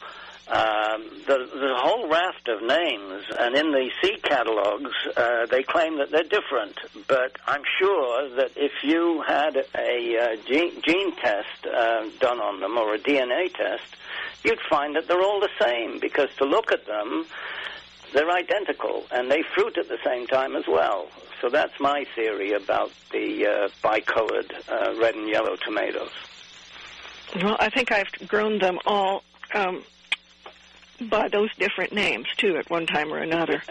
Um, 0.49 1.09
there's 1.27 1.49
a 1.51 1.75
whole 1.77 2.09
raft 2.09 2.49
of 2.49 2.63
names, 2.63 3.25
and 3.39 3.55
in 3.55 3.71
the 3.71 3.91
seed 4.03 4.23
catalogs, 4.23 4.91
uh, 5.17 5.47
they 5.47 5.63
claim 5.63 5.99
that 5.99 6.11
they're 6.11 6.25
different. 6.25 6.79
But 7.07 7.37
I'm 7.47 7.63
sure 7.79 8.29
that 8.37 8.51
if 8.57 8.73
you 8.83 9.23
had 9.23 9.57
a 9.57 10.19
uh, 10.19 10.37
gene, 10.47 10.83
gene 10.83 11.15
test 11.17 11.67
uh, 11.67 12.07
done 12.19 12.41
on 12.41 12.61
them 12.61 12.77
or 12.77 12.95
a 12.95 12.99
DNA 12.99 13.55
test, 13.55 13.97
you'd 14.45 14.61
find 14.69 14.97
that 14.97 15.07
they're 15.07 15.23
all 15.23 15.41
the 15.41 15.49
same 15.61 16.01
because 16.01 16.29
to 16.39 16.45
look 16.45 16.73
at 16.73 16.87
them, 16.87 17.25
they're 18.13 18.31
identical 18.31 19.05
and 19.11 19.31
they 19.31 19.43
fruit 19.55 19.77
at 19.79 19.89
the 19.89 19.99
same 20.05 20.27
time 20.27 20.57
as 20.57 20.67
well. 20.67 21.09
So 21.41 21.49
that's 21.49 21.79
my 21.81 22.05
theory 22.15 22.53
about 22.53 22.93
the 23.11 23.47
uh, 23.47 23.69
bicolored 23.83 24.53
uh, 24.69 24.95
red 25.01 25.15
and 25.15 25.29
yellow 25.29 25.57
tomatoes. 25.57 26.11
Well, 27.37 27.57
I 27.59 27.71
think 27.71 27.91
I've 27.91 28.29
grown 28.29 28.59
them 28.59 28.79
all 28.87 29.25
um, 29.55 29.83
by 31.01 31.29
those 31.29 31.53
different 31.57 31.93
names 31.93 32.27
too 32.37 32.57
at 32.57 32.71
one 32.71 32.87
time 32.87 33.13
or 33.13 33.19
another. 33.19 33.63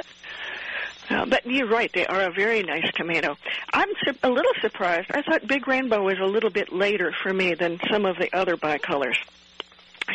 Uh, 1.10 1.26
but 1.26 1.46
you're 1.46 1.68
right; 1.68 1.92
they 1.94 2.06
are 2.08 2.22
a 2.22 2.32
very 2.32 2.64
nice 2.64 2.90
tomato. 2.94 3.38
I'm 3.74 3.90
su- 4.06 4.18
a 4.24 4.30
little 4.30 4.54
surprised. 4.62 5.12
I 5.12 5.22
thought 5.22 5.46
Big 5.46 5.68
Rainbow 5.68 6.02
was 6.04 6.20
a 6.20 6.26
little 6.26 6.50
bit 6.50 6.72
later 6.72 7.14
for 7.22 7.34
me 7.34 7.54
than 7.54 7.80
some 7.90 8.06
of 8.06 8.18
the 8.18 8.34
other 8.34 8.56
bicolors. 8.56 9.18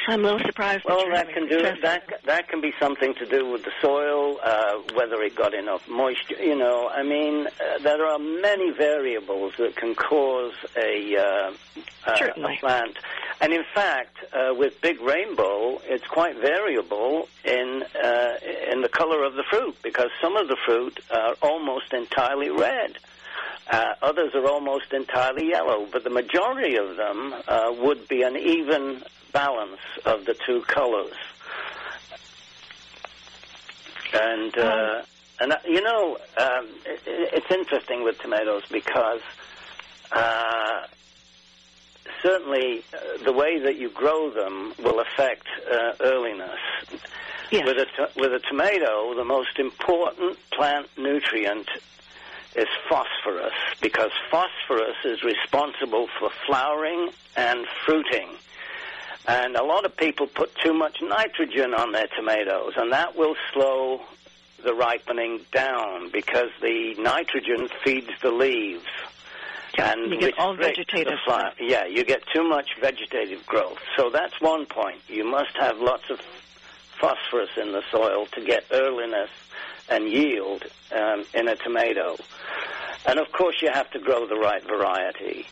I'm 0.09 0.21
a 0.21 0.33
little 0.33 0.47
surprised. 0.47 0.85
Well, 0.85 1.09
that, 1.11 1.27
that 1.27 1.35
can 1.35 1.49
do 1.49 1.63
that. 1.63 2.23
That 2.25 2.49
can 2.49 2.61
be 2.61 2.73
something 2.79 3.15
to 3.15 3.27
do 3.27 3.51
with 3.51 3.65
the 3.65 3.73
soil, 3.81 4.39
uh, 4.43 4.77
whether 4.95 5.21
it 5.23 5.35
got 5.35 5.53
enough 5.53 5.89
moisture. 5.89 6.37
You 6.41 6.57
know, 6.57 6.89
I 6.89 7.03
mean, 7.03 7.47
uh, 7.47 7.79
there 7.83 8.05
are 8.07 8.19
many 8.19 8.71
variables 8.71 9.55
that 9.59 9.75
can 9.75 9.95
cause 9.95 10.55
a, 10.77 11.17
uh, 11.17 11.53
a 12.07 12.57
plant. 12.61 12.97
And 13.41 13.53
in 13.53 13.65
fact, 13.75 14.17
uh, 14.33 14.55
with 14.55 14.81
Big 14.81 15.01
Rainbow, 15.01 15.81
it's 15.85 16.07
quite 16.07 16.37
variable 16.39 17.29
in 17.45 17.85
uh, 18.03 18.35
in 18.73 18.83
the 18.83 18.89
color 18.89 19.25
of 19.25 19.35
the 19.35 19.43
fruit 19.51 19.77
because 19.83 20.11
some 20.21 20.37
of 20.37 20.49
the 20.49 20.57
fruit 20.65 21.01
are 21.11 21.35
almost 21.43 21.93
entirely 21.93 22.51
red. 22.51 22.97
Uh, 23.69 23.95
others 24.01 24.33
are 24.35 24.47
almost 24.47 24.93
entirely 24.93 25.49
yellow, 25.49 25.87
but 25.91 26.05
the 26.05 26.11
majority 26.11 26.77
of 26.77 26.97
them 26.97 27.35
uh, 27.49 27.75
would 27.77 28.07
be 28.07 28.23
an 28.23 28.37
even 28.37 29.03
balance 29.33 29.81
of 30.05 30.25
the 30.25 30.35
two 30.47 30.63
colors. 30.63 31.15
And 34.15 34.57
uh, 34.57 35.01
um. 35.01 35.05
and 35.41 35.53
uh, 35.53 35.59
you 35.67 35.83
know, 35.83 36.17
um, 36.39 36.69
it, 36.85 37.01
it's 37.07 37.51
interesting 37.51 38.05
with 38.05 38.19
tomatoes 38.21 38.63
because 38.71 39.21
uh, 40.13 40.87
certainly 42.23 42.85
uh, 42.93 43.25
the 43.25 43.33
way 43.33 43.59
that 43.59 43.77
you 43.77 43.91
grow 43.91 44.31
them 44.31 44.73
will 44.83 45.01
affect 45.01 45.47
uh, 45.71 45.93
earliness. 46.01 46.59
Yes. 47.51 47.65
With 47.65 47.79
a 47.79 47.85
to- 47.97 48.11
with 48.17 48.33
a 48.33 48.41
tomato, 48.41 49.15
the 49.15 49.25
most 49.25 49.59
important 49.59 50.39
plant 50.51 50.89
nutrient 50.97 51.69
is 52.57 52.67
phosphorus 52.89 53.53
because 53.81 54.11
phosphorus 54.31 54.97
is 55.05 55.23
responsible 55.23 56.09
for 56.19 56.31
flowering 56.47 57.11
and 57.37 57.67
fruiting. 57.85 58.29
And 59.29 59.57
a 59.57 59.65
lot 59.65 59.85
of 59.85 59.97
people 59.97 60.27
put 60.29 60.55
too 60.57 60.73
much 60.73 60.99
nitrogen 61.03 61.75
on 61.75 61.93
their 61.93 62.07
tomatoes, 62.17 62.75
and 62.77 62.93
that 62.93 63.17
will 63.17 63.35
slow 63.53 64.01
the 64.63 64.73
ripening 64.73 65.41
down 65.53 66.11
because 66.11 66.51
the 66.63 66.95
nitrogen 66.99 67.69
feeds 67.83 68.11
the 68.23 68.31
leaves. 68.31 68.87
And 69.79 70.13
you 70.13 70.19
get 70.19 70.39
all 70.39 70.57
vegetative. 70.57 71.19
Yeah, 71.61 71.87
you 71.87 72.05
get 72.05 72.23
too 72.33 72.49
much 72.49 72.71
vegetative 72.81 73.45
growth. 73.47 73.79
So 73.97 74.11
that's 74.11 74.41
one 74.41 74.65
point. 74.65 75.01
You 75.09 75.25
must 75.25 75.55
have 75.59 75.79
lots 75.79 76.09
of 76.09 76.21
phosphorus 76.99 77.51
in 77.61 77.73
the 77.73 77.83
soil 77.91 78.27
to 78.33 78.41
get 78.41 78.65
earliness 78.71 79.31
and 79.89 80.09
yield 80.09 80.65
um, 80.93 81.25
in 81.35 81.49
a 81.49 81.57
tomato. 81.57 82.17
And 83.05 83.19
of 83.19 83.31
course, 83.33 83.57
you 83.61 83.71
have 83.73 83.91
to 83.91 83.99
grow 83.99 84.27
the 84.27 84.37
right 84.37 84.65
variety 84.67 85.47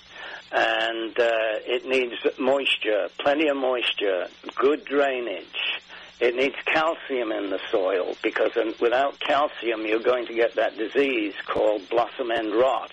and 0.52 1.18
uh, 1.18 1.58
it 1.66 1.86
needs 1.86 2.14
moisture, 2.38 3.08
plenty 3.18 3.48
of 3.48 3.56
moisture, 3.56 4.28
good 4.54 4.84
drainage. 4.84 5.80
It 6.20 6.36
needs 6.36 6.54
calcium 6.64 7.32
in 7.32 7.50
the 7.50 7.60
soil 7.70 8.14
because 8.22 8.52
without 8.80 9.18
calcium, 9.18 9.84
you're 9.84 9.98
going 9.98 10.26
to 10.26 10.34
get 10.34 10.54
that 10.54 10.76
disease 10.78 11.34
called 11.46 11.88
blossom 11.90 12.30
end 12.30 12.54
rot. 12.54 12.92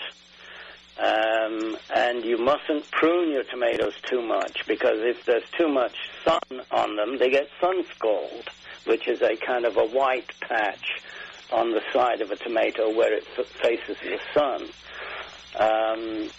Um, 1.00 1.78
and 1.96 2.24
you 2.26 2.38
mustn't 2.38 2.90
prune 2.92 3.32
your 3.32 3.44
tomatoes 3.44 3.94
too 4.04 4.22
much 4.22 4.66
because 4.68 5.00
if 5.00 5.26
there's 5.26 5.50
too 5.58 5.70
much 5.70 5.96
sun 6.26 6.62
on 6.72 6.96
them, 6.96 7.18
they 7.18 7.30
get 7.30 7.48
sun 7.60 7.84
scald, 7.96 8.50
which 8.86 9.08
is 9.08 9.22
a 9.22 9.36
kind 9.38 9.66
of 9.66 9.78
a 9.78 9.86
white 9.86 10.32
patch 10.42 11.02
on 11.52 11.72
the 11.72 11.82
side 11.94 12.22
of 12.22 12.32
a 12.32 12.36
tomato 12.36 12.94
where 12.96 13.14
it 13.14 13.24
faces 13.62 13.98
the 14.04 14.20
sun. 14.34 14.70
Um, 15.56 16.30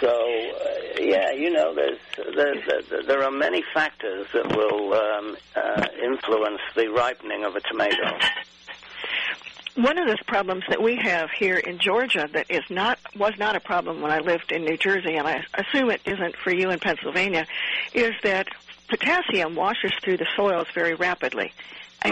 so 0.00 0.08
uh, 0.08 1.00
yeah, 1.00 1.32
you 1.32 1.50
know, 1.50 1.74
there's, 1.74 1.98
there's 2.34 3.06
there 3.06 3.22
are 3.22 3.30
many 3.30 3.62
factors 3.74 4.26
that 4.32 4.56
will 4.56 4.94
um, 4.94 5.36
uh, 5.54 5.86
influence 6.02 6.60
the 6.74 6.88
ripening 6.88 7.44
of 7.44 7.56
a 7.56 7.60
tomato. 7.60 8.18
One 9.76 9.98
of 9.98 10.08
the 10.08 10.16
problems 10.26 10.64
that 10.70 10.82
we 10.82 10.96
have 11.02 11.28
here 11.38 11.58
in 11.58 11.78
Georgia 11.78 12.26
that 12.32 12.50
is 12.50 12.62
not 12.70 12.98
was 13.14 13.34
not 13.38 13.56
a 13.56 13.60
problem 13.60 14.00
when 14.00 14.10
I 14.10 14.20
lived 14.20 14.50
in 14.50 14.64
New 14.64 14.78
Jersey, 14.78 15.16
and 15.16 15.28
I 15.28 15.44
assume 15.54 15.90
it 15.90 16.00
isn't 16.06 16.36
for 16.36 16.50
you 16.50 16.70
in 16.70 16.78
Pennsylvania, 16.78 17.46
is 17.92 18.12
that 18.22 18.48
potassium 18.88 19.54
washes 19.54 19.92
through 20.02 20.16
the 20.16 20.26
soils 20.34 20.66
very 20.74 20.94
rapidly. 20.94 21.52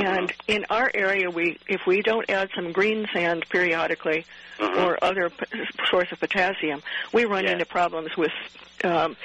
And 0.03 0.33
in 0.49 0.67
our 0.71 0.91
area, 0.95 1.31
we 1.31 1.59
if 1.69 1.87
we 1.87 2.03
don't 2.03 2.29
add 2.29 2.51
some 2.55 2.73
green 2.73 3.07
sand 3.13 3.47
periodically 3.49 4.25
mm-hmm. 4.59 4.81
or 4.81 5.03
other 5.03 5.31
p- 5.31 5.47
source 5.91 6.11
of 6.13 6.21
potassium, 6.21 6.83
we 7.13 7.25
run 7.25 7.47
into 7.47 7.65
problems 7.65 8.17
with 8.17 8.33
um, 8.83 9.17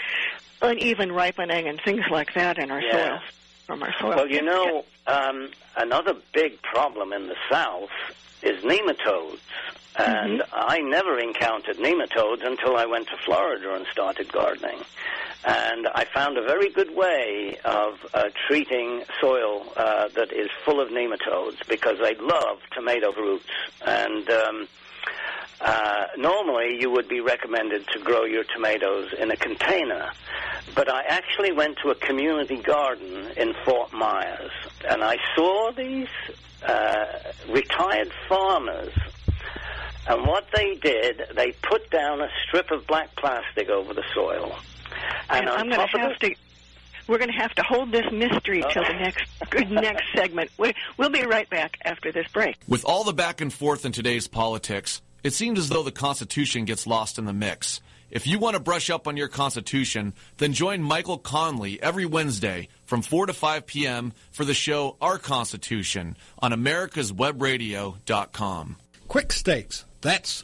uneven 0.61 1.11
ripening 1.11 1.67
and 1.67 1.81
things 1.81 2.05
like 2.09 2.33
that 2.33 2.57
in 2.57 2.71
our 2.71 2.81
soil. 2.81 3.19
From 3.67 3.83
our 3.83 3.93
soil. 3.99 4.15
Well, 4.15 4.27
you 4.27 4.41
know, 4.41 4.85
um, 5.07 5.51
another 5.77 6.15
big 6.33 6.61
problem 6.61 7.13
in 7.13 7.27
the 7.27 7.35
South 7.49 7.89
is 8.41 8.63
nematodes. 8.63 9.39
And 9.97 10.39
mm-hmm. 10.39 10.53
I 10.53 10.79
never 10.79 11.19
encountered 11.19 11.77
nematodes 11.77 12.45
until 12.45 12.77
I 12.77 12.85
went 12.85 13.07
to 13.07 13.17
Florida 13.25 13.73
and 13.73 13.85
started 13.91 14.31
gardening. 14.31 14.79
And 15.45 15.87
I 15.87 16.05
found 16.05 16.37
a 16.37 16.41
very 16.43 16.69
good 16.69 16.95
way 16.95 17.57
of 17.63 18.05
uh, 18.13 18.29
treating 18.47 19.03
soil 19.21 19.65
uh, 19.75 20.09
that 20.09 20.31
is 20.31 20.49
full 20.65 20.81
of 20.81 20.89
nematodes 20.89 21.65
because 21.67 21.97
they 21.99 22.15
love 22.15 22.59
tomato 22.71 23.13
roots. 23.13 23.45
And 23.85 24.29
um, 24.29 24.67
uh, 25.61 26.05
normally 26.17 26.77
you 26.79 26.91
would 26.91 27.07
be 27.07 27.21
recommended 27.21 27.87
to 27.93 27.99
grow 27.99 28.25
your 28.25 28.43
tomatoes 28.43 29.13
in 29.17 29.31
a 29.31 29.37
container. 29.37 30.11
But 30.75 30.89
I 30.89 31.03
actually 31.03 31.51
went 31.51 31.77
to 31.83 31.89
a 31.89 31.95
community 31.95 32.57
garden 32.57 33.31
in 33.35 33.53
Fort 33.65 33.91
Myers 33.91 34.51
and 34.87 35.03
I 35.03 35.17
saw 35.35 35.71
these 35.71 36.07
uh, 36.67 37.05
retired 37.49 38.11
farmers 38.27 38.93
and 40.09 40.25
what 40.25 40.47
they 40.55 40.75
did, 40.75 41.21
they 41.35 41.51
put 41.61 41.89
down 41.91 42.19
a 42.19 42.29
strip 42.43 42.71
of 42.71 42.87
black 42.87 43.15
plastic 43.15 43.69
over 43.69 43.93
the 43.93 44.03
soil. 44.13 44.57
And, 45.29 45.47
and 45.47 45.49
I'm 45.49 45.69
going 45.69 45.87
to 45.87 45.97
have 45.99 46.19
to. 46.19 46.35
We're 47.07 47.19
going 47.19 47.31
to 47.31 47.37
have 47.37 47.53
to 47.55 47.63
hold 47.63 47.91
this 47.91 48.11
mystery 48.11 48.63
till 48.71 48.83
the 48.83 48.93
next 48.93 49.27
good 49.49 49.69
next 49.71 50.03
segment. 50.13 50.51
We'll 50.57 51.09
be 51.09 51.23
right 51.23 51.49
back 51.49 51.77
after 51.85 52.11
this 52.11 52.27
break. 52.31 52.55
With 52.67 52.85
all 52.85 53.03
the 53.03 53.13
back 53.13 53.41
and 53.41 53.53
forth 53.53 53.85
in 53.85 53.91
today's 53.91 54.27
politics, 54.27 55.01
it 55.23 55.33
seems 55.33 55.59
as 55.59 55.69
though 55.69 55.83
the 55.83 55.91
Constitution 55.91 56.65
gets 56.65 56.87
lost 56.87 57.17
in 57.17 57.25
the 57.25 57.33
mix. 57.33 57.81
If 58.11 58.25
you 58.25 58.39
want 58.39 58.55
to 58.55 58.59
brush 58.59 58.89
up 58.89 59.07
on 59.07 59.17
your 59.17 59.27
Constitution, 59.27 60.13
then 60.37 60.53
join 60.53 60.81
Michael 60.81 61.19
Conley 61.19 61.79
every 61.81 62.07
Wednesday 62.07 62.69
from 62.85 63.03
4 63.03 63.27
to 63.27 63.33
5 63.33 63.67
p.m. 63.67 64.13
for 64.31 64.45
the 64.45 64.55
show 64.55 64.97
Our 64.99 65.19
Constitution 65.19 66.17
on 66.39 66.51
americaswebradio.com. 66.51 68.77
Quik 69.07 69.31
Stakes. 69.31 69.85
That's 70.01 70.43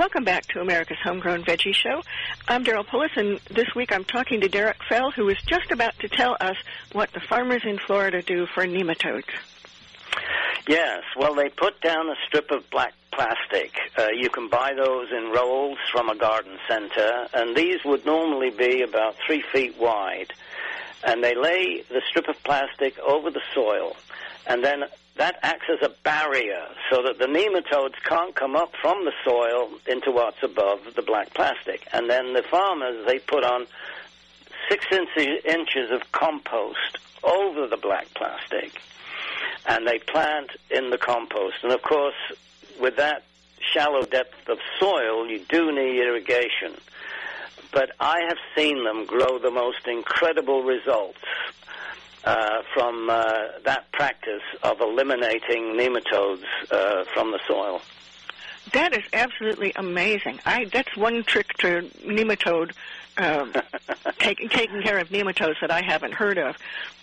Welcome 0.00 0.24
back 0.24 0.46
to 0.46 0.62
America's 0.62 0.96
Homegrown 1.04 1.44
Veggie 1.44 1.74
Show. 1.74 2.00
I'm 2.48 2.64
Daryl 2.64 2.86
Pullis, 2.86 3.14
and 3.18 3.38
this 3.50 3.66
week 3.76 3.92
I'm 3.92 4.04
talking 4.04 4.40
to 4.40 4.48
Derek 4.48 4.78
Fell, 4.88 5.10
who 5.10 5.28
is 5.28 5.36
just 5.46 5.70
about 5.70 5.92
to 5.98 6.08
tell 6.08 6.38
us 6.40 6.56
what 6.92 7.12
the 7.12 7.20
farmers 7.20 7.64
in 7.66 7.76
Florida 7.76 8.22
do 8.22 8.46
for 8.46 8.64
nematodes. 8.64 9.28
Yes, 10.66 11.02
well, 11.18 11.34
they 11.34 11.50
put 11.50 11.82
down 11.82 12.08
a 12.08 12.14
strip 12.26 12.50
of 12.50 12.70
black 12.70 12.94
plastic. 13.12 13.74
Uh, 13.98 14.06
you 14.16 14.30
can 14.30 14.48
buy 14.48 14.72
those 14.72 15.08
in 15.12 15.32
rolls 15.32 15.76
from 15.92 16.08
a 16.08 16.16
garden 16.16 16.56
center, 16.66 17.26
and 17.34 17.54
these 17.54 17.84
would 17.84 18.06
normally 18.06 18.48
be 18.48 18.80
about 18.80 19.16
three 19.26 19.44
feet 19.52 19.76
wide. 19.78 20.32
And 21.04 21.22
they 21.22 21.34
lay 21.34 21.82
the 21.90 22.00
strip 22.08 22.26
of 22.26 22.42
plastic 22.42 22.98
over 23.00 23.30
the 23.30 23.42
soil, 23.52 23.94
and 24.46 24.64
then 24.64 24.84
that 25.20 25.38
acts 25.42 25.66
as 25.68 25.82
a 25.82 25.92
barrier 26.02 26.66
so 26.90 27.02
that 27.02 27.18
the 27.18 27.26
nematodes 27.26 28.02
can't 28.08 28.34
come 28.34 28.56
up 28.56 28.72
from 28.80 29.04
the 29.04 29.12
soil 29.22 29.68
into 29.86 30.10
what's 30.10 30.42
above 30.42 30.80
the 30.96 31.02
black 31.02 31.34
plastic. 31.34 31.86
And 31.92 32.08
then 32.08 32.32
the 32.32 32.42
farmers, 32.42 33.04
they 33.04 33.18
put 33.18 33.44
on 33.44 33.66
six 34.70 34.86
inches 34.90 35.90
of 35.90 36.10
compost 36.12 36.96
over 37.22 37.66
the 37.66 37.76
black 37.76 38.06
plastic 38.14 38.80
and 39.66 39.86
they 39.86 39.98
plant 39.98 40.52
in 40.70 40.88
the 40.88 40.96
compost. 40.96 41.56
And 41.64 41.72
of 41.72 41.82
course, 41.82 42.14
with 42.80 42.96
that 42.96 43.22
shallow 43.74 44.06
depth 44.06 44.48
of 44.48 44.56
soil, 44.78 45.28
you 45.28 45.44
do 45.50 45.70
need 45.70 46.00
irrigation. 46.00 46.80
But 47.72 47.90
I 48.00 48.22
have 48.26 48.38
seen 48.56 48.84
them 48.84 49.04
grow 49.04 49.38
the 49.38 49.50
most 49.50 49.86
incredible 49.86 50.62
results 50.62 51.18
uh, 52.24 52.62
from 52.74 53.08
uh, 53.10 53.24
that 53.64 53.90
practice 53.92 54.42
of 54.62 54.80
eliminating 54.80 55.74
nematodes 55.74 56.44
uh, 56.70 57.04
from 57.14 57.32
the 57.32 57.40
soil. 57.46 57.80
That 58.72 58.96
is 58.96 59.04
absolutely 59.12 59.72
amazing. 59.76 60.38
I 60.44 60.66
that's 60.66 60.96
one 60.96 61.24
trick 61.24 61.56
to 61.58 61.82
nematode 62.04 62.72
um, 63.18 63.52
taking 64.18 64.48
taking 64.48 64.82
care 64.82 64.98
of 64.98 65.08
nematodes 65.08 65.60
that 65.60 65.70
I 65.70 65.82
haven't 65.82 66.12
heard 66.12 66.38
of. 66.38 66.56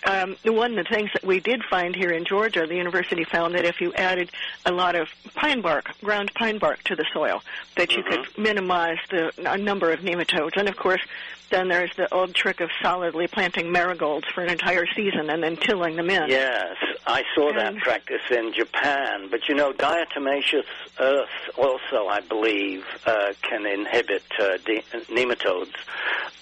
Um, 0.06 0.38
one 0.46 0.78
of 0.78 0.86
the 0.86 0.96
things 0.96 1.10
that 1.14 1.24
we 1.24 1.40
did 1.40 1.64
find 1.64 1.96
here 1.96 2.12
in 2.12 2.24
Georgia, 2.24 2.66
the 2.66 2.76
university 2.76 3.24
found 3.24 3.56
that 3.56 3.66
if 3.66 3.82
you 3.82 3.94
added 3.94 4.30
a 4.66 4.72
lot 4.72 4.96
of 4.96 5.10
pine 5.36 5.62
bark, 5.62 5.90
ground 6.02 6.32
pine 6.36 6.60
bark 6.60 6.84
to 6.84 6.96
the 6.96 7.06
soil, 7.14 7.42
that 7.76 7.92
you 7.92 8.04
mm-hmm. 8.04 8.24
could 8.24 8.38
minimize 8.38 9.00
the 9.10 9.58
number 9.58 9.92
of 9.92 10.02
nematodes. 10.02 10.56
And 10.56 10.70
of 10.70 10.78
course, 10.78 11.02
then 11.50 11.70
there's 11.70 11.96
the 11.96 12.14
old 12.14 12.34
trick 12.34 12.60
of 12.60 12.70
solidly 12.82 13.28
planting 13.28 13.72
marigolds 13.72 14.28
for 14.34 14.44
an 14.44 14.50
entire 14.50 14.86
season 14.96 15.30
and 15.30 15.42
then 15.42 15.56
tilling 15.56 15.96
them 15.96 16.10
in. 16.10 16.30
Yes, 16.30 16.76
I 17.06 17.24
saw 17.34 17.50
and 17.50 17.58
that 17.58 17.78
practice 17.78 18.22
in 18.30 18.54
Japan. 18.54 19.30
But 19.30 19.48
you 19.48 19.56
know, 19.56 19.72
diatomaceous 19.74 20.66
earth 21.00 21.30
also, 21.58 22.08
I 22.08 22.20
believe, 22.22 22.86
uh, 23.06 23.34
can 23.42 23.66
inhibit 23.66 24.24
uh, 24.40 24.58
de- 24.66 24.84
nematodes. 25.10 25.76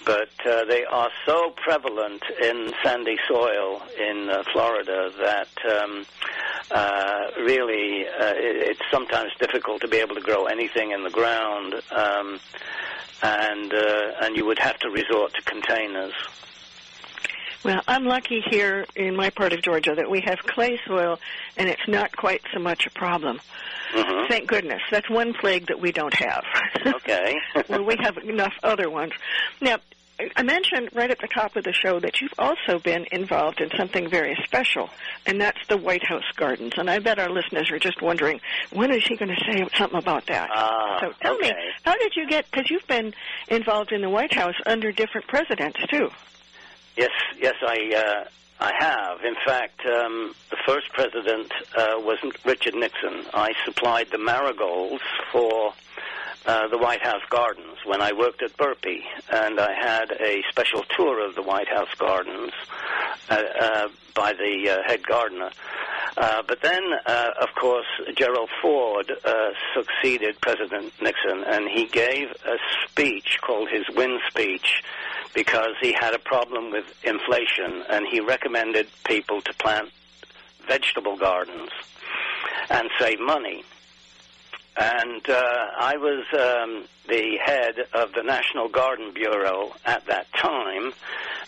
But 0.06 0.30
uh, 0.46 0.66
they 0.66 0.86
are 0.86 1.10
so 1.26 1.52
prevalent 1.52 2.24
in 2.42 2.72
sandy 2.84 3.18
soil 3.28 3.82
in 4.00 4.30
uh, 4.30 4.44
Florida 4.52 5.12
that 5.20 5.82
um, 5.82 6.06
uh, 6.72 7.32
really 7.40 8.08
uh, 8.08 8.34
it, 8.36 8.56
it's 8.70 8.92
sometimes 8.92 9.32
difficult 9.40 9.82
to 9.82 9.88
be 9.88 9.98
able 9.98 10.16
to 10.16 10.22
grow 10.22 10.46
anything 10.46 10.92
in 10.92 11.04
the 11.04 11.10
ground. 11.10 11.76
Um, 11.92 12.40
and 13.24 13.74
uh, 13.74 14.12
and 14.22 14.36
you 14.36 14.46
would 14.46 14.60
have 14.60 14.78
to 14.80 14.90
resort 14.90 15.34
to 15.34 15.42
containers. 15.44 16.14
Well, 17.66 17.82
I'm 17.88 18.06
lucky 18.06 18.44
here 18.48 18.86
in 18.96 19.16
my 19.16 19.32
part 19.32 19.52
of 19.52 19.64
Georgia 19.64 19.96
that 19.96 20.08
we 20.08 20.22
have 20.22 20.38
clay 20.38 20.80
soil, 20.88 21.20
and 21.58 21.68
it's 21.68 21.88
not 21.88 22.16
quite 22.16 22.44
so 22.54 22.60
much 22.60 22.86
a 22.86 22.92
problem. 22.92 23.40
Mm-hmm. 23.96 24.28
Thank 24.30 24.48
goodness. 24.48 24.82
That's 24.92 25.10
one 25.10 25.34
plague 25.34 25.66
that 25.68 25.80
we 25.80 25.92
don't 25.92 26.14
have. 26.14 26.44
Okay. 26.86 27.36
well, 27.68 27.84
we 27.84 27.96
have 28.02 28.18
enough 28.18 28.54
other 28.62 28.88
ones. 28.88 29.14
Now, 29.62 29.78
I 30.36 30.44
mentioned 30.44 30.90
right 30.94 31.10
at 31.10 31.18
the 31.18 31.28
top 31.28 31.56
of 31.56 31.64
the 31.64 31.74
show 31.74 32.00
that 32.02 32.22
you've 32.22 32.36
also 32.38 32.78
been 32.78 33.08
involved 33.12 33.60
in 33.60 33.72
something 33.76 34.12
very 34.12 34.38
special, 34.46 34.92
and 35.26 35.42
that's 35.42 35.58
the 35.68 35.78
White 35.78 36.06
House 36.06 36.24
Gardens. 36.36 36.74
And 36.78 36.88
I 36.88 37.00
bet 37.00 37.18
our 37.18 37.32
listeners 37.32 37.72
are 37.72 37.80
just 37.80 38.00
wondering, 38.00 38.42
when 38.74 38.92
is 38.92 39.08
he 39.08 39.16
going 39.16 39.36
to 39.36 39.44
say 39.52 39.68
something 39.76 39.98
about 39.98 40.28
that? 40.28 40.52
Uh, 40.56 41.00
so 41.00 41.14
tell 41.20 41.34
okay. 41.38 41.50
me, 41.50 41.56
how 41.84 41.98
did 41.98 42.14
you 42.16 42.28
get, 42.28 42.46
because 42.52 42.70
you've 42.70 42.86
been 42.86 43.16
involved 43.48 43.92
in 43.92 44.02
the 44.02 44.10
White 44.10 44.36
House 44.36 44.56
under 44.68 44.92
different 44.92 45.28
presidents, 45.28 45.80
too. 45.90 46.12
Yes, 46.98 47.12
yes, 47.40 47.56
I, 47.62 47.94
uh, 47.94 48.30
I 48.60 48.72
have. 48.80 49.24
In 49.24 49.36
fact, 49.46 49.82
um, 49.86 50.34
the 50.50 50.58
first 50.66 50.92
president 50.94 51.52
uh, 51.78 51.96
was 51.98 52.18
Richard 52.46 52.76
Nixon. 52.76 53.26
I 53.34 53.54
supplied 53.66 54.08
the 54.12 54.18
marigolds 54.18 55.04
for 55.32 55.74
uh, 56.46 56.68
the 56.68 56.78
White 56.78 57.02
House 57.02 57.24
Gardens 57.30 57.80
when 57.86 58.02
I 58.02 58.14
worked 58.14 58.42
at 58.44 58.56
Burpee, 58.56 59.04
and 59.32 59.60
I 59.60 59.74
had 59.74 60.12
a 60.12 60.42
special 60.50 60.84
tour 60.96 61.26
of 61.28 61.36
the 61.36 61.42
White 61.42 61.68
House 61.68 61.94
Gardens 61.98 62.54
uh, 63.30 63.44
uh, 63.60 63.88
by 64.14 64.34
the 64.34 64.70
uh, 64.70 64.88
head 64.88 65.06
gardener. 65.06 65.50
Uh, 66.18 66.44
but 66.48 66.62
then, 66.62 66.82
uh, 67.06 67.32
of 67.42 67.50
course, 67.60 67.88
Gerald 68.16 68.50
Ford 68.62 69.12
uh, 69.26 69.50
succeeded 69.74 70.40
President 70.40 70.94
Nixon, 71.02 71.44
and 71.46 71.68
he 71.68 71.88
gave 71.88 72.30
a 72.46 72.58
speech 72.88 73.40
called 73.42 73.70
his 73.70 73.84
win 73.96 74.20
speech 74.30 74.82
because 75.36 75.76
he 75.82 75.92
had 75.94 76.14
a 76.14 76.20
problem 76.20 76.72
with 76.72 76.86
inflation, 77.04 77.84
and 77.90 78.08
he 78.08 78.20
recommended 78.22 78.88
people 79.04 79.42
to 79.42 79.54
plant 79.56 79.92
vegetable 80.68 81.18
gardens 81.18 81.70
and 82.70 82.90
save 82.98 83.20
money 83.20 83.64
and 84.78 85.30
uh, 85.30 85.68
I 85.78 85.98
was 85.98 86.26
um, 86.34 86.86
the 87.08 87.38
head 87.44 87.76
of 87.94 88.14
the 88.14 88.24
National 88.24 88.68
Garden 88.68 89.14
Bureau 89.14 89.74
at 89.86 90.06
that 90.08 90.32
time, 90.34 90.94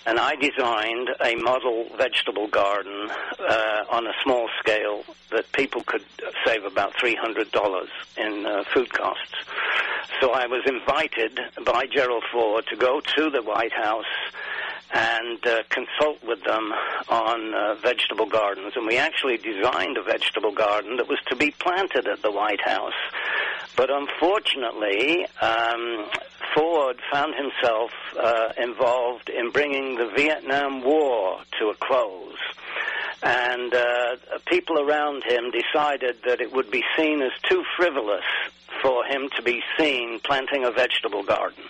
and 0.05 0.19
I 0.19 0.35
designed 0.35 1.09
a 1.19 1.35
model 1.35 1.87
vegetable 1.97 2.47
garden 2.47 3.09
uh, 3.39 3.83
on 3.89 4.07
a 4.07 4.13
small 4.23 4.49
scale 4.59 5.03
that 5.31 5.51
people 5.51 5.83
could 5.83 6.05
save 6.45 6.63
about 6.63 6.93
$300 6.93 7.87
in 8.17 8.45
uh, 8.45 8.63
food 8.73 8.93
costs. 8.93 9.35
So 10.21 10.31
I 10.31 10.47
was 10.47 10.63
invited 10.65 11.39
by 11.65 11.85
Gerald 11.85 12.23
Ford 12.31 12.65
to 12.67 12.77
go 12.77 13.01
to 13.01 13.29
the 13.29 13.41
White 13.41 13.73
House 13.73 14.05
and 14.93 15.45
uh, 15.45 15.63
consult 15.69 16.23
with 16.23 16.43
them 16.43 16.71
on 17.09 17.53
uh, 17.53 17.75
vegetable 17.75 18.25
gardens. 18.25 18.73
And 18.75 18.85
we 18.85 18.97
actually 18.97 19.37
designed 19.37 19.97
a 19.97 20.03
vegetable 20.03 20.51
garden 20.51 20.97
that 20.97 21.07
was 21.07 21.19
to 21.27 21.35
be 21.35 21.51
planted 21.51 22.07
at 22.07 22.21
the 22.21 22.31
White 22.31 22.61
House. 22.61 22.93
But 23.75 23.89
unfortunately, 23.91 25.27
um, 25.41 26.09
Ford 26.55 26.99
found 27.11 27.35
himself 27.35 27.91
uh, 28.19 28.53
involved 28.57 29.29
in 29.29 29.51
bringing 29.51 29.95
the 29.95 30.11
Vietnam 30.15 30.83
War 30.83 31.39
to 31.59 31.69
a 31.69 31.75
close. 31.75 32.37
And 33.23 33.73
uh, 33.73 34.15
people 34.45 34.79
around 34.79 35.23
him 35.23 35.51
decided 35.51 36.17
that 36.25 36.39
it 36.39 36.53
would 36.53 36.69
be 36.69 36.83
seen 36.95 37.21
as 37.21 37.31
too 37.49 37.63
frivolous 37.75 38.25
for 38.81 39.03
him 39.05 39.29
to 39.35 39.41
be 39.41 39.63
seen 39.77 40.19
planting 40.19 40.65
a 40.65 40.71
vegetable 40.71 41.23
garden. 41.23 41.63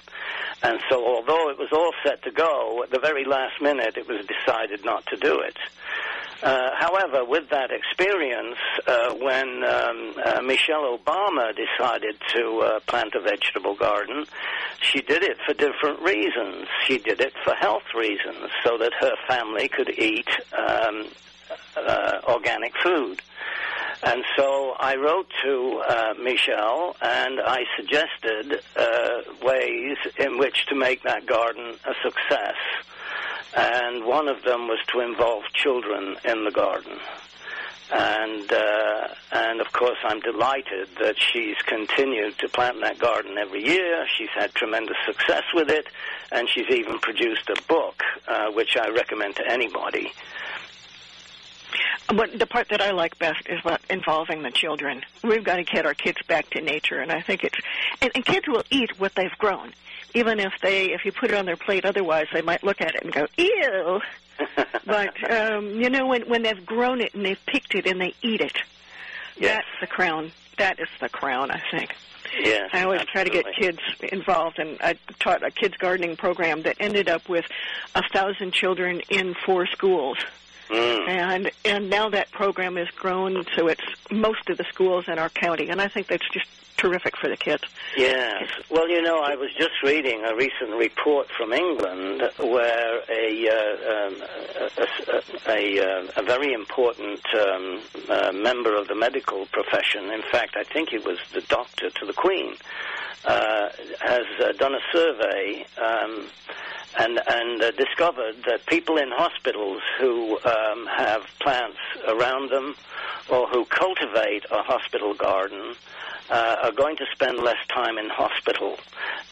And 0.64 0.80
so, 0.90 1.06
although 1.06 1.50
it 1.50 1.58
was 1.58 1.70
all 1.72 1.94
set 2.04 2.24
to 2.24 2.32
go, 2.32 2.84
at 2.84 2.90
the 2.90 3.00
very 3.00 3.24
last 3.24 3.62
minute 3.62 3.96
it 3.98 4.08
was 4.08 4.26
decided 4.26 4.84
not 4.84 5.06
to 5.08 5.16
do 5.16 5.40
it. 5.40 5.56
Uh, 6.44 6.70
however, 6.76 7.26
with 7.26 7.50
that 7.50 7.72
experience, 7.72 8.58
uh, 8.86 9.14
when 9.16 9.64
um, 9.64 10.14
uh, 10.24 10.42
Michelle 10.42 10.98
Obama 10.98 11.52
decided 11.56 12.16
to 12.34 12.60
uh, 12.60 12.80
plant 12.82 13.16
a 13.16 13.22
vegetable 13.22 13.76
garden, 13.76 14.26
she 14.80 15.02
did 15.02 15.24
it 15.24 15.38
for 15.46 15.54
different 15.54 16.00
reasons. 16.02 16.68
She 16.86 17.00
did 17.00 17.22
it 17.22 17.34
for 17.44 17.54
health 17.56 17.94
reasons, 17.96 18.52
so 18.64 18.78
that 18.78 18.94
her 19.00 19.16
family 19.28 19.68
could 19.68 19.90
eat 19.90 20.30
um, 20.56 21.08
uh, 21.76 22.20
organic 22.28 22.74
food. 22.84 23.22
And 24.04 24.24
so 24.36 24.76
I 24.80 24.96
wrote 24.96 25.28
to 25.44 25.82
uh, 25.88 26.14
Michelle 26.22 26.96
and 27.02 27.42
I 27.42 27.64
suggested 27.76 28.62
uh, 28.76 29.22
ways 29.44 29.98
in 30.20 30.38
which 30.38 30.68
to 30.68 30.76
make 30.76 31.02
that 31.04 31.26
garden 31.26 31.74
a 31.84 31.94
success. 32.04 32.56
And 33.56 34.06
one 34.06 34.28
of 34.28 34.44
them 34.44 34.68
was 34.68 34.80
to 34.92 35.00
involve 35.00 35.44
children 35.54 36.18
in 36.26 36.44
the 36.44 36.52
garden. 36.52 37.00
And 37.90 38.52
uh, 38.52 39.08
and 39.32 39.62
of 39.62 39.72
course, 39.72 39.98
I'm 40.04 40.20
delighted 40.20 40.90
that 41.00 41.16
she's 41.18 41.56
continued 41.66 42.38
to 42.40 42.50
plant 42.50 42.82
that 42.82 43.00
garden 43.00 43.38
every 43.38 43.64
year. 43.66 44.06
She's 44.18 44.30
had 44.36 44.54
tremendous 44.54 44.98
success 45.06 45.44
with 45.54 45.70
it, 45.70 45.88
and 46.32 46.50
she's 46.50 46.70
even 46.70 47.00
produced 47.00 47.50
a 47.50 47.56
book, 47.64 48.04
uh, 48.28 48.52
which 48.52 48.76
I 48.76 48.90
recommend 48.90 49.38
to 49.38 49.50
anybody. 49.50 50.12
What 52.14 52.38
the 52.38 52.46
part 52.46 52.70
that 52.70 52.82
I 52.82 52.92
like 52.92 53.18
best 53.20 53.48
is 53.48 53.64
what 53.64 53.82
involving 53.90 54.42
the 54.44 54.52
children. 54.52 55.04
We've 55.24 55.44
got 55.44 55.58
to 55.58 55.64
get 55.64 55.86
our 55.86 55.94
kids 55.94 56.18
back 56.28 56.50
to 56.52 56.62
nature, 56.62 57.00
and 57.00 57.12
I 57.12 57.22
think 57.22 57.46
it's 57.46 57.58
and, 58.02 58.12
and 58.16 58.26
kids 58.26 58.48
will 58.50 58.64
eat 58.70 59.00
what 59.00 59.16
they've 59.16 59.38
grown, 59.38 59.72
even 60.18 60.40
if 60.40 60.54
they 60.62 60.92
if 60.94 61.06
you 61.06 61.12
put 61.12 61.32
it 61.32 61.36
on 61.38 61.46
their 61.46 61.56
plate. 61.58 61.86
Otherwise, 61.86 62.28
they 62.34 62.42
might 62.42 62.64
look 62.64 62.82
at 62.82 62.96
it 62.96 63.04
and 63.04 63.14
go, 63.14 63.28
"Ew." 63.38 64.02
but 64.86 65.32
um, 65.32 65.80
you 65.82 65.90
know, 65.90 66.08
when 66.08 66.24
when 66.24 66.44
they've 66.44 66.66
grown 66.66 67.02
it 67.02 67.14
and 67.14 67.26
they've 67.26 67.44
picked 67.46 67.76
it 67.76 67.86
and 67.86 68.00
they 68.02 68.14
eat 68.22 68.42
it, 68.42 68.58
Yes. 69.38 69.58
that's 69.58 69.82
the 69.82 69.88
crown. 69.88 70.32
That 70.58 70.80
is 70.80 70.88
the 71.00 71.10
crown, 71.10 71.52
I 71.52 71.62
think. 71.72 71.96
Yes, 72.44 72.70
I 72.74 72.84
always 72.84 73.02
try 73.06 73.24
to 73.24 73.30
get 73.30 73.46
kids 73.58 73.80
involved, 74.12 74.60
and 74.60 74.78
I 74.82 74.96
taught 75.20 75.44
a 75.44 75.52
kids 75.52 75.76
gardening 75.78 76.18
program 76.18 76.64
that 76.64 76.76
ended 76.80 77.08
up 77.08 77.30
with 77.30 77.46
a 77.96 78.04
thousand 78.12 78.54
children 78.54 79.02
in 79.10 79.34
four 79.46 79.66
schools. 79.68 80.18
Mm. 80.70 81.08
And 81.08 81.52
and 81.66 81.90
now 81.90 82.10
that 82.10 82.32
program 82.32 82.76
has 82.76 82.90
grown, 82.90 83.46
so 83.56 83.68
it's 83.68 83.84
most 84.12 84.50
of 84.50 84.58
the 84.58 84.66
schools 84.66 85.06
in 85.08 85.18
our 85.20 85.30
county, 85.30 85.70
and 85.70 85.82
I 85.82 85.88
think 85.88 86.08
that's 86.08 86.28
just 86.30 86.48
terrific 86.78 87.18
for 87.18 87.30
the 87.30 87.38
kids. 87.38 87.64
Yes. 87.96 88.50
Well, 88.70 88.88
you 88.88 89.02
know, 89.02 89.20
I 89.20 89.36
was 89.36 89.50
just 89.58 89.82
reading 89.84 90.24
a 90.24 90.36
recent 90.36 90.78
report 90.78 91.28
from 91.36 91.52
England 91.52 92.22
where 92.38 93.02
a 93.10 93.50
uh, 93.50 93.94
um, 93.94 94.24
a, 94.78 95.52
a, 95.52 95.80
a, 95.80 96.08
a 96.18 96.24
very 96.24 96.54
important 96.54 97.22
um, 97.34 97.82
uh, 98.10 98.32
member 98.32 98.76
of 98.76 98.88
the 98.88 98.96
medical 98.96 99.46
profession, 99.48 100.12
in 100.12 100.22
fact, 100.32 100.56
I 100.56 100.64
think 100.64 100.90
he 100.90 101.00
was 101.00 101.18
the 101.34 101.42
doctor 101.42 101.90
to 101.90 102.06
the 102.06 102.14
Queen, 102.14 102.56
uh, 103.26 103.70
has 104.00 104.26
uh, 104.44 104.52
done 104.54 104.74
a 104.74 104.82
survey. 104.92 105.66
Um, 105.78 106.28
and 107.00 107.20
and 107.28 107.62
uh, 107.62 107.72
discovered 107.72 108.36
that 108.48 108.66
people 108.66 108.98
in 108.98 109.12
hospitals 109.12 109.82
who 110.00 110.40
um, 110.44 110.88
have 110.88 111.22
plants 111.40 111.78
around 112.08 112.50
them 112.50 112.76
or 113.30 113.48
who 113.48 113.66
cultivate 113.66 114.46
a 114.50 114.64
hospital 114.64 115.14
garden 115.14 115.76
uh, 116.30 116.56
are 116.64 116.72
going 116.72 116.98
to 116.98 117.06
spend 117.14 117.38
less 117.38 117.58
time 117.70 117.98
in 117.98 118.10
hospital. 118.10 118.78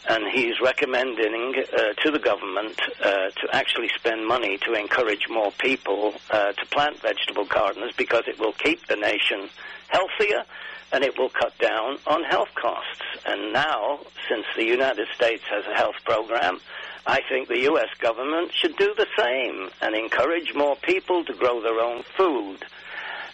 And 0.08 0.24
he's 0.32 0.60
recommending 0.60 1.54
uh, 1.56 1.94
to 2.02 2.10
the 2.10 2.18
government 2.18 2.80
uh, 3.02 3.30
to 3.30 3.48
actually 3.52 3.88
spend 3.96 4.26
money 4.26 4.58
to 4.58 4.74
encourage 4.74 5.28
more 5.28 5.50
people 5.58 6.14
to 6.30 6.66
plant 6.70 7.00
vegetable 7.00 7.46
gardens 7.46 7.92
because 7.96 8.24
it 8.28 8.38
will 8.38 8.52
keep 8.52 8.86
the 8.86 8.96
nation 8.96 9.48
healthier 9.88 10.44
and 10.92 11.04
it 11.04 11.18
will 11.18 11.28
cut 11.28 11.56
down 11.58 11.98
on 12.06 12.24
health 12.24 12.54
costs. 12.54 13.02
And 13.26 13.52
now, 13.52 14.00
since 14.28 14.46
the 14.56 14.64
United 14.64 15.08
States 15.14 15.42
has 15.50 15.64
a 15.66 15.74
health 15.74 15.96
program, 16.04 16.60
I 17.06 17.20
think 17.28 17.48
the 17.48 17.60
U.S. 17.62 17.88
government 17.98 18.52
should 18.52 18.76
do 18.76 18.94
the 18.96 19.06
same 19.18 19.70
and 19.80 19.94
encourage 19.94 20.54
more 20.54 20.76
people 20.76 21.24
to 21.24 21.34
grow 21.34 21.60
their 21.60 21.80
own 21.80 22.02
food. 22.16 22.64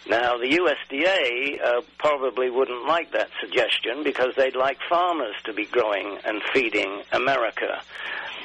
Now, 0.07 0.37
the 0.37 0.59
USDA 0.59 1.63
uh, 1.63 1.81
probably 1.97 2.49
wouldn't 2.49 2.85
like 2.85 3.11
that 3.13 3.29
suggestion 3.39 4.03
because 4.03 4.35
they'd 4.35 4.55
like 4.55 4.77
farmers 4.89 5.35
to 5.45 5.53
be 5.53 5.65
growing 5.65 6.17
and 6.25 6.41
feeding 6.53 7.03
America. 7.11 7.81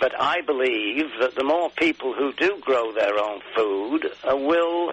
But 0.01 0.13
I 0.19 0.41
believe 0.43 1.07
that 1.21 1.35
the 1.35 1.43
more 1.43 1.71
people 1.71 2.15
who 2.15 2.33
do 2.33 2.59
grow 2.61 2.93
their 2.93 3.19
own 3.19 3.41
food 3.57 4.07
uh, 4.31 4.37
will 4.37 4.93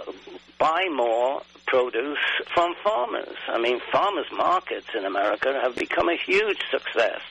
buy 0.58 0.88
more 0.92 1.44
produce 1.68 2.20
from 2.54 2.76
farmers. 2.84 3.38
I 3.48 3.60
mean, 3.60 3.80
farmers' 3.92 4.32
markets 4.32 4.88
in 4.98 5.06
America 5.06 5.60
have 5.62 5.76
become 5.76 6.10
a 6.10 6.18
huge 6.18 6.60
success. 6.72 7.22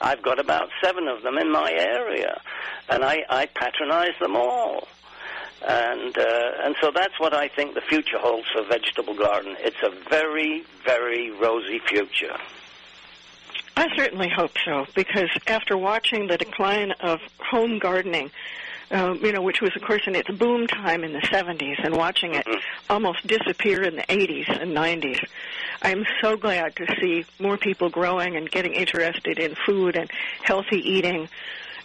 I've 0.00 0.22
got 0.22 0.38
about 0.38 0.68
seven 0.82 1.08
of 1.08 1.22
them 1.22 1.38
in 1.38 1.50
my 1.50 1.72
area, 1.72 2.40
and 2.88 3.04
I, 3.04 3.24
I 3.28 3.46
patronize 3.46 4.18
them 4.20 4.36
all. 4.36 4.88
And 5.66 6.18
uh, 6.18 6.50
and 6.64 6.74
so 6.80 6.90
that's 6.92 7.20
what 7.20 7.32
I 7.34 7.46
think 7.46 7.74
the 7.74 7.82
future 7.82 8.18
holds 8.18 8.48
for 8.52 8.64
vegetable 8.64 9.14
garden. 9.14 9.56
It's 9.60 9.76
a 9.84 9.90
very 10.10 10.64
very 10.84 11.30
rosy 11.30 11.78
future. 11.86 12.36
I 13.76 13.88
certainly 13.96 14.28
hope 14.28 14.52
so, 14.64 14.86
because 14.94 15.30
after 15.46 15.78
watching 15.78 16.26
the 16.26 16.36
decline 16.36 16.92
of 17.00 17.20
home 17.38 17.78
gardening, 17.78 18.30
um, 18.92 19.18
you 19.24 19.32
know, 19.32 19.40
which 19.42 19.60
was, 19.60 19.70
of 19.74 19.82
course, 19.82 20.02
in 20.06 20.14
its 20.14 20.30
boom 20.30 20.66
time 20.66 21.02
in 21.02 21.12
the 21.12 21.20
70s, 21.20 21.82
and 21.84 21.96
watching 21.96 22.34
it 22.34 22.46
almost 22.90 23.26
disappear 23.26 23.82
in 23.82 23.96
the 23.96 24.02
80s 24.02 24.48
and 24.60 24.72
90s, 24.76 25.18
I'm 25.82 26.04
so 26.20 26.36
glad 26.36 26.76
to 26.76 26.86
see 27.00 27.24
more 27.40 27.56
people 27.56 27.88
growing 27.90 28.36
and 28.36 28.50
getting 28.50 28.74
interested 28.74 29.38
in 29.38 29.54
food 29.66 29.96
and 29.96 30.10
healthy 30.42 30.78
eating. 30.78 31.28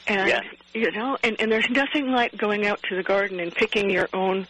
And, 0.06 0.30
Yeah. 0.30 0.42
you 0.74 0.92
know, 0.92 1.18
and, 1.24 1.36
and 1.40 1.52
there's 1.52 1.70
nothing 1.70 2.12
like 2.12 2.36
going 2.38 2.66
out 2.68 2.84
to 2.90 2.96
the 2.96 3.04
garden 3.04 3.40
and 3.40 3.54
picking 3.54 3.90
your 3.90 4.10
own 4.14 4.46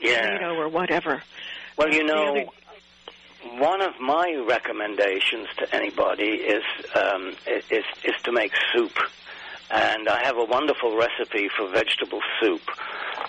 Yeah. 0.00 0.20
tomato 0.38 0.54
or 0.54 0.68
whatever. 0.68 1.22
Well, 1.76 1.92
you 1.92 2.04
know, 2.04 2.28
other- 2.30 2.46
one 3.58 3.80
of 3.82 3.98
my 4.00 4.34
recommendations 4.48 5.46
to 5.58 5.74
anybody 5.74 6.24
is 6.30 6.64
um, 6.94 7.32
is 7.46 7.84
is 8.02 8.14
to 8.24 8.32
make 8.32 8.52
soup, 8.72 8.98
and 9.70 10.08
I 10.08 10.24
have 10.24 10.36
a 10.36 10.44
wonderful 10.44 10.96
recipe 10.96 11.48
for 11.56 11.68
vegetable 11.70 12.20
soup. 12.40 12.62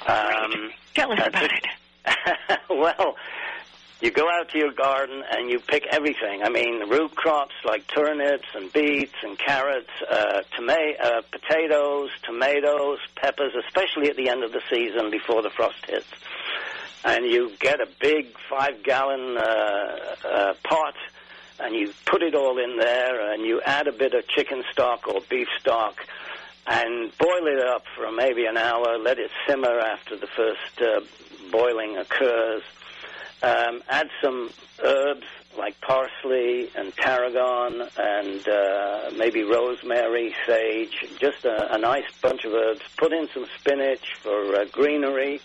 Um, 0.07 0.71
Tell 0.93 1.11
us 1.11 1.19
about 1.25 1.51
it. 1.51 1.67
well, 2.69 3.15
you 3.99 4.11
go 4.11 4.29
out 4.29 4.49
to 4.49 4.57
your 4.57 4.71
garden 4.71 5.23
and 5.31 5.49
you 5.49 5.59
pick 5.59 5.85
everything. 5.91 6.43
I 6.43 6.49
mean, 6.49 6.88
root 6.88 7.15
crops 7.15 7.55
like 7.65 7.88
turnips 7.88 8.47
and 8.53 8.71
beets 8.71 9.15
and 9.23 9.38
carrots, 9.39 9.89
uh, 10.09 10.41
toma- 10.55 10.93
uh, 11.03 11.21
potatoes, 11.31 12.09
tomatoes, 12.23 12.99
peppers, 13.15 13.53
especially 13.65 14.09
at 14.09 14.15
the 14.15 14.29
end 14.29 14.43
of 14.43 14.51
the 14.51 14.61
season 14.69 15.09
before 15.09 15.41
the 15.41 15.49
frost 15.49 15.83
hits. 15.88 16.07
And 17.03 17.25
you 17.25 17.51
get 17.59 17.79
a 17.79 17.88
big 17.99 18.38
five-gallon 18.49 19.38
uh, 19.38 20.15
uh, 20.25 20.53
pot, 20.63 20.95
and 21.60 21.76
you 21.76 21.93
put 22.05 22.22
it 22.22 22.36
all 22.36 22.58
in 22.58 22.78
there, 22.78 23.32
and 23.32 23.43
you 23.43 23.62
add 23.62 23.88
a 23.88 23.91
bit 23.91 24.14
of 24.14 24.28
chicken 24.28 24.64
stock 24.72 25.08
or 25.08 25.22
beef 25.30 25.47
stock, 25.60 26.05
and 26.68 27.16
boil 27.18 27.47
it 27.47 27.60
up 27.60 27.84
for 27.95 28.12
maybe 28.12 28.45
an 28.45 28.58
hour. 28.58 28.97
Let 28.97 29.20
it 29.20 29.32
simmer 29.47 29.80
after 29.80 30.16
the 30.18 30.28
first 30.28 30.82
uh, 30.82 31.01
boiling 31.51 31.97
occurs. 31.97 32.64
Um, 33.41 33.84
add 33.88 34.10
some 34.22 34.49
herbs 34.84 35.26
like 35.58 35.80
parsley 35.82 36.70
and 36.76 36.95
tarragon 36.95 37.88
and 37.97 38.47
uh, 38.47 39.12
maybe 39.16 39.43
rosemary, 39.43 40.36
sage, 40.45 41.05
just 41.20 41.45
a, 41.45 41.74
a 41.74 41.78
nice 41.78 42.05
bunch 42.22 42.45
of 42.45 42.53
herbs. 42.53 42.82
Put 42.97 43.14
in 43.14 43.28
some 43.34 43.45
spinach 43.60 44.16
for 44.22 44.55
uh, 44.55 44.66
greenery, 44.72 45.41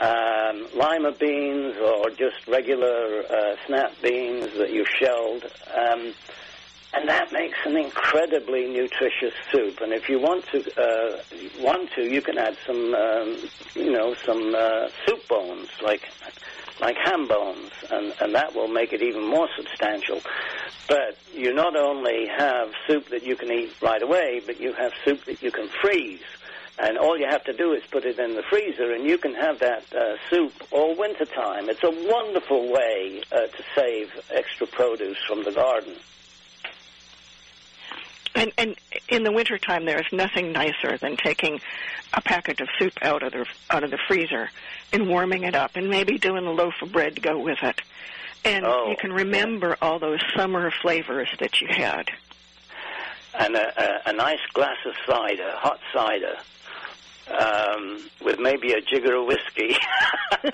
um, 0.00 0.66
lima 0.74 1.12
beans 1.12 1.76
or 1.76 2.10
just 2.10 2.46
regular 2.48 3.22
uh, 3.30 3.56
snap 3.66 3.92
beans 4.02 4.48
that 4.58 4.72
you've 4.72 4.88
shelled. 4.88 5.44
Um, 5.76 6.12
and 6.92 7.08
that 7.08 7.32
makes 7.32 7.56
an 7.66 7.76
incredibly 7.76 8.66
nutritious 8.66 9.34
soup. 9.52 9.80
And 9.80 9.92
if 9.92 10.08
you 10.08 10.18
want 10.18 10.44
to, 10.48 10.58
uh, 10.76 11.22
want 11.60 11.90
to, 11.94 12.02
you 12.02 12.20
can 12.20 12.36
add 12.36 12.56
some, 12.66 12.94
um, 12.94 13.36
you 13.74 13.92
know, 13.92 14.14
some 14.26 14.54
uh, 14.56 14.88
soup 15.06 15.28
bones, 15.28 15.68
like 15.82 16.02
like 16.80 16.96
ham 17.04 17.28
bones, 17.28 17.70
and, 17.90 18.14
and 18.20 18.34
that 18.34 18.54
will 18.54 18.66
make 18.66 18.92
it 18.92 19.02
even 19.02 19.28
more 19.28 19.48
substantial. 19.54 20.20
But 20.88 21.18
you 21.34 21.52
not 21.52 21.76
only 21.76 22.26
have 22.26 22.72
soup 22.86 23.10
that 23.10 23.22
you 23.22 23.36
can 23.36 23.52
eat 23.52 23.74
right 23.82 24.02
away, 24.02 24.40
but 24.44 24.60
you 24.60 24.72
have 24.72 24.92
soup 25.04 25.24
that 25.26 25.42
you 25.42 25.50
can 25.50 25.68
freeze. 25.68 26.20
And 26.82 26.96
all 26.98 27.18
you 27.18 27.26
have 27.28 27.44
to 27.44 27.52
do 27.52 27.72
is 27.72 27.82
put 27.90 28.04
it 28.04 28.18
in 28.18 28.34
the 28.34 28.42
freezer, 28.42 28.92
and 28.92 29.04
you 29.04 29.18
can 29.18 29.34
have 29.34 29.58
that 29.60 29.84
uh, 29.94 30.16
soup 30.30 30.52
all 30.70 30.96
winter 30.96 31.24
time. 31.26 31.68
It's 31.68 31.82
a 31.82 31.90
wonderful 31.90 32.72
way 32.72 33.22
uh, 33.30 33.46
to 33.46 33.62
save 33.74 34.10
extra 34.32 34.66
produce 34.66 35.18
from 35.26 35.44
the 35.44 35.52
garden. 35.52 35.94
And, 38.34 38.52
and 38.56 38.76
in 39.08 39.24
the 39.24 39.32
wintertime, 39.32 39.84
there 39.86 39.98
is 40.00 40.06
nothing 40.12 40.52
nicer 40.52 40.96
than 40.96 41.16
taking 41.16 41.60
a 42.14 42.20
packet 42.20 42.60
of 42.60 42.68
soup 42.78 42.92
out 43.02 43.22
of 43.22 43.32
the 43.32 43.44
out 43.70 43.82
of 43.84 43.90
the 43.90 43.98
freezer 44.08 44.50
and 44.92 45.08
warming 45.08 45.42
it 45.42 45.54
up, 45.54 45.72
and 45.74 45.88
maybe 45.90 46.16
doing 46.18 46.46
a 46.46 46.50
loaf 46.52 46.74
of 46.80 46.92
bread 46.92 47.16
to 47.16 47.20
go 47.20 47.38
with 47.38 47.58
it. 47.62 47.80
And 48.44 48.64
Oh, 48.64 48.88
you 48.88 48.96
can 48.96 49.12
remember 49.12 49.76
all 49.82 49.98
those 49.98 50.20
summer 50.36 50.70
flavors 50.82 51.28
that 51.40 51.60
you 51.60 51.68
had. 51.68 52.10
and 53.38 53.54
a, 53.56 54.06
a, 54.06 54.10
a 54.10 54.12
nice 54.12 54.40
glass 54.54 54.78
of 54.86 54.94
cider, 55.06 55.52
hot 55.56 55.80
cider, 55.92 56.36
um, 57.30 58.00
with 58.22 58.38
maybe 58.38 58.72
a 58.72 58.80
jigger 58.80 59.14
of 59.14 59.26
whiskey. 59.26 59.76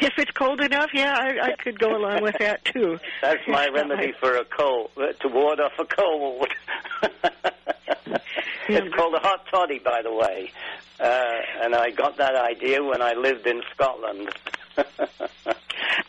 if 0.00 0.12
it's 0.18 0.30
cold 0.32 0.60
enough, 0.60 0.90
yeah, 0.92 1.14
I, 1.16 1.48
I 1.48 1.52
could 1.62 1.78
go 1.78 1.96
along 1.96 2.22
with 2.22 2.36
that 2.38 2.64
too. 2.64 2.98
That's 3.20 3.46
my 3.48 3.68
remedy 3.68 4.12
for 4.20 4.36
a 4.36 4.44
cold, 4.44 4.90
to 4.96 5.28
ward 5.28 5.60
off 5.60 5.72
a 5.78 5.84
cold. 5.84 6.48
it's 8.68 8.94
called 8.94 9.14
a 9.14 9.20
hot 9.20 9.46
toddy, 9.50 9.78
by 9.78 10.02
the 10.02 10.12
way, 10.12 10.50
uh, 11.00 11.38
and 11.62 11.74
I 11.74 11.90
got 11.90 12.16
that 12.18 12.34
idea 12.34 12.82
when 12.82 13.02
I 13.02 13.14
lived 13.14 13.46
in 13.46 13.62
Scotland. 13.74 14.30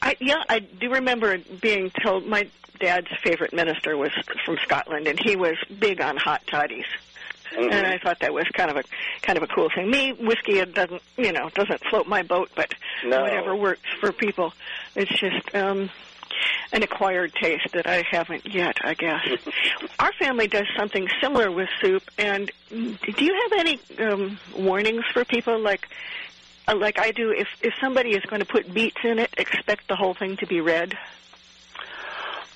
I, 0.02 0.16
yeah, 0.20 0.44
I 0.48 0.60
do 0.60 0.90
remember 0.92 1.38
being 1.62 1.92
told 2.04 2.26
my 2.26 2.50
dad's 2.80 3.08
favorite 3.24 3.54
minister 3.54 3.98
was 3.98 4.12
from 4.46 4.58
Scotland, 4.64 5.08
and 5.08 5.20
he 5.20 5.36
was 5.36 5.56
big 5.80 6.02
on 6.02 6.18
hot 6.18 6.42
toddies. 6.48 6.86
Mhm. 7.54 7.72
And 7.72 7.88
I 7.88 7.98
thought 7.98 8.20
that 8.20 8.34
was 8.34 8.46
kind 8.54 8.70
of 8.72 8.78
a 8.78 8.84
kind 9.22 9.38
of 9.38 9.44
a 9.44 9.48
cool 9.48 9.70
thing. 9.74 9.90
Me, 9.90 10.12
whiskey 10.14 10.60
it 10.60 10.74
doesn't 10.74 11.02
you 11.18 11.32
know 11.32 11.50
doesn't 11.54 11.84
float 11.90 12.08
my 12.08 12.24
boat, 12.24 12.50
but 12.56 12.74
No. 13.04 13.22
whatever 13.22 13.56
works 13.56 13.88
for 14.00 14.12
people. 14.12 14.54
It's 14.96 15.12
just 15.20 15.54
um, 15.56 15.90
an 16.72 16.84
acquired 16.84 17.34
taste 17.36 17.68
that 17.74 17.88
I 17.88 18.04
haven't 18.10 18.46
yet, 18.54 18.78
I 18.84 18.94
guess. 18.96 19.26
Our 20.00 20.12
family 20.14 20.48
does 20.48 20.68
something 20.78 21.08
similar 21.22 21.52
with 21.52 21.70
soup, 21.82 22.04
and 22.18 22.52
do 22.70 23.26
you 23.26 23.50
have 23.50 23.60
any 23.60 23.80
um, 24.00 24.40
warnings 24.56 25.06
for 25.14 25.24
people 25.26 25.60
like? 25.60 25.88
Uh, 26.68 26.76
like 26.76 26.98
I 26.98 27.12
do, 27.12 27.32
if 27.32 27.48
if 27.62 27.74
somebody 27.82 28.12
is 28.12 28.24
going 28.24 28.40
to 28.40 28.46
put 28.48 28.74
beets 28.74 29.04
in 29.04 29.20
it, 29.20 29.34
expect 29.38 29.88
the 29.90 29.96
whole 29.96 30.14
thing 30.14 30.38
to 30.38 30.48
be 30.48 30.62
red. 30.62 30.98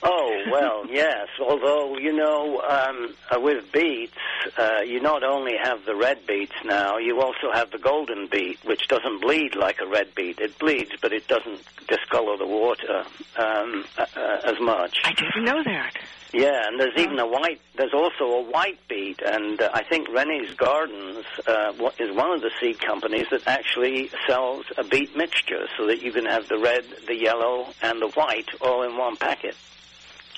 Oh 0.04 0.44
well, 0.52 0.86
yes. 0.90 1.28
Although 1.40 1.98
you 1.98 2.14
know, 2.14 2.62
um, 2.62 3.16
uh, 3.32 3.40
with 3.40 3.72
beets, 3.72 4.14
uh, 4.58 4.82
you 4.86 5.00
not 5.02 5.24
only 5.24 5.54
have 5.62 5.86
the 5.86 5.96
red 5.96 6.26
beets 6.28 6.56
now, 6.64 6.98
you 6.98 7.22
also 7.22 7.52
have 7.54 7.72
the 7.72 7.78
golden 7.78 8.28
beet, 8.28 8.60
which 8.64 8.88
doesn't 8.88 9.22
bleed 9.22 9.56
like 9.56 9.80
a 9.82 9.88
red 9.88 10.14
beet. 10.16 10.40
It 10.40 10.58
bleeds, 10.60 10.92
but 11.02 11.14
it 11.14 11.28
doesn't 11.28 11.62
discolor 11.88 12.38
the 12.38 12.46
water 12.46 13.04
um, 13.38 13.86
uh, 13.98 14.06
uh, 14.16 14.42
as 14.46 14.60
much. 14.60 14.98
I 15.04 15.14
didn't 15.14 15.46
know 15.46 15.64
that. 15.64 15.94
Yeah, 16.34 16.68
and 16.68 16.78
there's 16.80 16.98
even 16.98 17.18
a 17.20 17.26
white. 17.26 17.62
There's 17.78 17.94
also 17.94 18.26
a 18.26 18.42
white 18.42 18.80
beet, 18.90 19.22
and 19.26 19.62
uh, 19.62 19.70
I 19.74 19.84
think 19.84 20.10
Renee's 20.10 20.54
Gardens 20.56 21.26
uh, 21.48 21.72
is 22.00 22.16
one 22.16 22.32
of 22.32 22.42
the 22.42 22.52
seed 22.60 22.80
companies 22.82 23.28
that 23.32 23.48
actually 23.48 24.12
sells 24.28 24.66
a 24.78 24.84
beet 24.84 25.16
mixture, 25.16 25.68
so 25.78 25.88
that 25.88 26.02
you 26.02 26.12
can 26.12 26.26
have 26.26 26.48
the 26.50 26.58
red, 26.58 26.84
the 27.08 27.16
yellow, 27.16 27.68
and 27.82 28.02
the 28.02 28.10
white 28.10 28.50
all 28.62 28.84
in 28.84 28.98
one 28.98 29.16
packet. 29.16 29.56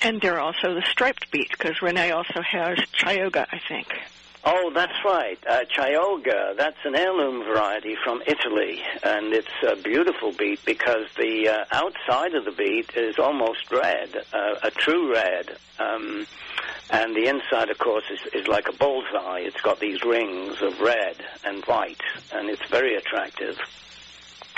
And 0.02 0.20
there 0.20 0.36
are 0.36 0.40
also 0.40 0.74
the 0.74 0.82
striped 0.82 1.30
beet, 1.30 1.50
because 1.50 1.82
Renee 1.82 2.10
also 2.10 2.40
has 2.40 2.78
Chioggia, 2.92 3.46
I 3.52 3.60
think. 3.68 3.88
Oh, 4.42 4.70
that's 4.74 5.04
right. 5.04 5.38
Uh, 5.46 5.64
that's 6.56 6.78
an 6.84 6.94
heirloom 6.94 7.44
variety 7.44 7.94
from 8.02 8.22
Italy, 8.26 8.82
and 9.02 9.34
it's 9.34 9.48
a 9.68 9.76
beautiful 9.76 10.32
beet 10.32 10.64
because 10.64 11.06
the 11.18 11.48
uh, 11.48 11.64
outside 11.72 12.34
of 12.34 12.46
the 12.46 12.52
beet 12.52 12.96
is 12.96 13.18
almost 13.18 13.70
red, 13.70 14.24
uh, 14.32 14.54
a 14.62 14.70
true 14.70 15.12
red, 15.12 15.56
um, 15.78 16.26
and 16.88 17.14
the 17.14 17.26
inside, 17.26 17.68
of 17.68 17.78
course, 17.78 18.04
is, 18.10 18.20
is 18.32 18.48
like 18.48 18.68
a 18.68 18.72
bullseye. 18.72 19.40
It's 19.40 19.60
got 19.60 19.78
these 19.78 20.02
rings 20.02 20.62
of 20.62 20.80
red 20.80 21.16
and 21.44 21.62
white, 21.66 22.00
and 22.32 22.48
it's 22.48 22.66
very 22.70 22.96
attractive. 22.96 23.58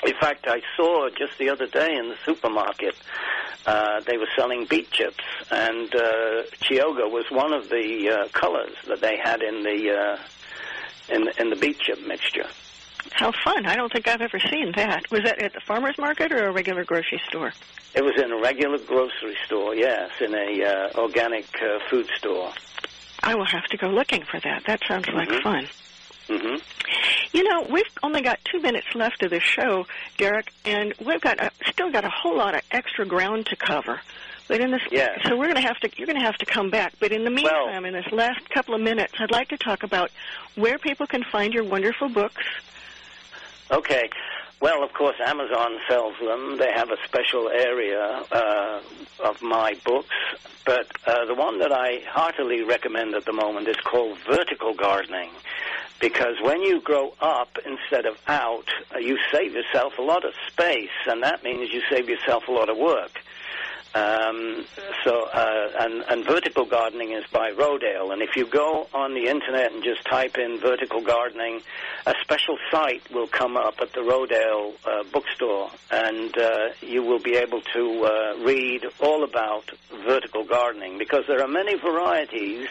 In 0.05 0.15
fact, 0.21 0.47
I 0.49 0.61
saw 0.77 1.09
just 1.11 1.39
the 1.39 1.51
other 1.51 1.67
day 1.67 1.95
in 1.97 2.09
the 2.09 2.17
supermarket, 2.25 2.95
uh, 3.67 4.01
they 4.01 4.17
were 4.19 4.29
selling 4.37 4.67
beet 4.67 4.91
chips, 4.91 5.23
and 5.51 5.95
uh, 5.95 6.43
Chioggia 6.61 7.09
was 7.11 7.25
one 7.31 7.53
of 7.53 7.69
the 7.69 8.11
uh, 8.11 8.29
colors 8.39 8.75
that 8.89 9.01
they 9.01 9.17
had 9.17 9.43
in 9.43 9.63
the 9.63 9.91
uh, 9.93 11.15
in 11.15 11.29
in 11.39 11.51
the 11.51 11.57
beet 11.57 11.79
chip 11.79 12.05
mixture. 12.05 12.47
How 13.13 13.31
fun! 13.45 13.67
I 13.67 13.77
don't 13.77 13.93
think 13.93 14.09
I've 14.09 14.23
ever 14.23 14.41
seen 14.41 14.73
that. 14.73 15.09
Was 15.13 15.23
that 15.23 15.41
at 15.41 15.53
the 15.53 15.61
farmer's 15.61 15.99
market 15.99 16.33
or 16.33 16.49
a 16.49 16.53
regular 16.53 16.85
grocery 16.85 17.21
store? 17.29 17.53
It 17.95 18.03
was 18.03 18.15
in 18.17 18.33
a 18.33 18.41
regular 18.41 18.79
grocery 18.79 19.37
store, 19.45 19.75
yes, 19.77 20.11
in 20.21 20.35
a 20.35 20.65
uh, 20.65 21.01
organic 21.01 21.47
uh, 21.63 21.79
food 21.91 22.09
store. 22.17 22.53
I 23.23 23.35
will 23.37 23.45
have 23.45 23.65
to 23.67 23.77
go 23.77 23.89
looking 23.89 24.25
for 24.25 24.41
that. 24.41 24.65
That 24.67 24.81
sounds 24.89 25.07
like 25.09 25.29
Mhm. 25.29 25.43
fun. 25.43 25.69
Hmm 26.29 26.57
You 27.33 27.45
know, 27.49 27.67
we've 27.71 27.85
only 28.03 28.23
got 28.23 28.39
two 28.45 28.61
minutes 28.61 28.87
left 28.95 29.23
of 29.23 29.31
the 29.31 29.41
show, 29.41 29.87
Derek, 30.19 30.53
and 30.65 30.95
we've 31.05 31.21
got 31.21 31.41
a, 31.41 31.51
still 31.67 31.91
got 31.91 32.05
a 32.05 32.11
whole 32.11 32.37
lot 32.37 32.55
of 32.55 32.63
extra 32.71 33.05
ground 33.07 33.47
to 33.47 33.57
cover. 33.57 34.01
But 34.49 34.61
in 34.61 34.71
this, 34.73 34.83
Yes. 34.91 35.21
so 35.25 35.37
we're 35.37 35.47
going 35.47 35.63
to 35.63 35.67
have 35.67 35.79
to. 35.81 35.91
You're 35.97 36.07
going 36.07 36.19
to 36.19 36.25
have 36.25 36.37
to 36.39 36.47
come 36.47 36.69
back. 36.69 36.95
But 37.01 37.13
in 37.13 37.25
the 37.25 37.31
meantime, 37.31 37.85
in 37.85 37.95
this 37.95 38.11
last 38.13 38.49
couple 38.51 38.75
of 38.75 38.81
minutes, 38.81 39.15
I'd 39.19 39.31
like 39.31 39.49
to 39.49 39.57
talk 39.57 39.83
about 39.83 40.11
where 40.57 40.79
people 40.79 41.07
can 41.07 41.23
find 41.25 41.55
your 41.55 41.65
wonderful 41.65 42.09
books. 42.09 42.45
Okay. 43.71 44.11
Well, 44.61 44.85
of 44.85 44.93
course, 44.93 45.17
Amazon 45.25 45.79
sells 45.89 46.15
them. 46.21 46.57
They 46.59 46.71
have 46.73 46.91
a 46.91 46.97
special 47.05 47.49
area 47.49 48.23
uh, 48.31 48.81
of 49.25 49.41
my 49.43 49.77
books. 49.85 50.15
But 50.67 50.87
uh, 51.07 51.25
the 51.25 51.35
one 51.35 51.59
that 51.61 51.73
I 51.73 52.01
heartily 52.09 52.63
recommend 52.63 53.15
at 53.15 53.25
the 53.25 53.33
moment 53.33 53.67
is 53.69 53.77
called 53.77 54.19
Vertical 54.29 54.75
Gardening. 54.75 55.31
Because 56.03 56.35
when 56.43 56.63
you 56.63 56.81
grow 56.81 57.15
up 57.21 57.57
instead 57.65 58.07
of 58.07 58.21
out, 58.27 58.67
uh, 58.93 58.99
you 58.99 59.17
save 59.31 59.53
yourself 59.55 59.99
a 59.99 60.03
lot 60.03 60.25
of 60.25 60.35
space, 60.49 60.91
and 61.07 61.23
that 61.23 61.45
means 61.45 61.73
you 61.73 61.81
save 61.89 62.09
yourself 62.09 62.49
a 62.49 62.51
lot 62.51 62.69
of 62.69 62.77
work. 62.77 63.13
Um, 63.95 64.65
so, 65.05 65.29
uh, 65.33 65.69
and, 65.79 66.03
and 66.09 66.25
vertical 66.25 66.65
gardening 66.65 67.13
is 67.13 67.25
by 67.31 67.53
Rodale. 67.53 68.13
And 68.13 68.21
if 68.21 68.35
you 68.35 68.47
go 68.47 68.89
on 68.93 69.15
the 69.15 69.29
internet 69.29 69.71
and 69.73 69.85
just 69.85 70.05
type 70.05 70.39
in 70.39 70.59
vertical 70.59 71.03
gardening, 71.03 71.61
a 72.05 72.15
special 72.23 72.59
site 72.73 73.09
will 73.13 73.29
come 73.29 73.57
up 73.57 73.75
at 73.81 73.93
the 73.93 74.01
Rodale 74.01 74.73
uh, 74.85 75.05
bookstore, 75.13 75.71
and 75.93 76.37
uh, 76.37 76.71
you 76.81 77.05
will 77.05 77.21
be 77.21 77.37
able 77.37 77.61
to 77.75 78.05
uh, 78.05 78.45
read 78.45 78.87
all 78.99 79.23
about 79.23 79.71
vertical 80.05 80.43
gardening 80.43 80.99
because 80.99 81.25
there 81.29 81.41
are 81.41 81.49
many 81.49 81.77
varieties. 81.77 82.69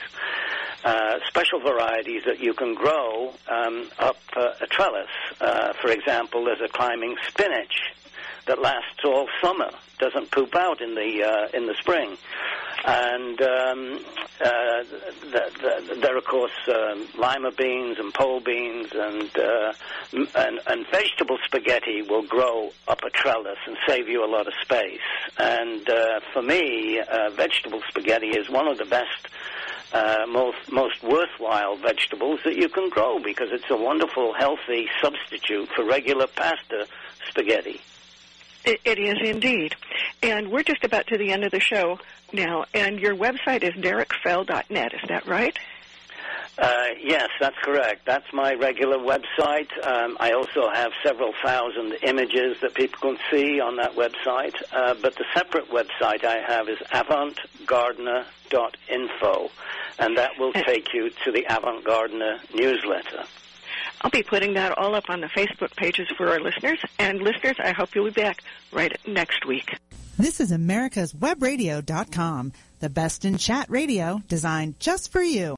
Uh, 0.83 1.19
special 1.27 1.59
varieties 1.59 2.23
that 2.25 2.39
you 2.39 2.55
can 2.55 2.73
grow 2.73 3.31
um, 3.47 3.87
up 3.99 4.17
uh, 4.35 4.53
a 4.61 4.65
trellis. 4.65 5.09
Uh, 5.39 5.73
for 5.73 5.91
example, 5.91 6.43
there's 6.45 6.61
a 6.61 6.67
climbing 6.67 7.15
spinach 7.27 7.93
that 8.47 8.59
lasts 8.59 9.05
all 9.05 9.27
summer, 9.39 9.69
doesn't 9.99 10.31
poop 10.31 10.55
out 10.55 10.81
in 10.81 10.95
the 10.95 11.23
uh, 11.23 11.55
in 11.55 11.67
the 11.67 11.75
spring, 11.75 12.17
and 12.83 13.39
um, 13.43 13.99
uh, 14.43 14.83
th- 15.31 15.53
th- 15.59 16.01
there 16.01 16.15
are 16.15 16.17
of 16.17 16.25
course 16.25 16.51
um, 16.73 17.07
lima 17.17 17.51
beans 17.51 17.99
and 17.99 18.11
pole 18.11 18.39
beans 18.39 18.87
and, 18.91 19.37
uh, 19.37 19.73
and 20.35 20.59
and 20.65 20.87
vegetable 20.87 21.37
spaghetti 21.45 22.01
will 22.01 22.23
grow 22.23 22.71
up 22.87 23.03
a 23.03 23.09
trellis 23.11 23.59
and 23.67 23.77
save 23.87 24.09
you 24.09 24.25
a 24.25 24.29
lot 24.29 24.47
of 24.47 24.53
space. 24.63 24.99
And 25.37 25.87
uh, 25.87 26.21
for 26.33 26.41
me, 26.41 26.99
uh, 26.99 27.29
vegetable 27.31 27.81
spaghetti 27.87 28.29
is 28.29 28.49
one 28.49 28.67
of 28.67 28.79
the 28.79 28.85
best 28.85 29.27
uh, 29.93 30.25
most 30.27 30.71
most 30.71 31.03
worthwhile 31.03 31.75
vegetables 31.75 32.39
that 32.45 32.55
you 32.55 32.69
can 32.69 32.89
grow 32.89 33.19
because 33.19 33.49
it's 33.51 33.69
a 33.69 33.77
wonderful, 33.77 34.33
healthy 34.33 34.89
substitute 35.01 35.69
for 35.69 35.83
regular 35.83 36.27
pasta 36.27 36.87
spaghetti. 37.27 37.81
It, 38.63 38.79
it 38.85 38.99
is 38.99 39.17
indeed. 39.21 39.75
And 40.21 40.51
we're 40.51 40.63
just 40.63 40.83
about 40.83 41.07
to 41.07 41.17
the 41.17 41.31
end 41.31 41.43
of 41.43 41.51
the 41.51 41.59
show 41.59 41.99
now. 42.31 42.65
And 42.73 42.99
your 42.99 43.15
website 43.15 43.63
is 43.63 43.73
derekfell.net. 43.73 44.93
Is 44.93 45.09
that 45.09 45.25
right? 45.25 45.57
Uh, 46.57 46.87
yes, 47.01 47.29
that's 47.39 47.55
correct. 47.63 48.05
That's 48.05 48.31
my 48.33 48.53
regular 48.53 48.97
website. 48.97 49.69
Um, 49.85 50.17
I 50.19 50.33
also 50.33 50.69
have 50.69 50.91
several 51.03 51.33
thousand 51.43 51.93
images 52.03 52.57
that 52.61 52.73
people 52.73 52.99
can 52.99 53.17
see 53.31 53.59
on 53.59 53.77
that 53.77 53.95
website. 53.95 54.55
Uh, 54.71 54.95
but 55.01 55.15
the 55.15 55.25
separate 55.33 55.69
website 55.69 56.23
I 56.23 56.37
have 56.45 56.69
is 56.69 56.77
avantgardener.info, 56.91 59.51
and 59.99 60.17
that 60.17 60.31
will 60.37 60.53
take 60.53 60.93
you 60.93 61.09
to 61.25 61.31
the 61.31 61.45
Avant 61.49 61.83
Gardener 61.83 62.39
newsletter. 62.53 63.23
I'll 64.01 64.11
be 64.11 64.23
putting 64.23 64.55
that 64.55 64.77
all 64.77 64.95
up 64.95 65.09
on 65.09 65.21
the 65.21 65.27
Facebook 65.27 65.75
pages 65.75 66.07
for 66.17 66.29
our 66.29 66.39
listeners. 66.39 66.79
And 66.97 67.21
listeners, 67.21 67.57
I 67.59 67.71
hope 67.71 67.93
you'll 67.95 68.05
be 68.05 68.11
back 68.11 68.43
right 68.71 68.95
next 69.07 69.45
week. 69.45 69.77
This 70.17 70.39
is 70.39 70.51
America's 70.51 71.13
Webradio.com, 71.13 72.53
the 72.79 72.89
best 72.89 73.25
in 73.25 73.37
chat 73.37 73.67
radio 73.69 74.21
designed 74.27 74.79
just 74.79 75.11
for 75.11 75.23
you. 75.23 75.49